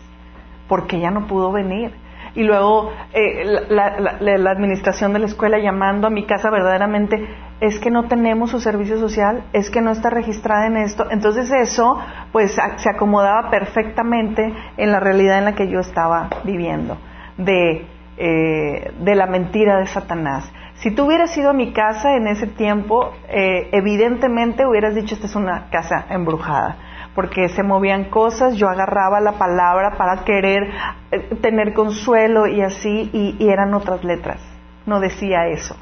Porque 0.69 0.97
ella 0.97 1.11
no 1.11 1.27
pudo 1.27 1.51
venir 1.51 1.93
y 2.35 2.43
luego 2.43 2.91
eh, 3.13 3.45
la, 3.69 4.51
administración 4.51 5.13
de 5.13 5.19
la 5.19 5.25
escuela 5.25 5.57
llamando 5.57 6.07
a 6.07 6.09
mi 6.09 6.25
casa 6.25 6.49
verdaderamente 6.49 7.27
es 7.61 7.79
que 7.79 7.89
no 7.89 8.07
tenemos 8.09 8.51
su 8.51 8.59
servicio 8.59 8.99
social, 8.99 9.45
es 9.53 9.69
que 9.69 9.81
no 9.81 9.91
está 9.91 10.09
registrada 10.09 10.67
en 10.67 10.77
esto. 10.77 11.05
Entonces 11.09 11.49
eso 11.51 11.97
pues 12.33 12.51
se 12.75 12.89
acomodaba 12.89 13.49
perfectamente 13.49 14.53
en 14.75 14.91
la 14.91 14.99
realidad 14.99 15.39
en 15.39 15.45
la 15.45 15.55
que 15.55 15.69
yo 15.69 15.79
estaba 15.79 16.29
viviendo, 16.43 16.97
de, 17.37 17.87
eh, 18.17 18.91
de 18.99 19.15
la 19.15 19.27
mentira 19.27 19.79
de 19.79 19.87
Satanás. 19.87 20.51
Si 20.75 20.91
tú 20.91 21.05
hubieras 21.05 21.35
ido 21.37 21.51
a 21.51 21.53
mi 21.53 21.71
casa 21.71 22.17
en 22.17 22.27
ese 22.27 22.47
tiempo, 22.47 23.13
eh, 23.29 23.69
evidentemente 23.71 24.67
hubieras 24.67 24.93
dicho 24.93 25.15
esta 25.15 25.27
es 25.27 25.35
una 25.35 25.69
casa 25.69 26.05
embrujada 26.09 26.75
porque 27.15 27.47
se 27.47 27.63
movían 27.63 28.05
cosas, 28.05 28.55
yo 28.57 28.69
agarraba 28.69 29.21
la 29.21 29.31
palabra 29.33 29.95
para 29.97 30.25
querer 30.25 30.69
eh, 31.11 31.35
tener 31.41 31.73
consuelo 31.73 32.45
y 32.45 32.61
así, 32.61 33.09
y, 33.13 33.49
eran 33.49 33.73
otras 33.73 34.03
letras, 34.03 34.41
no 34.85 34.99
decía 34.99 35.47
eso. 35.47 35.77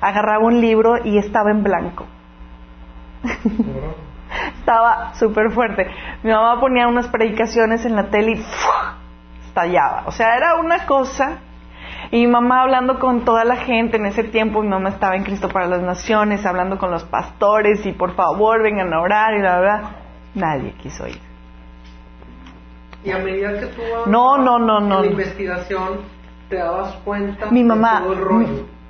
Agarraba 0.00 0.44
un 0.44 0.60
libro 0.60 1.04
y 1.04 1.18
estaba 1.18 1.50
en 1.50 1.64
blanco. 1.64 2.06
estaba 4.60 5.12
súper 5.14 5.50
fuerte. 5.50 5.88
Mi 6.22 6.30
mamá 6.30 6.60
ponía 6.60 6.86
unas 6.86 7.08
predicaciones 7.08 7.84
en 7.84 7.96
la 7.96 8.04
tele 8.10 8.32
y 8.36 8.44
estallaba. 9.48 10.04
O 10.06 10.12
sea, 10.12 10.36
era 10.36 10.54
una 10.54 10.86
cosa. 10.86 11.38
Y 12.12 12.20
mi 12.24 12.28
mamá 12.28 12.62
hablando 12.62 13.00
con 13.00 13.24
toda 13.24 13.44
la 13.44 13.56
gente 13.56 13.96
en 13.96 14.06
ese 14.06 14.22
tiempo, 14.22 14.62
mi 14.62 14.68
mamá 14.68 14.90
estaba 14.90 15.16
en 15.16 15.24
Cristo 15.24 15.48
para 15.48 15.66
las 15.66 15.82
Naciones, 15.82 16.46
hablando 16.46 16.78
con 16.78 16.92
los 16.92 17.02
pastores 17.02 17.84
y 17.84 17.92
por 17.92 18.14
favor 18.14 18.62
vengan 18.62 18.92
a 18.94 19.00
orar 19.00 19.34
y 19.34 19.42
la 19.42 19.58
verdad 19.58 20.07
Nadie 20.38 20.72
quiso 20.74 21.06
ir. 21.06 21.20
Y 23.04 23.10
a 23.10 23.18
medida 23.18 23.58
que 23.60 23.66
tú 23.66 23.82
no, 24.06 24.38
no, 24.38 24.58
no, 24.58 24.80
no. 24.80 25.00
la 25.00 25.06
investigación, 25.06 26.00
te 26.48 26.56
dabas 26.56 26.94
cuenta 27.04 27.50
Mi 27.50 27.62
mamá, 27.62 28.02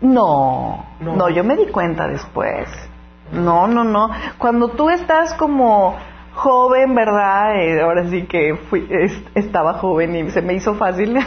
No, 0.01 0.87
no, 1.01 1.29
yo 1.29 1.45
me 1.45 1.57
di 1.57 1.67
cuenta 1.67 2.07
después. 2.07 2.69
No, 3.33 3.67
no, 3.67 3.85
no. 3.85 4.11
Cuando 4.39 4.69
tú 4.69 4.89
estás 4.89 5.35
como 5.35 5.97
joven, 6.35 6.95
¿verdad? 6.95 7.57
Eh, 7.57 7.83
ahora 7.83 8.09
sí 8.09 8.23
que 8.23 8.57
fui, 8.57 8.89
estaba 9.35 9.75
joven 9.75 10.17
y 10.17 10.31
se 10.31 10.41
me 10.41 10.55
hizo 10.55 10.75
fácil. 10.75 11.19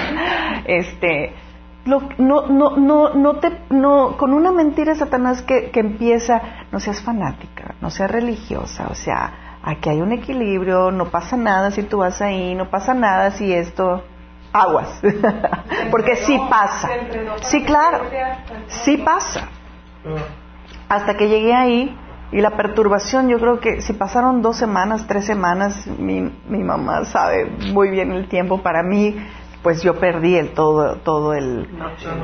este, 0.66 1.34
no, 1.86 2.08
no, 2.18 2.46
no, 2.76 3.14
no, 3.14 3.36
te, 3.36 3.50
no, 3.70 4.16
con 4.16 4.32
una 4.32 4.52
mentira 4.52 4.94
Satanás 4.94 5.42
que, 5.42 5.70
que 5.70 5.80
empieza, 5.80 6.40
no 6.70 6.78
seas 6.78 7.02
fanática, 7.02 7.74
no 7.80 7.90
seas 7.90 8.10
religiosa, 8.10 8.86
o 8.90 8.94
sea, 8.94 9.49
aquí 9.62 9.90
hay 9.90 10.00
un 10.00 10.12
equilibrio, 10.12 10.90
no 10.90 11.10
pasa 11.10 11.36
nada 11.36 11.70
si 11.70 11.82
tú 11.82 11.98
vas 11.98 12.20
ahí, 12.20 12.54
no 12.54 12.70
pasa 12.70 12.94
nada 12.94 13.30
si 13.32 13.52
esto, 13.52 14.02
aguas, 14.52 15.00
porque 15.90 16.16
sí 16.16 16.40
pasa. 16.48 16.88
Sí, 17.42 17.64
claro, 17.64 18.04
sí 18.66 18.96
pasa. 18.98 19.48
Hasta 20.88 21.16
que 21.16 21.28
llegué 21.28 21.54
ahí 21.54 21.96
y 22.32 22.40
la 22.40 22.56
perturbación, 22.56 23.28
yo 23.28 23.38
creo 23.38 23.60
que 23.60 23.80
si 23.80 23.92
pasaron 23.92 24.42
dos 24.42 24.56
semanas, 24.56 25.06
tres 25.06 25.24
semanas, 25.24 25.86
mi, 25.86 26.20
mi 26.48 26.62
mamá 26.62 27.04
sabe 27.04 27.46
muy 27.72 27.90
bien 27.90 28.12
el 28.12 28.28
tiempo 28.28 28.62
para 28.62 28.82
mí, 28.82 29.16
pues 29.62 29.82
yo 29.82 29.98
perdí 29.98 30.36
el 30.36 30.54
todo, 30.54 30.96
todo 30.96 31.34
el, 31.34 31.68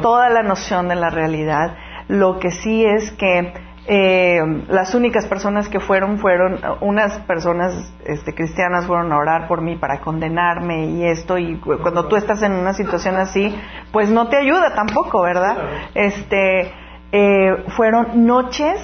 toda 0.01 0.31
la 0.31 0.43
noción 0.43 0.89
de 0.89 0.95
la 0.95 1.11
realidad. 1.11 1.77
Lo 2.09 2.39
que 2.39 2.51
sí 2.51 2.85
es 2.85 3.13
que 3.13 3.53
eh, 3.89 4.41
las 4.69 4.95
únicas 4.95 5.27
personas 5.27 5.69
que 5.69 5.81
fueron 5.81 6.19
fueron 6.19 6.59
unas 6.81 7.19
personas 7.21 7.93
este, 8.05 8.35
cristianas 8.35 8.87
fueron 8.87 9.13
a 9.13 9.19
orar 9.19 9.47
por 9.47 9.63
mí 9.63 9.77
para 9.77 10.01
condenarme 10.01 10.87
y 10.87 11.05
esto 11.05 11.39
y 11.39 11.59
cuando 11.59 12.07
tú 12.07 12.17
estás 12.17 12.43
en 12.43 12.53
una 12.53 12.73
situación 12.73 13.17
así 13.17 13.55
pues 13.93 14.11
no 14.11 14.29
te 14.29 14.39
ayuda 14.39 14.75
tampoco 14.75 15.23
verdad 15.23 15.57
este 15.95 16.73
eh, 17.13 17.65
fueron 17.77 18.27
noches 18.27 18.81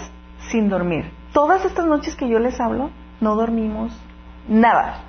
sin 0.49 0.69
dormir. 0.69 1.11
Todas 1.33 1.65
estas 1.65 1.87
noches 1.87 2.15
que 2.15 2.29
yo 2.29 2.39
les 2.39 2.61
hablo 2.61 2.91
no 3.21 3.35
dormimos 3.35 3.93
nada 4.49 5.03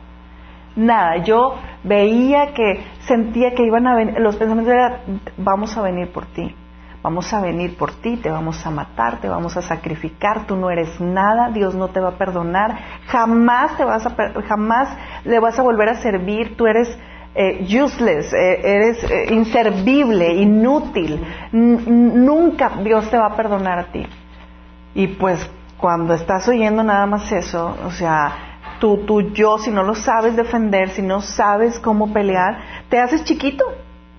nada. 0.75 1.17
Yo 1.17 1.55
veía 1.83 2.53
que 2.53 2.83
sentía 3.01 3.53
que 3.53 3.63
iban 3.63 3.87
a 3.87 3.95
venir 3.95 4.19
los 4.19 4.35
pensamientos 4.37 4.73
eran 4.73 5.21
vamos 5.37 5.77
a 5.77 5.81
venir 5.81 6.11
por 6.11 6.25
ti 6.25 6.55
Vamos 7.03 7.33
a 7.33 7.41
venir 7.41 7.75
por 7.75 7.91
ti, 7.91 8.15
te 8.15 8.29
vamos 8.29 8.65
a 8.65 8.71
matar, 8.71 9.19
te 9.19 9.27
vamos 9.27 9.57
a 9.57 9.61
sacrificar, 9.61 10.47
tú 10.47 10.55
no 10.55 10.71
eres 10.71 11.01
nada, 11.01 11.49
Dios 11.49 11.75
no 11.75 11.89
te 11.89 11.99
va 11.99 12.11
a 12.11 12.17
perdonar, 12.17 12.79
jamás 13.07 13.75
te 13.75 13.83
vas 13.83 14.05
a 14.05 14.15
jamás 14.47 14.87
le 15.25 15.37
vas 15.39 15.59
a 15.59 15.63
volver 15.63 15.89
a 15.89 15.95
servir, 15.95 16.55
tú 16.55 16.65
eres 16.65 16.97
eh, 17.35 17.67
useless, 17.77 18.31
eh, 18.31 18.61
eres 18.63 19.03
eh, 19.03 19.33
inservible, 19.33 20.33
inútil, 20.33 21.21
nunca 21.51 22.71
Dios 22.81 23.09
te 23.09 23.17
va 23.17 23.27
a 23.27 23.35
perdonar 23.35 23.79
a 23.79 23.91
ti. 23.91 24.07
Y 24.95 25.07
pues 25.07 25.45
cuando 25.77 26.13
estás 26.13 26.47
oyendo 26.47 26.83
nada 26.83 27.05
más 27.05 27.29
eso, 27.33 27.75
o 27.85 27.91
sea, 27.91 28.31
tú, 28.79 28.99
tú, 28.99 29.33
yo, 29.33 29.57
si 29.57 29.71
no 29.71 29.83
lo 29.83 29.95
sabes 29.95 30.37
defender, 30.37 30.91
si 30.91 31.01
no 31.01 31.19
sabes 31.19 31.79
cómo 31.79 32.13
pelear, 32.13 32.85
te 32.87 32.97
haces 32.97 33.25
chiquito, 33.25 33.65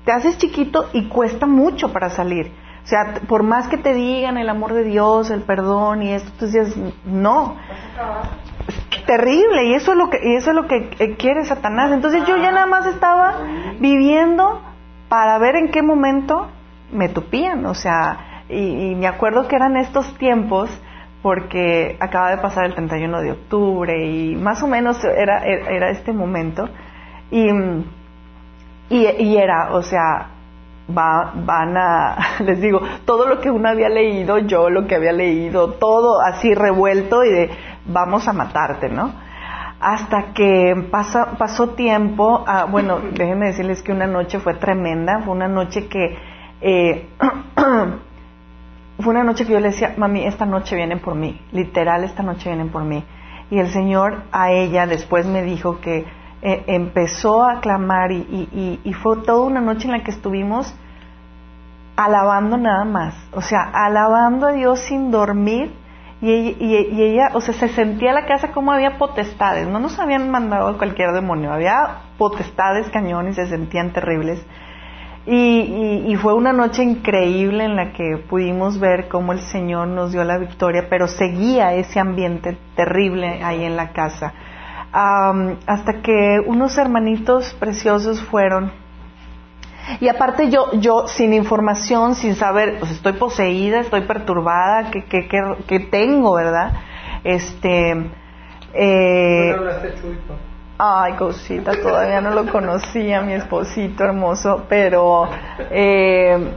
te 0.05 0.13
haces 0.13 0.37
chiquito 0.37 0.91
y 0.93 1.09
cuesta 1.09 1.47
mucho 1.47 1.91
para 1.91 2.11
salir. 2.11 2.63
O 2.85 2.87
sea, 2.87 3.15
por 3.27 3.43
más 3.43 3.69
que 3.69 3.79
te 3.79 3.95
digan 3.95 4.37
el 4.37 4.51
amor 4.51 4.75
de 4.75 4.85
Dios, 4.85 5.31
el 5.31 5.41
perdón 5.41 6.03
y 6.03 6.13
esto, 6.13 6.31
tú 6.39 6.45
dices, 6.45 6.77
no. 7.07 7.57
Es 8.91 9.07
terrible 9.07 9.65
y 9.65 9.75
eso 9.75 9.93
es 9.93 9.99
lo 9.99 10.11
que 10.11 10.19
y 10.23 10.37
eso 10.37 10.51
es 10.51 10.57
lo 10.57 10.69
que 10.69 10.91
eh, 10.99 11.17
quiere 11.17 11.47
Satanás. 11.47 11.93
Entonces 11.93 12.27
yo 12.27 12.37
ya 12.37 12.51
nada 12.51 12.67
más 12.67 12.87
estaba 12.87 13.37
viviendo 13.81 14.61
para 15.09 15.39
ver 15.39 15.57
en 15.57 15.71
qué 15.71 15.83
momento 15.83 16.49
me 16.93 17.09
tupían, 17.09 17.65
o 17.65 17.75
sea, 17.75 18.45
y, 18.51 18.95
me 18.95 19.07
acuerdo 19.07 19.49
que 19.49 19.57
eran 19.57 19.79
estos 19.79 20.17
tiempos 20.19 20.71
porque 21.23 21.97
acaba 22.01 22.31
de 22.31 22.39
pasar 22.39 22.67
el 22.67 22.75
31 22.75 23.21
de 23.23 23.33
octubre 23.33 24.07
y 24.07 24.37
más 24.37 24.63
o 24.63 24.67
menos 24.67 25.03
era, 25.05 25.43
era 25.43 25.89
este 25.89 26.13
momento 26.13 26.69
y, 27.31 27.49
y 28.91 29.37
era, 29.39 29.73
o 29.73 29.81
sea, 29.81 30.34
va, 30.89 31.33
van 31.35 31.77
a, 31.77 32.17
les 32.41 32.61
digo, 32.61 32.81
todo 33.05 33.27
lo 33.27 33.41
que 33.41 33.51
uno 33.51 33.69
había 33.69 33.89
leído, 33.89 34.39
yo 34.39 34.71
lo 34.71 34.87
que 34.87 34.97
había 34.97 35.13
leído, 35.13 35.73
todo 35.73 36.21
así 36.21 36.55
revuelto 36.55 37.25
y 37.25 37.31
de 37.31 37.51
vamos 37.87 38.29
a 38.29 38.33
matarte, 38.33 38.89
¿no? 38.89 39.13
Hasta 39.81 40.33
que 40.33 40.75
pasa, 40.91 41.37
pasó 41.37 41.71
tiempo, 41.71 42.45
ah, 42.47 42.67
bueno, 42.71 43.01
déjenme 43.13 43.47
decirles 43.47 43.83
que 43.83 43.93
una 43.93 44.07
noche 44.07 44.39
fue 44.39 44.55
tremenda, 44.55 45.21
fue 45.25 45.35
una 45.35 45.49
noche 45.49 45.89
que, 45.89 46.17
eh, 46.61 47.09
fue 48.99 49.09
una 49.13 49.25
noche 49.25 49.47
que 49.47 49.53
yo 49.53 49.61
le 49.61 49.69
decía, 49.69 49.95
mami, 49.97 50.25
esta 50.27 50.47
noche 50.47 50.77
vienen 50.77 51.01
por 51.01 51.15
mí, 51.15 51.41
literal, 51.53 52.05
esta 52.05 52.23
noche 52.23 52.49
vienen 52.49 52.71
por 52.71 52.85
mí. 52.85 53.05
Y 53.51 53.59
el 53.59 53.69
Señor 53.69 54.23
a 54.33 54.53
ella 54.53 54.87
después 54.87 55.27
me 55.27 55.43
dijo 55.43 55.81
que 55.81 56.07
eh, 56.47 56.63
empezó 56.67 57.43
a 57.43 57.61
clamar 57.61 58.13
y, 58.13 58.95
fue 59.03 59.17
toda 59.23 59.47
una 59.47 59.63
noche 59.63 59.87
en 59.87 59.93
la 59.93 60.05
que 60.05 60.11
estuvimos 60.11 60.75
alabando 61.97 62.59
nada 62.59 62.85
más, 62.85 63.15
o 63.33 63.41
sea, 63.41 63.63
alabando 63.73 64.49
a 64.49 64.53
Dios 64.53 64.81
sin 64.81 65.11
dormir. 65.11 65.73
Y, 66.21 66.55
ella, 67.03 67.31
o 67.33 67.41
sea, 67.41 67.55
se 67.55 67.69
sentía 67.69 68.13
la 68.13 68.27
casa 68.27 68.53
como 68.53 68.73
había 68.73 68.99
potestades, 68.99 69.67
no 69.67 69.79
nos 69.79 69.99
habían 69.99 70.31
mandado 70.31 70.77
cualquier 70.77 71.13
demonio, 71.13 71.51
había 71.51 72.01
potestades 72.19 72.91
cañones, 72.91 73.37
se 73.37 73.47
sentían 73.47 73.95
terribles. 73.95 74.45
Y, 75.25 76.05
y, 76.07 76.17
fue 76.17 76.35
una 76.35 76.53
noche 76.53 76.83
increíble 76.83 77.65
en 77.65 77.77
la 77.77 77.93
que 77.95 78.19
pudimos 78.19 78.79
ver 78.79 79.09
cómo 79.09 79.33
el 79.33 79.41
Señor 79.41 79.89
nos 79.89 80.13
dio 80.13 80.25
la 80.25 80.37
victoria, 80.37 80.89
pero 80.91 81.09
seguía 81.09 81.73
ese 81.73 82.01
ambiente 82.01 82.59
terrible 82.77 83.43
ahí 83.43 83.65
en 83.65 83.77
la 83.77 83.93
casa 83.93 84.35
hasta 84.95 86.03
que 86.03 86.41
unos 86.47 86.79
hermanitos 86.79 87.53
preciosos 87.55 88.23
fueron. 88.23 88.71
Y 90.01 90.09
aparte 90.09 90.51
yo, 90.51 90.71
yo 90.75 91.09
sin 91.09 91.35
información, 91.35 92.15
sin 92.15 92.37
saber, 92.37 92.79
pues 92.79 92.93
estoy 92.93 93.15
poseída, 93.15 93.81
estoy 93.81 94.03
perturbada, 94.03 94.91
¿qué, 94.91 95.05
qué, 95.05 95.29
qué, 95.67 95.81
tengo, 95.81 96.35
verdad? 96.35 96.73
Este... 97.23 98.11
Eh, 98.73 99.55
ay, 100.79 101.13
cosita, 101.15 101.73
todavía 101.81 102.21
no 102.21 102.31
lo 102.31 102.51
conocía, 102.51 103.21
mi 103.21 103.35
esposito 103.35 104.05
hermoso, 104.05 104.65
pero 104.69 105.29
eh, 105.71 106.53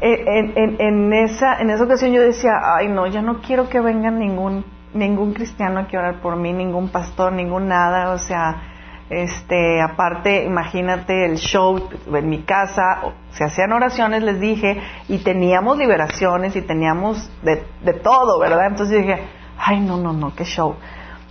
en, 0.00 0.52
en, 0.56 0.80
en, 0.80 1.12
esa, 1.12 1.60
en 1.60 1.70
esa 1.70 1.84
ocasión 1.84 2.12
yo 2.12 2.22
decía, 2.22 2.52
ay, 2.76 2.88
no, 2.88 3.06
ya 3.06 3.20
no 3.20 3.40
quiero 3.40 3.68
que 3.68 3.80
venga 3.80 4.10
ningún 4.10 4.64
ningún 4.94 5.32
cristiano 5.32 5.86
que 5.88 5.98
orar 5.98 6.20
por 6.20 6.36
mí, 6.36 6.52
ningún 6.52 6.88
pastor, 6.88 7.32
ningún 7.32 7.68
nada, 7.68 8.12
o 8.12 8.18
sea, 8.18 8.62
este, 9.10 9.82
aparte, 9.82 10.44
imagínate 10.44 11.26
el 11.26 11.36
show 11.36 11.88
en 12.12 12.28
mi 12.28 12.42
casa, 12.42 13.00
se 13.32 13.44
hacían 13.44 13.72
oraciones, 13.72 14.22
les 14.22 14.40
dije, 14.40 14.80
y 15.08 15.18
teníamos 15.18 15.78
liberaciones 15.78 16.54
y 16.54 16.62
teníamos 16.62 17.30
de, 17.42 17.64
de 17.82 17.92
todo, 17.94 18.38
¿verdad? 18.38 18.68
Entonces 18.68 19.00
dije, 19.00 19.22
ay, 19.58 19.80
no, 19.80 19.96
no, 19.96 20.12
no, 20.12 20.34
qué 20.34 20.44
show. 20.44 20.76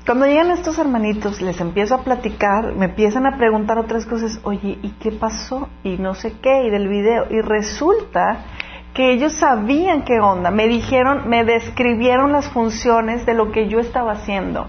Cuando 0.05 0.25
llegan 0.25 0.51
estos 0.51 0.79
hermanitos, 0.79 1.41
les 1.41 1.61
empiezo 1.61 1.95
a 1.95 2.03
platicar, 2.03 2.73
me 2.75 2.85
empiezan 2.85 3.27
a 3.27 3.37
preguntar 3.37 3.77
otras 3.77 4.05
cosas, 4.05 4.39
oye, 4.43 4.79
¿y 4.81 4.89
qué 4.99 5.11
pasó? 5.11 5.69
Y 5.83 5.97
no 5.97 6.15
sé 6.15 6.33
qué, 6.41 6.63
y 6.63 6.69
del 6.71 6.87
video, 6.87 7.27
y 7.29 7.41
resulta 7.41 8.45
que 8.93 9.11
ellos 9.11 9.33
sabían 9.33 10.03
qué 10.03 10.19
onda, 10.19 10.51
me 10.51 10.67
dijeron, 10.67 11.29
me 11.29 11.43
describieron 11.43 12.31
las 12.31 12.49
funciones 12.49 13.25
de 13.25 13.33
lo 13.33 13.51
que 13.51 13.67
yo 13.67 13.79
estaba 13.79 14.13
haciendo, 14.13 14.67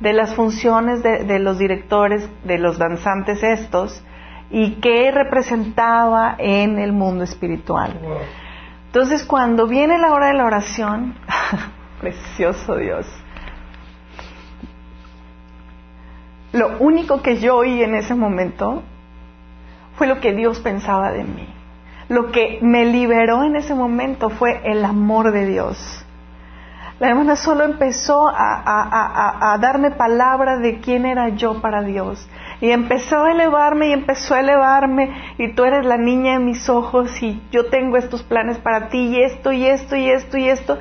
de 0.00 0.12
las 0.12 0.34
funciones 0.34 1.02
de, 1.02 1.38
los 1.38 1.58
directores, 1.58 2.28
de 2.44 2.58
los 2.58 2.78
danzantes 2.78 3.42
estos, 3.42 4.02
y 4.50 4.76
qué 4.76 5.10
representaba 5.12 6.34
en 6.38 6.78
el 6.78 6.92
mundo 6.92 7.22
espiritual. 7.22 7.94
Entonces, 8.86 9.24
cuando 9.24 9.66
viene 9.66 9.98
la 9.98 10.12
hora 10.12 10.28
de 10.28 10.34
la 10.34 10.46
oración, 10.46 11.14
precioso 12.00 12.76
Dios, 12.76 13.06
lo 16.52 16.78
único 16.78 17.22
que 17.22 17.38
yo 17.38 17.58
oí 17.58 17.82
en 17.82 17.94
ese 17.94 18.14
momento 18.14 18.82
fue 19.94 20.08
lo 20.08 20.18
que 20.18 20.32
Dios 20.32 20.58
pensaba 20.58 21.12
de 21.12 21.22
mí 21.22 21.59
lo 22.10 22.32
que 22.32 22.58
me 22.60 22.86
liberó 22.86 23.44
en 23.44 23.54
ese 23.54 23.72
momento 23.72 24.30
fue 24.30 24.60
el 24.64 24.84
amor 24.84 25.30
de 25.30 25.46
Dios. 25.46 26.04
La 26.98 27.08
hermana 27.08 27.36
solo 27.36 27.62
empezó 27.62 28.26
a, 28.28 29.56
darme 29.60 29.92
palabra 29.92 30.58
de 30.58 30.80
quién 30.80 31.06
era 31.06 31.28
yo 31.28 31.62
para 31.62 31.82
Dios. 31.82 32.28
Y 32.60 32.72
empezó 32.72 33.22
a 33.22 33.30
elevarme 33.30 33.90
y 33.90 33.92
empezó 33.92 34.34
a 34.34 34.40
elevarme 34.40 35.08
y 35.38 35.52
tú 35.54 35.62
eres 35.62 35.86
la 35.86 35.96
niña 35.98 36.32
de 36.32 36.44
mis 36.44 36.68
ojos 36.68 37.22
y 37.22 37.40
yo 37.52 37.66
tengo 37.66 37.96
estos 37.96 38.24
planes 38.24 38.58
para 38.58 38.88
ti 38.88 38.98
y 38.98 39.22
esto 39.22 39.52
y 39.52 39.66
esto 39.66 39.94
y 39.94 40.10
esto 40.10 40.36
y 40.36 40.48
esto. 40.48 40.78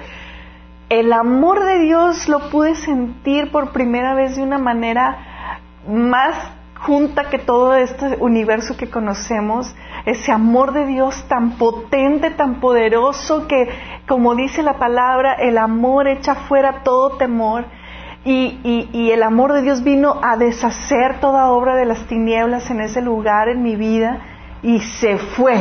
El 0.90 1.14
amor 1.14 1.64
de 1.64 1.78
Dios 1.78 2.28
lo 2.28 2.50
pude 2.50 2.74
sentir 2.74 3.52
por 3.52 3.72
primera 3.72 4.16
vez 4.16 4.36
de 4.36 4.42
una 4.42 4.58
manera 4.58 5.70
más 5.88 6.59
junta 6.80 7.30
que 7.30 7.40
todo 7.40 7.74
este 7.76 8.18
universo 8.20 8.78
que 8.78 8.90
conocemos 8.90 9.76
ese 10.06 10.32
amor 10.32 10.74
de 10.74 10.86
Dios 10.86 11.26
tan 11.28 11.58
potente, 11.58 12.32
tan 12.32 12.60
poderoso, 12.60 13.48
que 13.48 13.70
como 14.08 14.36
dice 14.36 14.64
la 14.64 14.80
palabra, 14.80 15.34
el 15.34 15.58
amor 15.58 16.08
echa 16.08 16.36
fuera 16.36 16.84
todo 16.84 17.18
temor. 17.18 17.66
Y, 18.26 18.88
y, 18.92 19.12
el 19.12 19.24
amor 19.24 19.54
de 19.54 19.62
Dios 19.62 19.82
vino 19.82 20.20
a 20.22 20.36
deshacer 20.36 21.20
toda 21.22 21.48
obra 21.48 21.76
de 21.76 21.86
las 21.86 22.06
tinieblas 22.06 22.70
en 22.70 22.82
ese 22.82 23.02
lugar, 23.02 23.48
en 23.48 23.64
mi 23.64 23.78
vida, 23.78 24.20
y 24.62 24.82
se 24.82 25.18
fue 25.18 25.56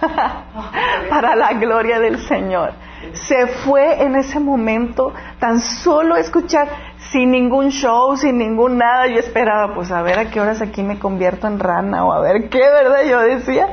para 1.10 1.34
la 1.34 1.54
gloria 1.54 1.98
del 1.98 2.18
Señor. 2.20 2.72
Se 3.12 3.48
fue 3.48 4.02
en 4.02 4.14
ese 4.14 4.38
momento, 4.38 5.12
tan 5.40 5.60
solo 5.60 6.16
escuchar, 6.16 6.68
sin 7.14 7.30
ningún 7.30 7.68
show, 7.70 8.16
sin 8.16 8.38
ningún 8.38 8.76
nada. 8.76 9.06
Yo 9.06 9.20
esperaba, 9.20 9.72
pues 9.72 9.92
a 9.92 10.02
ver 10.02 10.18
a 10.18 10.30
qué 10.32 10.40
horas 10.40 10.60
aquí 10.60 10.82
me 10.82 10.98
convierto 10.98 11.46
en 11.46 11.60
rana 11.60 12.04
o 12.04 12.12
a 12.12 12.20
ver 12.20 12.48
qué, 12.50 12.58
¿verdad? 12.58 13.04
Yo 13.08 13.20
decía, 13.20 13.68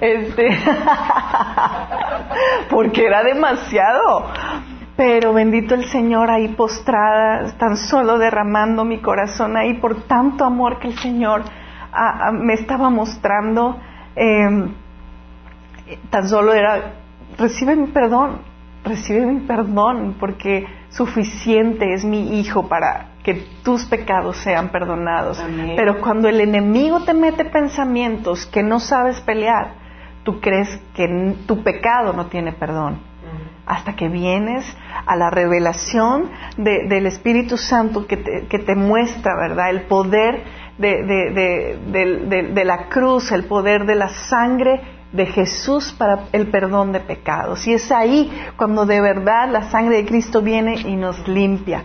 este, 0.00 0.48
porque 2.68 3.06
era 3.06 3.22
demasiado. 3.22 4.26
Pero 4.96 5.32
bendito 5.32 5.76
el 5.76 5.84
Señor 5.84 6.32
ahí 6.32 6.48
postrada, 6.48 7.56
tan 7.58 7.76
solo 7.76 8.18
derramando 8.18 8.84
mi 8.84 9.00
corazón 9.00 9.56
ahí 9.56 9.74
por 9.74 10.02
tanto 10.08 10.44
amor 10.44 10.80
que 10.80 10.88
el 10.88 10.98
Señor 10.98 11.44
me 12.32 12.54
estaba 12.54 12.90
mostrando. 12.90 13.78
Em, 14.16 14.74
tan 16.10 16.28
solo 16.28 16.52
era, 16.52 16.94
recibe 17.38 17.76
mi 17.76 17.86
perdón, 17.86 18.40
recibe 18.84 19.24
mi 19.26 19.40
perdón, 19.46 20.16
porque 20.18 20.66
suficiente 20.90 21.94
es 21.94 22.04
mi 22.04 22.38
Hijo 22.38 22.68
para 22.68 23.12
que 23.22 23.34
tus 23.62 23.84
pecados 23.84 24.36
sean 24.38 24.68
perdonados. 24.70 25.42
Pero 25.76 26.00
cuando 26.00 26.28
el 26.28 26.40
enemigo 26.40 27.00
te 27.04 27.14
mete 27.14 27.44
pensamientos 27.44 28.46
que 28.46 28.62
no 28.62 28.80
sabes 28.80 29.20
pelear, 29.20 29.74
tú 30.22 30.40
crees 30.40 30.80
que 30.94 31.36
tu 31.46 31.62
pecado 31.62 32.12
no 32.12 32.26
tiene 32.26 32.52
perdón 32.52 33.10
hasta 33.70 33.94
que 33.94 34.08
vienes 34.08 34.64
a 35.06 35.14
la 35.14 35.30
revelación 35.30 36.28
del 36.56 37.06
Espíritu 37.06 37.56
Santo 37.56 38.04
que 38.06 38.16
te, 38.16 38.74
muestra, 38.74 39.36
¿verdad? 39.36 39.70
El 39.70 39.82
poder 39.82 40.42
de, 40.76 42.64
la 42.64 42.88
cruz, 42.88 43.30
el 43.30 43.44
poder 43.44 43.86
de 43.86 43.94
la 43.94 44.08
sangre 44.08 44.80
de 45.12 45.26
Jesús 45.26 45.94
para 45.96 46.24
el 46.32 46.48
perdón 46.48 46.92
de 46.92 47.00
pecados. 47.00 47.66
Y 47.66 47.74
es 47.74 47.90
ahí 47.90 48.30
cuando 48.56 48.86
de 48.86 49.00
verdad 49.00 49.48
la 49.50 49.70
sangre 49.70 49.96
de 49.96 50.06
Cristo 50.06 50.42
viene 50.42 50.74
y 50.74 50.96
nos 50.96 51.26
limpia. 51.26 51.84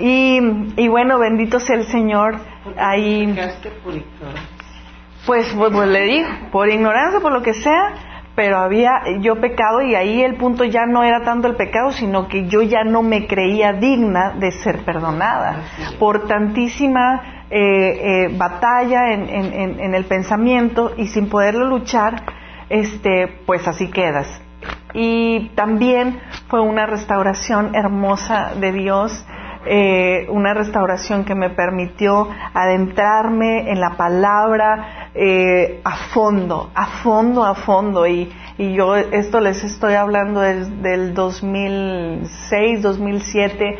Y, 0.00 0.88
bueno, 0.88 1.18
bendito 1.18 1.58
sea 1.58 1.76
el 1.76 1.84
Señor. 1.84 2.38
Ahí, 2.76 3.36
pues, 5.26 5.52
pues, 5.56 5.72
pues, 5.72 5.88
le 5.88 6.02
digo, 6.02 6.28
por 6.52 6.68
ignorancia, 6.68 7.20
por 7.20 7.32
lo 7.32 7.42
que 7.42 7.52
sea, 7.52 7.94
pero 8.38 8.58
había 8.58 9.02
yo 9.20 9.40
pecado 9.40 9.82
y 9.82 9.96
ahí 9.96 10.22
el 10.22 10.36
punto 10.36 10.62
ya 10.62 10.86
no 10.86 11.02
era 11.02 11.24
tanto 11.24 11.48
el 11.48 11.56
pecado, 11.56 11.90
sino 11.90 12.28
que 12.28 12.46
yo 12.46 12.62
ya 12.62 12.84
no 12.84 13.02
me 13.02 13.26
creía 13.26 13.72
digna 13.72 14.34
de 14.38 14.52
ser 14.52 14.84
perdonada 14.84 15.64
por 15.98 16.28
tantísima 16.28 17.44
eh, 17.50 17.56
eh, 17.60 18.28
batalla 18.36 19.12
en, 19.12 19.94
el 19.94 20.04
pensamiento 20.04 20.92
y 20.96 21.08
sin 21.08 21.28
poderlo 21.28 21.66
luchar, 21.66 22.22
este, 22.68 23.28
pues 23.46 23.66
así 23.66 23.90
quedas. 23.90 24.40
Y 24.94 25.50
también 25.54 26.20
fue 26.48 26.60
una 26.60 26.86
restauración 26.86 27.74
hermosa 27.74 28.52
de 28.58 28.72
Dios. 28.72 29.24
Eh, 29.66 30.26
una 30.30 30.54
restauración 30.54 31.24
que 31.24 31.34
me 31.34 31.50
permitió 31.50 32.28
adentrarme 32.54 33.70
en 33.70 33.80
la 33.80 33.96
palabra, 33.96 35.10
eh, 35.14 35.80
a 35.84 35.96
fondo, 36.14 36.70
a 36.74 36.86
fondo, 36.86 37.44
a 37.44 37.54
fondo. 37.54 38.06
Y, 38.06 38.32
y 38.56 38.74
yo 38.74 38.96
esto 38.96 39.40
les 39.40 39.62
estoy 39.64 39.94
hablando 39.94 40.40
del, 40.40 40.80
del 40.80 41.12
2006, 41.12 42.82
2007 42.82 43.78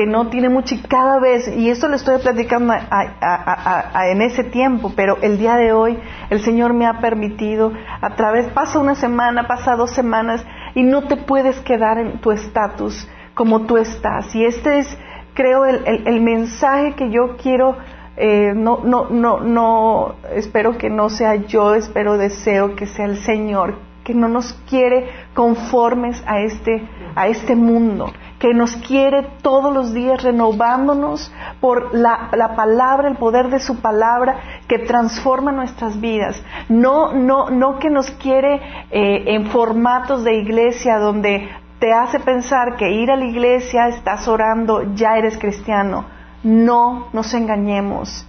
que 0.00 0.06
no 0.06 0.28
tiene 0.28 0.48
mucho 0.48 0.74
y 0.74 0.78
cada 0.78 1.20
vez, 1.20 1.46
y 1.54 1.68
esto 1.68 1.86
le 1.86 1.96
estoy 1.96 2.22
platicando 2.22 2.72
en 2.72 4.22
ese 4.22 4.44
tiempo, 4.44 4.94
pero 4.96 5.18
el 5.20 5.36
día 5.36 5.56
de 5.56 5.74
hoy 5.74 5.98
el 6.30 6.40
Señor 6.40 6.72
me 6.72 6.86
ha 6.86 7.00
permitido, 7.00 7.74
a 8.00 8.16
través, 8.16 8.46
pasa 8.46 8.78
una 8.78 8.94
semana, 8.94 9.46
pasa 9.46 9.76
dos 9.76 9.90
semanas, 9.90 10.42
y 10.74 10.84
no 10.84 11.02
te 11.02 11.18
puedes 11.18 11.60
quedar 11.60 11.98
en 11.98 12.18
tu 12.22 12.30
estatus 12.30 13.06
como 13.34 13.66
tú 13.66 13.76
estás. 13.76 14.34
Y 14.34 14.46
este 14.46 14.78
es, 14.78 14.98
creo, 15.34 15.66
el, 15.66 15.84
el 16.06 16.22
mensaje 16.22 16.94
que 16.94 17.10
yo 17.10 17.36
quiero 17.36 17.76
eh, 18.16 18.54
no, 18.56 18.80
no, 18.82 19.10
no, 19.10 19.40
no, 19.40 20.14
espero 20.34 20.78
que 20.78 20.88
no 20.88 21.10
sea 21.10 21.34
yo, 21.34 21.74
espero, 21.74 22.16
deseo 22.16 22.74
que 22.74 22.86
sea 22.86 23.04
el 23.04 23.18
Señor, 23.18 23.74
que 24.02 24.14
no 24.14 24.28
nos 24.28 24.54
quiere 24.66 25.10
conformes 25.34 26.22
a 26.26 26.40
este, 26.40 26.88
a 27.14 27.28
este 27.28 27.54
mundo, 27.54 28.10
que 28.40 28.52
nos 28.52 28.74
quiere 28.76 29.22
todos 29.42 29.72
los 29.72 29.94
días 29.94 30.22
renovándonos 30.24 31.32
por 31.60 31.94
la, 31.94 32.30
la, 32.32 32.56
palabra, 32.56 33.08
el 33.08 33.16
poder 33.16 33.50
de 33.50 33.60
su 33.60 33.80
palabra 33.80 34.40
que 34.66 34.80
transforma 34.80 35.52
nuestras 35.52 36.00
vidas. 36.00 36.42
No, 36.68 37.12
no, 37.12 37.50
no 37.50 37.78
que 37.78 37.90
nos 37.90 38.10
quiere 38.10 38.60
eh, 38.90 39.34
en 39.34 39.46
formatos 39.46 40.24
de 40.24 40.34
iglesia 40.34 40.98
donde 40.98 41.48
te 41.78 41.92
hace 41.92 42.18
pensar 42.18 42.76
que 42.76 42.90
ir 42.90 43.12
a 43.12 43.16
la 43.16 43.26
iglesia, 43.26 43.86
estás 43.86 44.26
orando, 44.26 44.94
ya 44.94 45.16
eres 45.16 45.38
cristiano 45.38 46.18
no 46.42 47.08
nos 47.12 47.34
engañemos. 47.34 48.26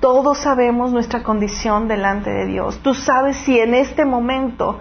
Todos 0.00 0.38
sabemos 0.38 0.92
nuestra 0.92 1.22
condición 1.22 1.86
delante 1.86 2.30
de 2.30 2.46
Dios. 2.46 2.78
Tú 2.82 2.94
sabes 2.94 3.36
si 3.38 3.58
en 3.58 3.74
este 3.74 4.04
momento, 4.04 4.80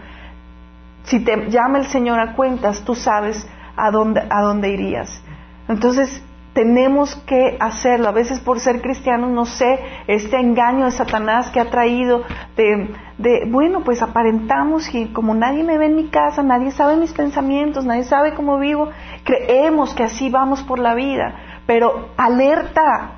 si 1.03 1.19
te 1.23 1.49
llama 1.49 1.77
el 1.77 1.85
Señor 1.85 2.19
a 2.19 2.35
cuentas, 2.35 2.83
tú 2.83 2.95
sabes 2.95 3.47
a 3.75 3.91
dónde, 3.91 4.21
a 4.29 4.41
dónde 4.41 4.69
irías. 4.69 5.23
Entonces, 5.67 6.23
tenemos 6.53 7.15
que 7.25 7.55
hacerlo. 7.59 8.09
A 8.09 8.11
veces 8.11 8.39
por 8.39 8.59
ser 8.59 8.81
cristianos, 8.81 9.31
no 9.31 9.45
sé, 9.45 9.79
este 10.07 10.37
engaño 10.37 10.85
de 10.85 10.91
Satanás 10.91 11.49
que 11.49 11.61
ha 11.61 11.69
traído 11.69 12.23
de, 12.57 12.93
de, 13.17 13.45
bueno, 13.49 13.83
pues 13.85 14.01
aparentamos 14.01 14.93
y 14.93 15.07
como 15.13 15.33
nadie 15.33 15.63
me 15.63 15.77
ve 15.77 15.85
en 15.85 15.95
mi 15.95 16.07
casa, 16.09 16.43
nadie 16.43 16.71
sabe 16.71 16.97
mis 16.97 17.13
pensamientos, 17.13 17.85
nadie 17.85 18.03
sabe 18.03 18.33
cómo 18.33 18.59
vivo, 18.59 18.89
creemos 19.23 19.93
que 19.93 20.03
así 20.03 20.29
vamos 20.29 20.61
por 20.63 20.79
la 20.79 20.93
vida 20.93 21.35
pero 21.71 22.09
alerta, 22.17 23.11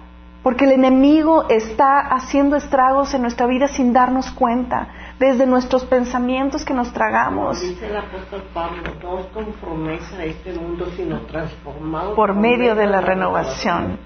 porque 0.43 0.65
el 0.65 0.73
enemigo 0.73 1.49
está 1.49 1.99
haciendo 1.99 2.55
estragos 2.55 3.13
en 3.15 3.21
nuestra 3.21 3.47
vida 3.47 3.67
sin 3.67 3.93
darnos 3.93 4.31
cuenta, 4.31 4.89
desde 5.23 5.45
nuestros 5.45 5.85
pensamientos 5.85 6.65
que 6.65 6.73
nos 6.73 6.91
tragamos. 6.91 7.61
Dice 7.61 7.87
el 7.87 7.95
apóstol 7.95 8.43
Pablo, 8.53 8.83
no 9.01 9.11
os 9.13 9.25
conforméis 9.27 10.11
a 10.19 10.25
este 10.25 10.51
mundo, 10.51 10.85
sino 10.97 11.21
transformados 11.21 12.13
por, 12.13 12.35
medio 12.35 12.75
de 12.75 12.87
la 12.87 12.99
renovación. 12.99 13.99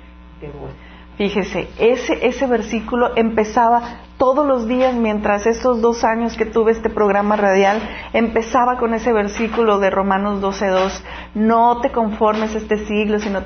Fíjese, 1.18 1.70
ese, 1.80 2.28
ese 2.28 2.46
versículo 2.46 3.18
empezaba 3.18 3.82
todos 4.18 4.46
los 4.46 4.68
días 4.68 4.94
mientras 4.94 5.48
estos 5.48 5.82
dos 5.82 6.04
años 6.04 6.38
que 6.38 6.46
tuve 6.46 6.72
este 6.72 6.92
programa 6.92 7.36
radial, 7.36 7.82
empezaba 8.14 8.78
con 8.78 8.94
ese 8.94 9.12
versículo 9.12 9.80
de 9.80 9.90
Romanos 9.90 10.40
12.2, 10.40 11.02
no 11.34 11.82
te 11.82 11.92
conformes 11.92 12.54
a 12.54 12.60
este 12.60 12.86
siglo, 12.86 13.20
sino 13.20 13.44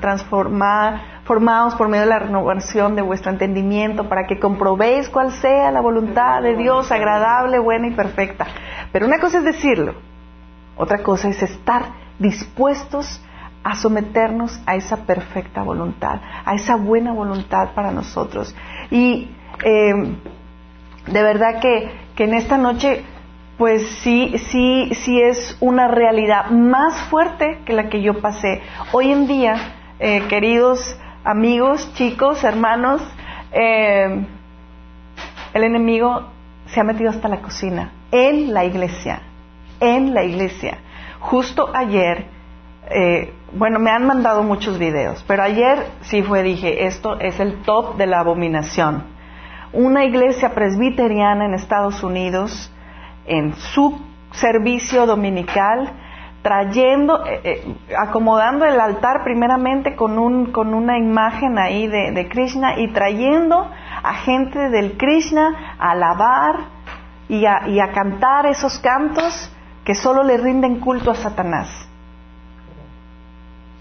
transformados 1.22 1.76
por 1.76 1.88
medio 1.88 2.03
de 2.03 2.09
la 2.09 2.19
renovación 2.19 2.95
de 2.95 3.03
vuestro 3.03 3.32
entendimiento 3.32 4.09
para 4.09 4.26
que 4.26 4.39
comprobéis 4.39 5.07
cuál 5.07 5.32
sea 5.32 5.72
la 5.72 5.80
voluntad 5.80 6.41
de 6.41 6.55
Dios, 6.55 6.91
agradable, 6.91 7.59
buena 7.59 7.88
y 7.88 7.91
perfecta. 7.91 8.47
Pero 8.91 9.05
una 9.05 9.19
cosa 9.19 9.38
es 9.38 9.43
decirlo, 9.43 9.93
otra 10.76 11.03
cosa 11.03 11.30
es 11.30 11.41
estar 11.43 11.84
dispuestos 12.17 13.22
a 13.63 13.76
someternos 13.76 14.59
a 14.65 14.76
esa 14.76 15.05
perfecta 15.05 15.61
voluntad, 15.61 16.19
a 16.43 16.55
esa 16.55 16.76
buena 16.76 17.13
voluntad 17.13 17.69
para 17.76 17.91
nosotros. 17.91 18.55
Y 18.89 19.30
eh, 19.63 19.93
de 21.05 21.24
verdad 21.24 21.59
que, 21.61 21.91
que 22.15 22.24
en 22.24 22.34
esta 22.34 22.57
noche 22.57 23.03
pues 23.57 23.88
sí, 24.01 24.34
sí, 24.49 24.89
sí 24.95 25.22
es 25.22 25.55
una 25.59 25.88
realidad 25.88 26.49
más 26.49 26.99
fuerte 27.11 27.59
que 27.63 27.74
la 27.74 27.89
que 27.89 28.01
yo 28.01 28.19
pasé. 28.19 28.63
Hoy 28.91 29.11
en 29.11 29.28
día, 29.28 29.53
eh, 29.99 30.24
queridos 30.30 30.97
amigos, 31.24 31.93
chicos, 31.93 32.43
hermanos, 32.43 33.01
eh, 33.51 34.26
el 35.53 35.63
enemigo 35.63 36.28
se 36.67 36.80
ha 36.80 36.84
metido 36.84 37.09
hasta 37.09 37.28
la 37.28 37.41
cocina, 37.41 37.91
en 38.11 38.53
la 38.53 38.65
iglesia, 38.65 39.22
en 39.80 40.13
la 40.13 40.24
iglesia. 40.24 40.78
Justo 41.19 41.69
ayer, 41.74 42.26
eh, 42.89 43.34
bueno, 43.53 43.80
me 43.80 43.91
han 43.91 44.05
mandado 44.05 44.43
muchos 44.43 44.80
videos, 44.80 45.24
pero 45.28 45.43
ayer 45.43 45.86
sí 46.01 46.24
fue, 46.24 46.43
dije, 46.43 46.86
esto 46.86 47.19
es 47.19 47.39
el 47.39 47.61
top 47.63 47.97
de 47.97 48.07
la 48.07 48.19
abominación 48.19 49.11
una 49.74 50.03
iglesia 50.03 50.53
presbiteriana 50.53 51.45
en 51.45 51.53
Estados 51.53 52.03
Unidos, 52.03 52.72
en 53.26 53.55
su 53.55 53.99
servicio 54.32 55.05
dominical, 55.05 55.93
trayendo, 56.41 57.25
eh, 57.25 57.41
eh, 57.43 57.77
acomodando 57.97 58.65
el 58.65 58.79
altar 58.79 59.23
primeramente 59.23 59.95
con, 59.95 60.17
un, 60.17 60.51
con 60.51 60.73
una 60.73 60.97
imagen 60.97 61.57
ahí 61.59 61.87
de, 61.87 62.27
Krishna 62.29 62.79
y 62.79 62.91
trayendo 62.91 63.69
a 64.03 64.13
gente 64.15 64.69
del 64.69 64.97
Krishna 64.97 65.75
a 65.77 65.91
alabar 65.91 66.55
y 67.29 67.45
a, 67.45 67.67
y 67.67 67.79
a 67.79 67.91
cantar 67.91 68.45
esos 68.47 68.79
cantos 68.79 69.55
que 69.85 69.95
solo 69.95 70.23
le 70.23 70.37
rinden 70.37 70.79
culto 70.79 71.11
a 71.11 71.15
Satanás. 71.15 71.90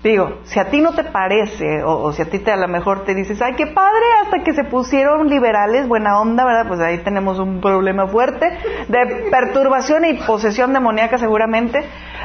Digo, 0.03 0.39
si 0.45 0.59
a 0.59 0.71
ti 0.71 0.81
no 0.81 0.95
te 0.95 1.05
parece, 1.05 1.83
o, 1.85 2.11
si 2.13 2.23
a 2.23 2.31
ti 2.31 2.39
te, 2.39 2.51
a 2.51 2.57
lo 2.57 2.69
mejor 2.69 3.05
te 3.05 3.15
dices, 3.15 3.43
ay, 3.43 3.53
qué 3.55 3.67
padre, 3.67 4.05
hasta 4.23 4.43
que 4.43 4.55
se 4.55 4.65
pusieron 4.65 5.29
liberales, 5.29 5.87
buena 5.89 6.19
onda, 6.19 6.47
¿verdad? 6.47 6.69
Pues 6.69 6.81
ahí 6.81 6.99
tenemos 6.99 7.39
un 7.39 7.61
problema 7.61 8.07
fuerte 8.07 8.47
de 8.89 9.29
perturbación 9.31 10.07
y 10.07 10.15
posesión 10.15 10.73
demoníaca 10.73 11.19
seguramente. 11.19 11.85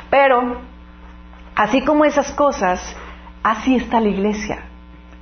Pero, 0.09 0.61
así 1.53 1.81
como 1.81 2.05
esas 2.05 2.31
cosas, 2.31 2.95
así 3.43 3.75
está 3.75 3.99
la 3.99 4.07
iglesia. 4.07 4.69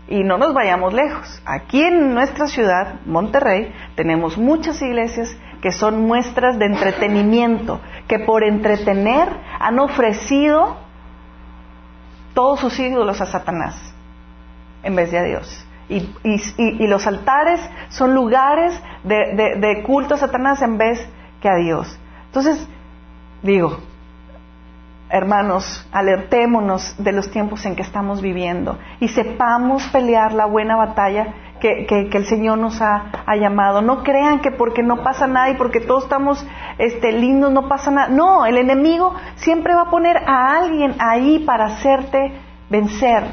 Y 0.08 0.24
no 0.24 0.38
nos 0.38 0.54
vayamos 0.54 0.94
lejos. 0.94 1.42
Aquí 1.46 1.82
en 1.82 2.14
nuestra 2.14 2.46
ciudad, 2.46 3.00
Monterrey, 3.08 3.74
tenemos 3.96 4.38
muchas 4.38 4.80
iglesias 4.84 5.36
que 5.60 5.72
son 5.72 6.06
muestras 6.06 6.60
de 6.60 6.68
entretenimiento, 6.68 7.82
que 8.08 8.20
por 8.20 8.44
entretener 8.44 9.28
han 9.60 9.80
ofrecido 9.80 10.83
todos 12.34 12.60
sus 12.60 12.78
ídolos 12.80 13.22
a 13.22 13.26
Satanás 13.26 13.76
en 14.84 14.96
vez 14.96 15.12
de 15.12 15.20
a 15.20 15.24
Dios. 15.24 15.66
Y, 15.90 16.88
los 16.88 17.06
altares 17.06 17.60
son 17.90 18.14
lugares 18.16 18.82
de, 19.04 19.58
de 19.60 19.84
culto 19.84 20.16
a 20.16 20.18
Satanás 20.18 20.62
en 20.62 20.78
vez 20.78 21.00
que 21.42 21.50
a 21.50 21.56
Dios. 21.56 22.00
Entonces, 22.28 22.68
digo, 23.42 23.78
hermanos, 25.10 25.88
alertémonos 25.92 26.96
de 26.98 27.12
los 27.12 27.30
tiempos 27.30 27.66
en 27.66 27.76
que 27.76 27.84
estamos 27.84 28.22
viviendo 28.22 28.80
y 29.00 29.10
sepamos 29.10 29.84
pelear 29.90 30.34
la 30.34 30.46
buena 30.48 30.76
batalla 30.76 31.34
que, 31.64 32.10
el 32.12 32.26
Señor 32.26 32.58
nos 32.58 32.82
ha, 32.82 33.36
llamado. 33.40 33.82
No 33.82 34.04
crean 34.04 34.40
que 34.40 34.52
porque 34.52 34.84
no 34.84 35.02
pasa 35.02 35.28
nada 35.28 35.50
y 35.50 35.56
porque 35.56 35.80
todos 35.80 36.04
estamos 36.04 36.46
este, 36.78 37.14
lindos 37.14 37.52
no 37.52 37.68
pasa 37.70 37.90
nada. 37.90 38.10
No, 38.10 38.46
el 38.46 38.58
enemigo 38.58 39.14
siempre 39.36 39.74
va 39.74 39.84
a 39.84 39.90
poner 39.90 40.18
a 40.18 40.58
alguien 40.58 40.96
ahí 41.00 41.40
para 41.40 41.66
hacerte 41.66 42.34
vencer. 42.70 43.24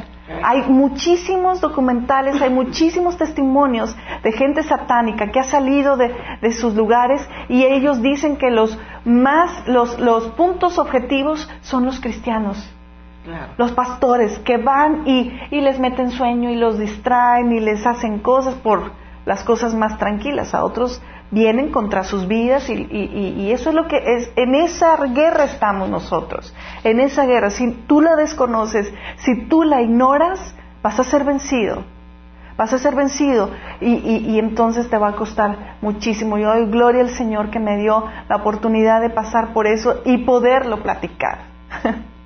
Hay 0.44 0.62
muchísimos 0.68 1.60
documentales, 1.60 2.40
hay 2.40 2.50
muchísimos 2.50 3.16
testimonios 3.16 3.96
de 4.22 4.30
gente 4.30 4.62
satánica 4.62 5.32
que 5.32 5.40
ha 5.40 5.44
salido 5.44 5.96
de, 5.96 6.52
sus 6.52 6.74
lugares 6.74 7.28
y 7.48 7.64
ellos 7.64 8.00
dicen 8.00 8.36
que 8.36 8.50
los 8.50 8.78
más, 9.04 9.66
los, 9.66 9.98
los 9.98 10.28
puntos 10.28 10.78
objetivos 10.78 11.50
son 11.62 11.84
los 11.84 11.98
cristianos. 11.98 12.64
Los 13.58 13.72
pastores 13.72 14.38
que 14.40 14.56
van 14.56 15.06
y, 15.06 15.38
y, 15.50 15.60
les 15.60 15.78
meten 15.78 16.10
sueño 16.10 16.50
y 16.50 16.56
los 16.56 16.78
distraen 16.78 17.52
y 17.52 17.60
les 17.60 17.86
hacen 17.86 18.20
cosas 18.20 18.54
por 18.54 18.92
las 19.26 19.44
cosas 19.44 19.74
más 19.74 19.98
tranquilas. 19.98 20.54
A 20.54 20.64
otros 20.64 21.02
vienen 21.30 21.70
contra 21.70 22.02
sus 22.02 22.26
vidas 22.26 22.68
y, 22.68 22.74
y, 22.74 23.52
eso 23.52 23.70
es 23.70 23.74
lo 23.74 23.86
que 23.88 23.98
es. 24.16 24.32
En 24.36 24.54
esa 24.54 24.96
guerra 25.06 25.44
estamos 25.44 25.88
nosotros. 25.88 26.54
En 26.82 26.98
esa 27.00 27.26
guerra. 27.26 27.50
Si 27.50 27.70
tú 27.86 28.00
la 28.00 28.16
desconoces, 28.16 28.92
si 29.18 29.44
tú 29.48 29.64
la 29.64 29.82
ignoras, 29.82 30.54
vas 30.82 30.98
a 30.98 31.04
ser 31.04 31.24
vencido. 31.24 31.84
Vas 32.56 32.74
a 32.74 32.78
ser 32.78 32.94
vencido 32.94 33.50
y, 33.80 34.38
entonces 34.38 34.90
te 34.90 34.98
va 34.98 35.08
a 35.08 35.16
costar 35.16 35.78
muchísimo. 35.80 36.36
Yo 36.36 36.48
doy 36.48 36.66
gloria 36.66 37.00
al 37.00 37.08
Señor 37.08 37.50
que 37.50 37.58
me 37.58 37.78
dio 37.78 38.04
la 38.28 38.36
oportunidad 38.36 39.00
de 39.00 39.08
pasar 39.08 39.54
por 39.54 39.66
eso 39.66 40.02
y 40.04 40.18
poderlo 40.24 40.82
platicar. 40.82 41.38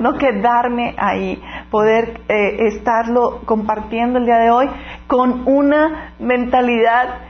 no 0.00 0.16
quedarme 0.18 0.94
ahí, 0.98 1.40
poder 1.70 2.20
eh, 2.28 2.66
estarlo 2.68 3.40
compartiendo 3.44 4.18
el 4.18 4.26
día 4.26 4.38
de 4.38 4.50
hoy 4.50 4.68
con 5.06 5.46
una 5.46 6.14
mentalidad, 6.18 7.20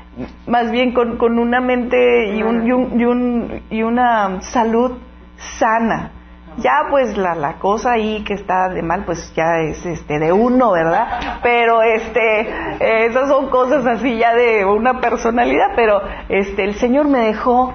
más 0.47 0.70
bien 0.70 0.93
con, 0.93 1.16
con 1.16 1.38
una 1.38 1.61
mente 1.61 2.34
y, 2.34 2.43
un, 2.43 2.66
y, 2.66 3.05
un, 3.05 3.62
y, 3.70 3.82
una 3.82 4.41
salud 4.43 4.99
sana. 5.59 6.12
Ya 6.57 6.88
pues 6.91 7.16
la, 7.16 7.34
la 7.36 7.55
cosa 7.55 7.93
ahí 7.93 8.24
que 8.24 8.34
está 8.34 8.68
de 8.68 8.82
mal 8.82 9.05
pues 9.05 9.32
ya 9.34 9.61
es 9.61 9.86
este 9.86 10.18
de 10.18 10.32
uno, 10.32 10.72
¿verdad? 10.72 11.38
Pero 11.43 11.80
este 11.80 13.07
esas 13.07 13.28
son 13.28 13.49
cosas 13.51 13.86
así 13.86 14.18
ya 14.18 14.34
de 14.34 14.64
una 14.64 15.01
personalidad, 15.01 15.68
pero 15.76 16.03
este 16.28 16.64
el 16.64 16.74
Señor 16.74 17.07
me 17.09 17.20
dejó 17.20 17.74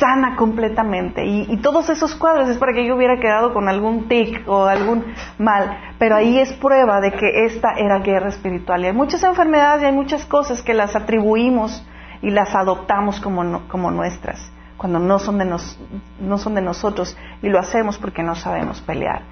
sana 0.00 0.34
completamente. 0.34 1.24
Y, 1.24 1.56
todos 1.58 1.90
esos 1.90 2.14
cuadros 2.14 2.48
es 2.48 2.56
para 2.56 2.72
que 2.72 2.86
yo 2.86 2.96
hubiera 2.96 3.20
quedado 3.20 3.52
con 3.52 3.68
algún 3.68 4.08
tic 4.08 4.42
o 4.48 4.64
algún 4.64 5.04
mal. 5.38 5.78
Pero 5.98 6.16
ahí 6.16 6.38
es 6.38 6.52
prueba 6.54 7.00
de 7.00 7.12
que 7.12 7.44
esta 7.44 7.74
era 7.76 7.98
guerra 7.98 8.30
espiritual. 8.30 8.82
Y 8.82 8.86
hay 8.86 8.92
muchas 8.94 9.22
enfermedades 9.22 9.82
y 9.82 9.86
hay 9.86 9.92
muchas 9.92 10.24
cosas 10.24 10.62
que 10.62 10.74
las 10.74 10.96
atribuimos 10.96 11.86
y 12.22 12.30
las 12.30 12.54
adoptamos 12.54 13.20
como, 13.20 13.68
como 13.68 13.90
nuestras, 13.90 14.50
cuando 14.76 14.98
no 14.98 15.18
son, 15.18 15.38
de 15.38 15.44
nos, 15.44 15.78
no 16.18 16.38
son 16.38 16.54
de 16.54 16.62
nosotros. 16.62 17.16
Y 17.42 17.48
lo 17.48 17.58
hacemos 17.58 17.98
porque 17.98 18.22
no 18.22 18.34
sabemos 18.34 18.80
pelear. 18.80 19.22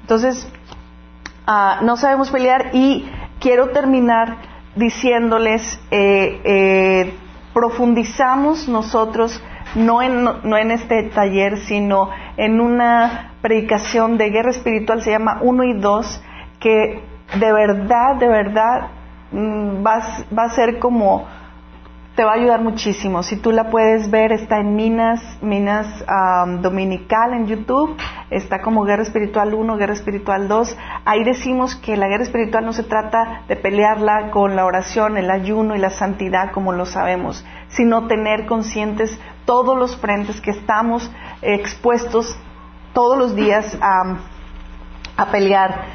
Entonces, 0.00 0.50
ah, 1.46 1.80
no 1.82 1.96
sabemos 1.98 2.30
pelear 2.30 2.70
y 2.72 3.10
quiero 3.40 3.68
terminar 3.68 4.38
diciéndoles, 4.74 5.78
eh, 5.90 6.40
eh, 6.44 7.14
profundizamos 7.52 8.68
nosotros 8.68 9.40
no 9.74 10.02
en, 10.02 10.24
no 10.24 10.56
en 10.56 10.70
este 10.70 11.04
taller, 11.04 11.58
sino 11.58 12.10
en 12.36 12.60
una 12.60 13.32
predicación 13.42 14.16
de 14.16 14.30
guerra 14.30 14.50
espiritual, 14.50 15.02
se 15.02 15.10
llama 15.10 15.38
1 15.42 15.64
y 15.64 15.72
2, 15.74 16.22
que 16.60 17.02
de 17.38 17.52
verdad, 17.52 18.16
de 18.16 18.28
verdad 18.28 18.88
mm, 19.32 19.84
va, 19.84 20.00
va 20.36 20.44
a 20.44 20.50
ser 20.50 20.78
como 20.78 21.26
te 22.14 22.22
va 22.22 22.32
a 22.32 22.34
ayudar 22.34 22.60
muchísimo. 22.62 23.22
Si 23.22 23.36
tú 23.36 23.50
la 23.50 23.70
puedes 23.70 24.10
ver, 24.10 24.30
está 24.32 24.58
en 24.60 24.76
Minas, 24.76 25.20
Minas 25.42 26.04
Dominical 26.62 27.34
en 27.34 27.46
YouTube, 27.46 27.96
está 28.30 28.60
como 28.62 28.84
Guerra 28.84 29.02
Espiritual 29.02 29.52
1, 29.52 29.76
Guerra 29.76 29.94
Espiritual 29.94 30.46
2. 30.46 30.76
Ahí 31.04 31.24
decimos 31.24 31.74
que 31.74 31.96
la 31.96 32.06
guerra 32.06 32.22
espiritual 32.22 32.64
no 32.64 32.72
se 32.72 32.84
trata 32.84 33.42
de 33.48 33.56
pelearla 33.56 34.30
con 34.30 34.54
la 34.54 34.64
oración, 34.64 35.16
el 35.16 35.30
ayuno 35.30 35.74
y 35.74 35.78
la 35.78 35.90
santidad, 35.90 36.52
como 36.52 36.72
lo 36.72 36.86
sabemos, 36.86 37.44
sino 37.68 38.06
tener 38.06 38.46
conscientes 38.46 39.18
todos 39.44 39.76
los 39.76 39.96
frentes 39.96 40.40
que 40.40 40.52
estamos 40.52 41.10
expuestos 41.42 42.36
todos 42.92 43.18
los 43.18 43.34
días 43.34 43.76
a, 43.80 44.18
pelear. 45.32 45.86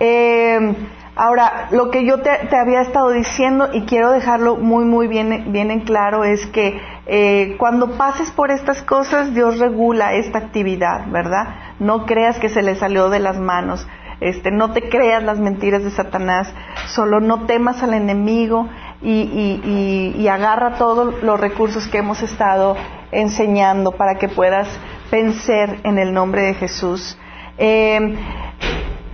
Eh, 0.00 0.74
ahora, 1.18 1.68
lo 1.72 1.90
que 1.90 2.06
yo 2.06 2.20
te, 2.22 2.30
había 2.56 2.80
estado 2.80 3.10
diciendo 3.10 3.68
y 3.72 3.82
quiero 3.82 4.12
dejarlo 4.12 4.56
muy, 4.56 4.84
muy 4.84 5.08
bien, 5.08 5.52
bien 5.52 5.70
en 5.70 5.80
claro 5.80 6.24
es 6.24 6.46
que 6.46 6.80
eh, 7.06 7.56
cuando 7.58 7.98
pases 7.98 8.30
por 8.30 8.50
estas 8.50 8.82
cosas, 8.82 9.34
Dios 9.34 9.58
regula 9.58 10.14
esta 10.14 10.38
actividad, 10.38 11.06
¿verdad? 11.08 11.74
No 11.80 12.06
creas 12.06 12.38
que 12.38 12.48
se 12.48 12.62
le 12.62 12.76
salió 12.76 13.10
de 13.10 13.18
las 13.18 13.38
manos. 13.38 13.86
Este, 14.20 14.50
no 14.50 14.72
te 14.72 14.88
creas 14.88 15.22
las 15.22 15.38
mentiras 15.38 15.84
de 15.84 15.90
Satanás, 15.90 16.52
solo 16.86 17.20
no 17.20 17.46
temas 17.46 17.82
al 17.82 17.94
enemigo 17.94 18.68
y, 19.02 20.26
agarra 20.28 20.74
todos 20.74 21.22
los 21.22 21.40
recursos 21.40 21.88
que 21.88 21.98
hemos 21.98 22.22
estado 22.22 22.76
enseñando 23.10 23.92
para 23.92 24.16
que 24.16 24.28
puedas 24.28 24.68
vencer 25.10 25.80
en 25.84 25.98
el 25.98 26.12
nombre 26.12 26.42
de 26.42 26.54
Jesús. 26.54 27.18
Eh, 27.58 28.16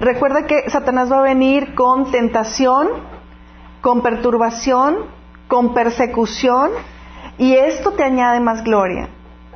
recuerda 0.05 0.47
que 0.47 0.69
Satanás 0.71 1.11
va 1.11 1.19
a 1.19 1.23
venir 1.23 1.75
con 1.75 2.11
tentación, 2.11 2.89
con 3.81 4.03
perturbación, 4.03 4.97
con 5.49 5.75
persecución 5.75 6.71
y 7.39 7.55
esto 7.55 7.93
te 7.93 8.05
añade 8.05 8.41
más 8.41 8.63
gloria. 8.65 9.09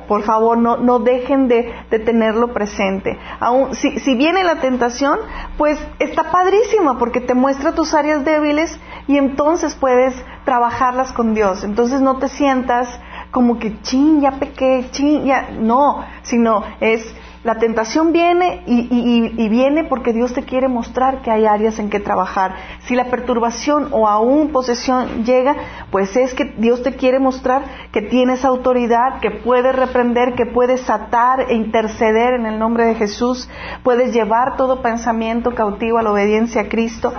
Por 0.07 0.23
favor, 0.23 0.57
no, 0.57 0.77
no 0.77 0.97
dejen 0.97 1.47
de, 1.47 1.71
tenerlo 2.03 2.51
presente. 2.51 3.15
Aún, 3.39 3.75
si, 3.75 3.99
si 3.99 4.15
viene 4.15 4.43
la 4.43 4.55
tentación, 4.55 5.19
pues 5.55 5.79
está 5.99 6.31
padrísima 6.31 6.97
porque 6.97 7.21
te 7.21 7.35
muestra 7.35 7.75
tus 7.75 7.93
áreas 7.93 8.25
débiles 8.25 8.79
y 9.07 9.17
entonces 9.17 9.75
puedes 9.75 10.15
trabajarlas 10.45 11.11
con 11.11 11.35
Dios. 11.35 11.63
Entonces 11.63 12.01
no 12.01 12.17
te 12.17 12.27
sientas 12.27 12.99
como 13.29 13.59
que, 13.59 13.79
chin, 13.81 14.21
ya 14.21 14.31
pequé, 14.31 14.87
chin, 14.89 15.25
ya. 15.25 15.49
No, 15.51 16.03
sino 16.23 16.63
es 16.79 17.05
la 17.43 17.55
tentación 17.55 18.11
viene 18.11 18.63
y, 18.65 19.49
viene 19.49 19.85
porque 19.85 20.11
Dios 20.11 20.33
te 20.33 20.43
quiere 20.43 20.67
mostrar 20.67 21.21
que 21.21 21.31
hay 21.31 21.45
áreas 21.45 21.79
en 21.79 21.89
que 21.89 22.01
trabajar. 22.01 22.55
Si 22.81 22.95
la 22.95 23.05
perturbación 23.05 23.87
o 23.91 24.09
aún 24.09 24.51
posesión 24.51 25.23
llega, 25.23 25.55
pues 25.89 26.17
es 26.17 26.33
que 26.33 26.53
Dios 26.57 26.83
te 26.83 26.95
quiere 26.95 27.17
mostrar 27.19 27.63
que 27.93 28.01
tienes 28.01 28.43
autoridad, 28.43 29.21
que 29.21 29.31
puedes 29.31 29.73
reprender, 29.73 30.35
que 30.35 30.45
puedes 30.45 30.89
atar 30.89 31.45
e 31.49 31.55
interceder 31.55 32.33
en 32.33 32.45
el 32.45 32.59
nombre 32.59 32.85
de 32.85 32.95
Jesús, 32.95 33.49
puedes 33.83 34.13
llevar 34.13 34.57
todo 34.57 34.81
pensamiento 34.81 35.55
cautivo 35.55 35.97
a 35.97 36.03
la 36.03 36.11
obediencia 36.11 36.63
a 36.63 36.67
Cristo. 36.67 37.13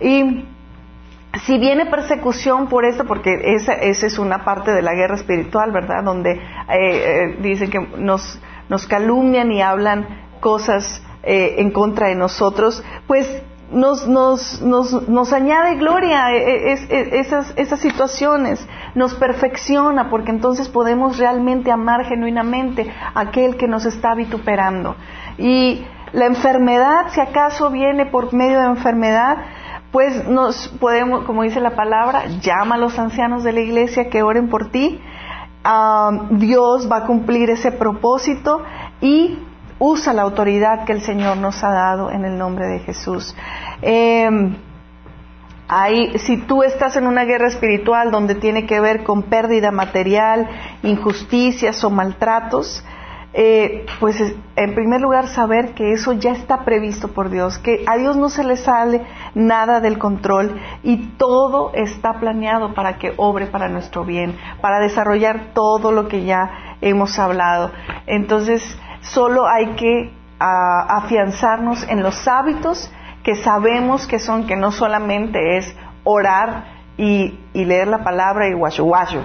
Y 0.00 0.46
si 1.44 1.58
viene 1.58 1.86
persecución 1.86 2.68
por 2.68 2.86
esto, 2.86 3.04
porque 3.04 3.30
esa, 3.54 3.74
es 3.74 4.18
una 4.18 4.44
parte 4.44 4.72
de 4.72 4.80
la 4.80 4.94
guerra 4.94 5.16
espiritual, 5.16 5.72
¿verdad? 5.72 6.02
Donde 6.02 6.32
eh, 6.32 6.40
eh, 6.70 7.36
dicen 7.40 7.70
que 7.70 7.80
nos 7.98 8.40
nos 8.68 8.86
calumnian 8.86 9.50
y 9.52 9.62
hablan 9.62 10.06
cosas 10.40 11.02
eh, 11.22 11.56
en 11.58 11.70
contra 11.70 12.08
de 12.08 12.14
nosotros, 12.14 12.82
pues 13.06 13.42
nos, 13.70 14.08
nos, 14.08 14.62
nos, 14.62 15.08
nos 15.08 15.32
añade 15.32 15.76
gloria 15.76 16.32
e, 16.32 16.72
e, 16.72 16.72
e, 16.72 17.20
esas, 17.20 17.52
esas 17.56 17.80
situaciones, 17.80 18.66
nos 18.94 19.14
perfecciona 19.14 20.08
porque 20.08 20.30
entonces 20.30 20.68
podemos 20.68 21.18
realmente 21.18 21.70
amar 21.70 22.04
genuinamente 22.06 22.90
a 23.14 23.20
aquel 23.20 23.56
que 23.56 23.68
nos 23.68 23.84
está 23.84 24.14
vituperando. 24.14 24.96
Y 25.36 25.84
la 26.12 26.26
enfermedad, 26.26 27.08
si 27.10 27.20
acaso 27.20 27.70
viene 27.70 28.06
por 28.06 28.32
medio 28.32 28.58
de 28.60 28.66
enfermedad, 28.66 29.36
pues 29.92 30.26
nos 30.26 30.68
podemos, 30.80 31.24
como 31.24 31.42
dice 31.42 31.60
la 31.60 31.74
palabra, 31.74 32.26
llama 32.40 32.76
a 32.76 32.78
los 32.78 32.98
ancianos 32.98 33.44
de 33.44 33.52
la 33.52 33.60
iglesia 33.60 34.08
que 34.08 34.22
oren 34.22 34.48
por 34.48 34.70
ti 34.70 35.00
Dios 36.30 36.90
va 36.90 36.98
a 36.98 37.06
cumplir 37.06 37.50
ese 37.50 37.72
propósito 37.72 38.62
y 39.00 39.38
usa 39.78 40.12
la 40.12 40.22
autoridad 40.22 40.84
que 40.84 40.92
el 40.92 41.02
Señor 41.02 41.36
nos 41.36 41.62
ha 41.62 41.70
dado 41.70 42.10
en 42.10 42.24
el 42.24 42.38
nombre 42.38 42.66
de 42.66 42.78
Jesús. 42.80 43.34
Em, 43.82 44.56
Hay, 45.70 46.18
si 46.18 46.38
tú 46.38 46.62
estás 46.62 46.96
en 46.96 47.06
una 47.06 47.24
guerra 47.24 47.48
espiritual 47.48 48.10
donde 48.10 48.34
tiene 48.34 48.64
que 48.64 48.80
ver 48.80 49.04
con 49.04 49.24
pérdida 49.24 49.70
material, 49.70 50.48
injusticias 50.82 51.84
o 51.84 51.90
maltratos, 51.90 52.82
eh, 53.34 53.84
pues 54.00 54.16
en 54.56 54.74
primer 54.74 55.02
lugar 55.02 55.28
saber 55.28 55.74
que 55.74 55.92
eso 55.92 56.12
ya 56.12 56.32
está 56.32 56.64
previsto 56.64 57.08
por 57.08 57.28
Dios, 57.28 57.58
que 57.58 57.84
a 57.86 57.96
Dios 57.98 58.16
no 58.16 58.30
se 58.30 58.42
le 58.42 58.56
sale 58.56 59.04
nada 59.34 59.80
del 59.80 59.98
control 59.98 60.58
y 60.82 61.08
todo 61.18 61.72
está 61.74 62.14
planeado 62.14 62.72
para 62.72 62.98
que 62.98 63.12
obre 63.18 63.46
para 63.46 63.68
nuestro 63.68 64.04
bien, 64.04 64.36
para 64.62 64.80
desarrollar 64.80 65.52
todo 65.52 65.92
lo 65.92 66.08
que 66.08 66.24
ya 66.24 66.76
hemos 66.80 67.18
hablado. 67.18 67.70
Entonces, 68.06 68.62
solo 69.02 69.46
hay 69.46 69.74
que 69.74 70.10
ah, 70.40 70.86
afianzarnos 71.02 71.86
en 71.88 72.02
los 72.02 72.26
hábitos 72.26 72.90
que 73.22 73.34
sabemos 73.34 74.06
que 74.06 74.18
son, 74.18 74.46
que 74.46 74.56
no 74.56 74.72
solamente 74.72 75.58
es 75.58 75.76
orar 76.02 76.77
y, 76.98 77.38
leer 77.54 77.88
la 77.88 78.04
palabra 78.04 78.48
y 78.48 78.52
guacho 78.52 78.84
guacho, 78.84 79.24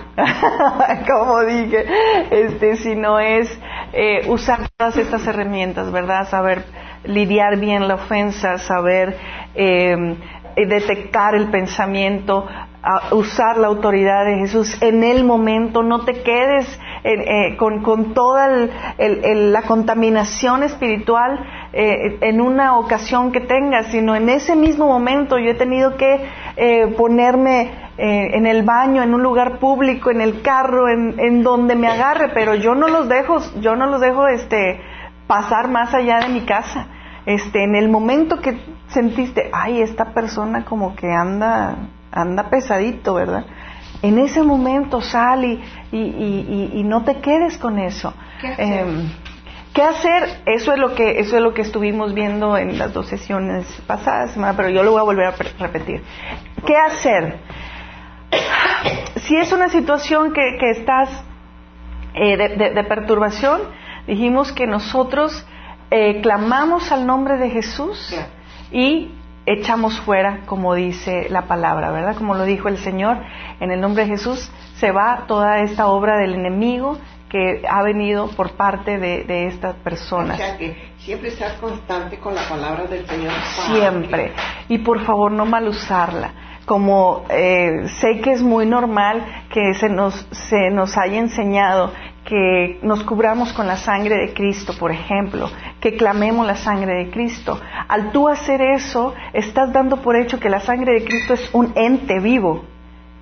como 1.07 1.41
dije, 1.41 1.85
este, 2.31 2.77
sino 2.77 3.19
es 3.19 3.59
eh, 3.93 4.25
usar 4.27 4.69
todas 4.77 4.95
estas 4.97 5.25
herramientas, 5.27 5.91
¿verdad? 5.91 6.27
Saber 6.29 6.63
lidiar 7.03 7.59
bien 7.59 7.87
la 7.87 7.95
ofensa, 7.95 8.59
saber 8.59 9.17
eh, 9.55 10.15
detectar 10.55 11.35
el 11.35 11.49
pensamiento, 11.49 12.47
usar 13.11 13.57
la 13.57 13.67
autoridad 13.67 14.25
de 14.25 14.37
Jesús 14.39 14.81
en 14.81 15.03
el 15.03 15.23
momento, 15.23 15.83
no 15.83 16.05
te 16.05 16.21
quedes 16.21 16.79
eh, 17.03 17.55
con, 17.57 17.81
con, 17.81 18.13
toda 18.13 18.69
la 18.97 19.61
contaminación 19.63 20.63
espiritual 20.63 21.39
eh, 21.75 22.19
en 22.21 22.39
una 22.39 22.77
ocasión 22.77 23.31
que 23.31 23.39
tengas, 23.39 23.87
sino 23.87 24.15
en 24.15 24.29
ese 24.29 24.55
mismo 24.55 24.87
momento 24.87 25.39
yo 25.39 25.51
he 25.51 25.55
tenido 25.55 25.97
que 25.97 26.23
eh, 26.55 26.87
ponerme 26.97 27.83
en 27.95 28.47
el 28.47 28.63
baño, 28.63 29.03
en 29.03 29.13
un 29.13 29.21
lugar 29.21 29.59
público, 29.59 30.09
en 30.09 30.19
el 30.19 30.41
carro, 30.41 30.89
en, 30.89 31.19
en, 31.19 31.43
donde 31.43 31.75
me 31.75 31.87
agarre, 31.87 32.29
pero 32.33 32.55
yo 32.55 32.73
no 32.73 32.87
los 32.87 33.07
dejo, 33.07 33.37
yo 33.61 33.75
no 33.75 33.85
los 33.85 34.01
dejo 34.01 34.27
este, 34.27 34.81
pasar 35.27 35.67
más 35.69 35.93
allá 35.93 36.19
de 36.19 36.29
mi 36.29 36.41
casa. 36.41 36.87
Este, 37.25 37.63
en 37.63 37.75
el 37.75 37.89
momento 37.89 38.41
que 38.41 38.57
sentiste, 38.87 39.49
ay, 39.53 39.81
esta 39.81 40.13
persona 40.13 40.65
como 40.65 40.95
que 40.95 41.11
anda, 41.11 41.75
anda 42.11 42.49
pesadito, 42.49 43.13
¿verdad? 43.13 43.45
En 44.01 44.19
ese 44.19 44.43
momento 44.43 45.01
sal 45.01 45.45
y, 45.45 45.61
y, 45.91 46.83
no 46.83 47.03
te 47.03 47.21
quedes 47.21 47.57
con 47.57 47.79
eso. 47.79 48.13
¿Qué? 48.41 48.53
Em, 48.57 49.09
¿Qué 49.73 49.81
hacer? 49.81 50.41
Eso 50.45 50.71
es 50.71 50.77
lo 50.77 50.93
que 50.93 51.19
eso 51.19 51.35
es 51.35 51.41
lo 51.41 51.53
que 51.53 51.63
estuvimos 51.63 52.13
viendo 52.13 52.57
en 52.57 52.77
las 52.77 52.93
dos 52.93 53.07
sesiones 53.07 53.65
pasadas, 53.87 54.37
pero 54.55 54.69
yo 54.69 54.83
lo 54.83 54.91
voy 54.91 54.99
a 54.99 55.03
volver 55.03 55.25
a 55.25 55.35
repetir. 55.59 56.03
¿Qué 56.65 56.75
hacer? 56.75 57.39
Si 59.21 59.35
es 59.35 59.51
una 59.51 59.69
situación 59.69 60.31
que, 60.31 60.57
que 60.59 60.69
estás 60.69 61.23
eh, 62.13 62.37
de, 62.37 62.83
perturbación, 62.83 63.61
dijimos 64.05 64.51
que 64.51 64.67
nosotros 64.67 65.45
eh, 65.89 66.21
clamamos 66.21 66.91
al 66.91 67.07
nombre 67.07 67.37
de 67.37 67.49
Jesús 67.49 68.15
y 68.71 69.11
echamos 69.47 69.99
fuera, 69.99 70.41
como 70.45 70.75
dice 70.75 71.27
la 71.29 71.43
palabra, 71.43 71.91
¿verdad? 71.91 72.15
Como 72.15 72.35
lo 72.35 72.43
dijo 72.43 72.67
el 72.67 72.77
Señor, 72.77 73.17
en 73.59 73.71
el 73.71 73.81
nombre 73.81 74.03
de 74.03 74.11
Jesús 74.11 74.51
se 74.75 74.91
va 74.91 75.25
toda 75.27 75.61
esta 75.61 75.87
obra 75.87 76.17
del 76.17 76.35
enemigo 76.35 76.99
que 77.33 77.63
ha 77.67 77.81
venido 77.81 78.27
por 78.27 78.51
parte 78.51 78.99
de, 78.99 79.47
estas 79.47 79.75
personas. 79.77 80.35
O 80.35 80.37
sea 80.37 80.55
que 80.55 80.77
siempre 80.99 81.29
estar 81.29 81.59
constante 81.59 82.19
con 82.19 82.35
la 82.35 82.47
palabra 82.47 82.83
del 82.83 83.07
Señor. 83.07 83.33
Siempre. 83.71 84.33
Y 84.69 84.77
por 84.77 85.03
favor 85.03 85.31
no 85.31 85.43
mal 85.43 85.67
usarla. 85.67 86.31
Como 86.65 87.25
eh, 87.29 87.87
sé 87.87 88.21
que 88.21 88.33
es 88.33 88.43
muy 88.43 88.67
normal 88.67 89.25
que 89.51 89.73
se 89.73 89.89
nos, 89.89 90.13
se 90.29 90.69
nos 90.69 90.95
haya 90.95 91.17
enseñado 91.17 91.91
que 92.23 92.77
nos 92.83 93.03
cubramos 93.03 93.51
con 93.51 93.65
la 93.65 93.77
sangre 93.77 94.15
de 94.15 94.33
Cristo, 94.35 94.73
por 94.77 94.91
ejemplo, 94.91 95.49
que 95.81 95.97
clamemos 95.97 96.45
la 96.45 96.55
sangre 96.55 97.03
de 97.03 97.09
Cristo. 97.09 97.59
Al 97.87 98.11
tú 98.11 98.29
hacer 98.29 98.61
eso, 98.61 99.15
estás 99.33 99.73
dando 99.73 100.03
por 100.03 100.15
hecho 100.15 100.39
que 100.39 100.49
la 100.49 100.59
sangre 100.59 100.93
de 100.93 101.03
Cristo 101.03 101.33
es 101.33 101.49
un 101.51 101.73
ente 101.73 102.19
vivo. 102.19 102.63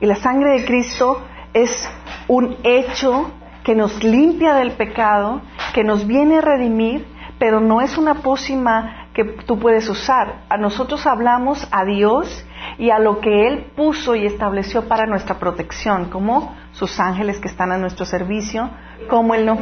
Y 0.02 0.06
la 0.06 0.16
sangre 0.16 0.60
de 0.60 0.66
Cristo 0.66 1.22
es 1.54 1.90
un 2.28 2.58
hecho 2.64 3.32
que 3.64 3.76
nos 3.76 4.04
limpia 4.04 4.54
del 4.56 4.72
pecado, 4.72 5.42
que 5.74 5.84
nos 5.84 6.08
viene 6.08 6.38
a 6.38 6.42
redimir, 6.42 7.06
pero 7.40 7.60
no 7.60 7.82
es 7.82 7.98
una 7.98 8.16
pócima 8.16 9.08
que 9.14 9.26
tú 9.26 9.60
puedes 9.60 9.90
usar. 9.90 10.44
A 10.50 10.58
nosotros 10.58 11.06
hablamos 11.06 11.68
a 11.72 11.86
Dios 11.86 12.46
y 12.78 12.90
a 12.90 13.00
lo 13.00 13.20
que 13.20 13.48
Él 13.48 13.72
puso 13.76 14.16
y 14.16 14.26
estableció 14.26 14.88
para 14.88 15.06
nuestra 15.06 15.40
protección, 15.40 16.10
como 16.10 16.56
sus 16.72 17.00
ángeles 17.00 17.40
que 17.40 17.48
están 17.48 17.72
a 17.72 17.78
nuestro 17.78 18.06
servicio, 18.06 18.70
como 19.10 19.36
Él 19.36 19.46
no. 19.46 19.58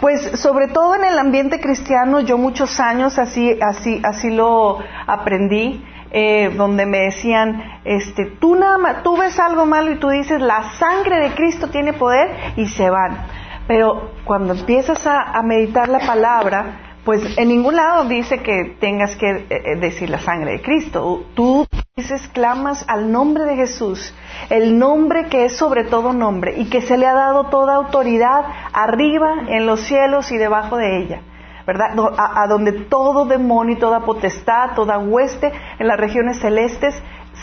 Pues 0.00 0.40
sobre 0.40 0.68
todo 0.68 0.94
en 0.94 1.04
el 1.04 1.18
ambiente 1.18 1.60
cristiano, 1.60 2.20
yo 2.20 2.38
muchos 2.38 2.78
años 2.80 3.18
así, 3.18 3.58
así, 3.60 4.00
así 4.04 4.30
lo 4.30 4.78
aprendí. 5.06 5.84
Eh, 6.10 6.54
donde 6.56 6.86
me 6.86 7.00
decían, 7.00 7.62
este, 7.84 8.24
tú 8.40 8.54
nada 8.54 9.02
tú 9.02 9.16
ves 9.18 9.38
algo 9.38 9.66
malo 9.66 9.92
y 9.92 9.98
tú 9.98 10.08
dices, 10.08 10.40
la 10.40 10.70
sangre 10.78 11.20
de 11.20 11.34
Cristo 11.34 11.68
tiene 11.68 11.92
poder 11.92 12.54
y 12.56 12.66
se 12.66 12.88
van. 12.88 13.26
Pero 13.66 14.12
cuando 14.24 14.54
empiezas 14.54 15.06
a, 15.06 15.42
meditar 15.42 15.90
la 15.90 15.98
palabra, 15.98 16.94
pues 17.04 17.22
en 17.36 17.48
ningún 17.48 17.76
lado 17.76 18.06
dice 18.06 18.38
que 18.38 18.76
tengas 18.80 19.14
que 19.16 19.30
eh, 19.30 19.46
eh, 19.50 19.76
decir 19.76 20.08
la 20.08 20.18
sangre 20.18 20.52
de 20.52 20.62
Cristo. 20.62 21.26
Tú 21.34 21.66
dices, 21.94 22.26
clamas 22.28 22.86
al 22.88 23.12
nombre 23.12 23.44
de 23.44 23.56
Jesús, 23.56 24.14
el 24.48 24.78
nombre 24.78 25.26
que 25.26 25.44
es 25.44 25.56
sobre 25.56 25.84
todo 25.84 26.14
nombre 26.14 26.54
y 26.56 26.70
que 26.70 26.80
se 26.80 26.96
le 26.96 27.06
ha 27.06 27.12
dado 27.12 27.50
toda 27.50 27.74
autoridad 27.74 28.44
arriba 28.72 29.44
en 29.48 29.66
los 29.66 29.80
cielos 29.80 30.32
y 30.32 30.38
debajo 30.38 30.78
de 30.78 31.02
ella. 31.02 31.22
¿Verdad? 31.68 31.90
A, 32.16 32.46
donde 32.46 32.72
todo 32.72 33.26
demonio 33.26 33.76
y 33.76 33.78
toda 33.78 34.00
potestad, 34.00 34.70
toda 34.74 34.96
hueste 34.96 35.52
en 35.78 35.86
las 35.86 35.98
regiones 35.98 36.40
celestes 36.40 36.94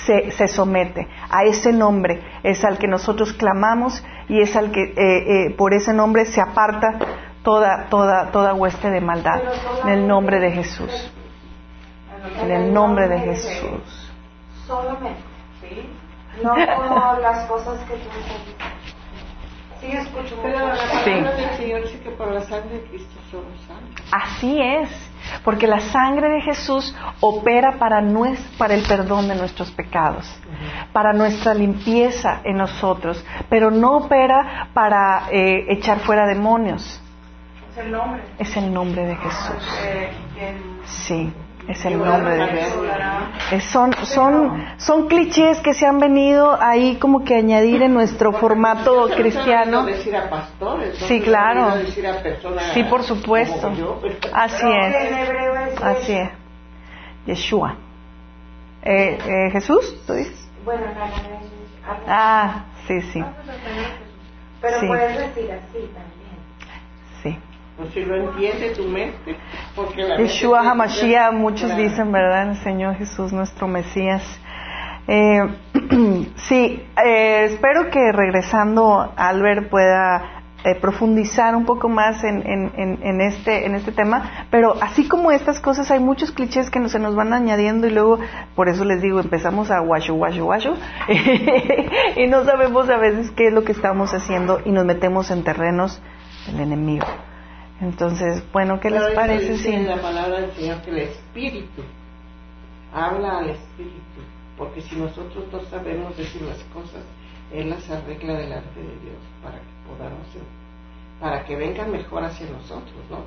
se, 0.03 0.31
se, 0.31 0.47
somete. 0.47 1.07
A 1.29 1.43
ese 1.43 1.71
nombre 1.71 2.23
es 2.41 2.65
al 2.65 2.79
que 2.79 2.87
nosotros 2.87 3.33
clamamos 3.33 4.03
y 4.27 4.41
es 4.41 4.55
al 4.55 4.71
que 4.71 4.81
eh, 4.81 4.95
eh, 4.97 5.55
por 5.55 5.75
ese 5.75 5.93
nombre 5.93 6.25
se 6.25 6.41
aparta 6.41 6.97
toda, 7.43 7.85
toda, 7.87 8.31
toda 8.31 8.55
hueste 8.55 8.89
de 8.89 8.99
maldad. 8.99 9.43
En 9.83 9.89
el 9.89 10.07
nombre 10.07 10.39
de 10.39 10.49
Jesús. 10.53 11.11
En 12.41 12.49
el 12.49 12.73
nombre 12.73 13.07
de 13.07 13.19
Jesús. 13.19 14.11
Solamente, 14.65 15.21
¿sí? 15.61 15.87
No 16.41 16.55
como 16.55 17.19
las 17.21 17.45
cosas 17.45 17.79
que 17.81 17.93
tú 17.93 18.09
Sí, 19.81 19.91
escucho 19.91 20.35
Pero 20.41 20.57
la 20.57 20.73
palabra 20.73 21.31
del 21.35 21.57
Señor 21.57 21.83
dice 21.83 21.99
que 21.99 22.09
por 22.09 22.31
la 22.31 22.41
sangre 22.41 22.79
de 22.79 22.87
Cristo. 22.87 23.15
Así 24.11 24.61
es, 24.61 24.89
porque 25.43 25.67
la 25.67 25.79
sangre 25.79 26.29
de 26.29 26.41
Jesús 26.41 26.95
opera 27.19 27.73
para, 27.79 28.03
para 28.57 28.75
el 28.75 28.83
perdón 28.83 29.27
de 29.27 29.35
nuestros 29.35 29.71
pecados, 29.71 30.25
para 30.93 31.13
nuestra 31.13 31.53
limpieza 31.53 32.41
en 32.43 32.57
nosotros, 32.57 33.23
pero 33.49 33.71
no 33.71 33.97
opera 33.97 34.69
para 34.73 35.27
eh, 35.31 35.65
echar 35.69 35.99
fuera 35.99 36.27
demonios. 36.27 37.01
Es 37.71 37.77
el 37.77 37.91
nombre. 37.91 38.23
Es 38.37 38.57
el 38.57 38.73
nombre 38.73 39.05
de 39.05 39.15
Jesús. 39.15 39.79
Eh, 39.83 40.11
sí. 40.85 41.33
Es 41.67 41.83
el 41.85 41.97
nombre 41.97 42.35
de 42.35 42.47
Jesús. 42.47 43.71
son, 43.71 43.93
son, 44.03 44.65
son 44.77 45.07
clichés 45.07 45.59
que 45.61 45.73
se 45.73 45.87
han 45.87 45.99
venido 45.99 46.61
ahí 46.61 46.97
como 46.97 47.23
que 47.23 47.35
añadir 47.35 47.81
en 47.81 47.93
nuestro 47.93 48.33
formato 48.33 49.09
cristiano. 49.15 49.85
decir 49.85 50.15
a 50.15 50.29
pastores, 50.29 50.97
sí, 50.97 51.21
claro. 51.21 51.73
sí, 52.73 52.83
por 52.83 53.03
supuesto. 53.03 53.71
Así 54.33 54.67
es. 54.67 55.81
Así 55.81 56.13
es. 56.13 56.29
Yeshua. 57.25 57.75
Eh, 58.83 59.17
eh, 59.25 59.49
¿Jesús? 59.51 59.95
¿Tú 60.05 60.13
dices? 60.13 60.47
Bueno. 60.63 60.85
Ah, 62.07 62.65
sí, 62.87 63.01
sí. 63.01 63.23
Pero 64.61 64.87
puedes 64.87 65.17
decir 65.17 65.51
así 65.51 65.89
también. 65.93 66.24
Pues 67.77 67.93
si 67.93 68.05
lo 68.05 68.15
entiende 68.15 68.69
tu 68.69 68.83
mente, 68.83 69.35
porque 69.75 70.03
la 70.03 70.17
Yeshua 70.17 70.61
HaMashiach, 70.61 71.33
muchos 71.33 71.75
dicen, 71.75 72.09
¿verdad? 72.09 72.51
El 72.51 72.57
Señor 72.57 72.95
Jesús, 72.95 73.33
nuestro 73.33 73.67
Mesías. 73.67 74.23
Eh, 75.07 75.41
sí, 76.35 76.83
eh, 77.05 77.45
espero 77.45 77.89
que 77.91 78.13
regresando 78.13 79.11
Albert 79.17 79.69
pueda 79.69 80.35
eh, 80.63 80.73
profundizar 80.75 81.53
un 81.55 81.65
poco 81.65 81.89
más 81.89 82.23
en, 82.23 82.41
en, 82.47 82.71
en, 83.03 83.21
este, 83.21 83.65
en 83.65 83.75
este 83.75 83.91
tema, 83.91 84.47
pero 84.49 84.75
así 84.81 85.07
como 85.07 85.31
estas 85.31 85.59
cosas 85.59 85.91
hay 85.91 85.99
muchos 85.99 86.31
clichés 86.31 86.71
que 86.71 86.89
se 86.89 86.97
nos 86.97 87.13
van 87.13 87.33
añadiendo 87.33 87.87
y 87.87 87.91
luego, 87.91 88.19
por 88.55 88.69
eso 88.69 88.83
les 88.85 89.01
digo, 89.01 89.19
empezamos 89.19 89.69
a 89.69 89.79
guacho, 89.81 90.15
guacho, 90.15 90.45
guacho 90.45 90.75
y 92.15 92.25
no 92.27 92.45
sabemos 92.45 92.89
a 92.89 92.97
veces 92.97 93.29
qué 93.31 93.47
es 93.47 93.53
lo 93.53 93.63
que 93.63 93.73
estamos 93.73 94.13
haciendo 94.13 94.61
y 94.65 94.71
nos 94.71 94.85
metemos 94.85 95.29
en 95.29 95.43
terrenos 95.43 96.01
del 96.47 96.61
enemigo. 96.61 97.05
Entonces, 97.85 98.43
bueno, 98.51 98.79
¿qué 98.79 98.89
les 98.89 99.13
parece 99.13 99.57
si 99.57 99.77
la 99.77 100.01
palabra 100.01 100.41
del 100.41 100.51
Señor 100.53 100.81
que 100.81 100.89
el 100.89 100.97
espíritu 100.97 101.83
habla 102.91 103.39
al 103.39 103.49
Espíritu, 103.49 104.21
porque 104.57 104.81
si 104.81 104.95
nosotros 104.95 105.45
no 105.51 105.61
sabemos 105.65 106.17
decir 106.17 106.41
las 106.41 106.63
cosas, 106.73 107.03
Él 107.53 107.69
las 107.69 107.87
arregla 107.89 108.33
delante 108.33 108.79
de 108.79 108.99
Dios 108.99 109.21
para 109.43 109.57
que 109.57 109.73
podamos, 109.87 110.27
para 111.19 111.43
que 111.43 111.55
vengan 111.55 111.91
mejor 111.91 112.23
hacia 112.23 112.49
nosotros, 112.49 112.95
¿no? 113.11 113.19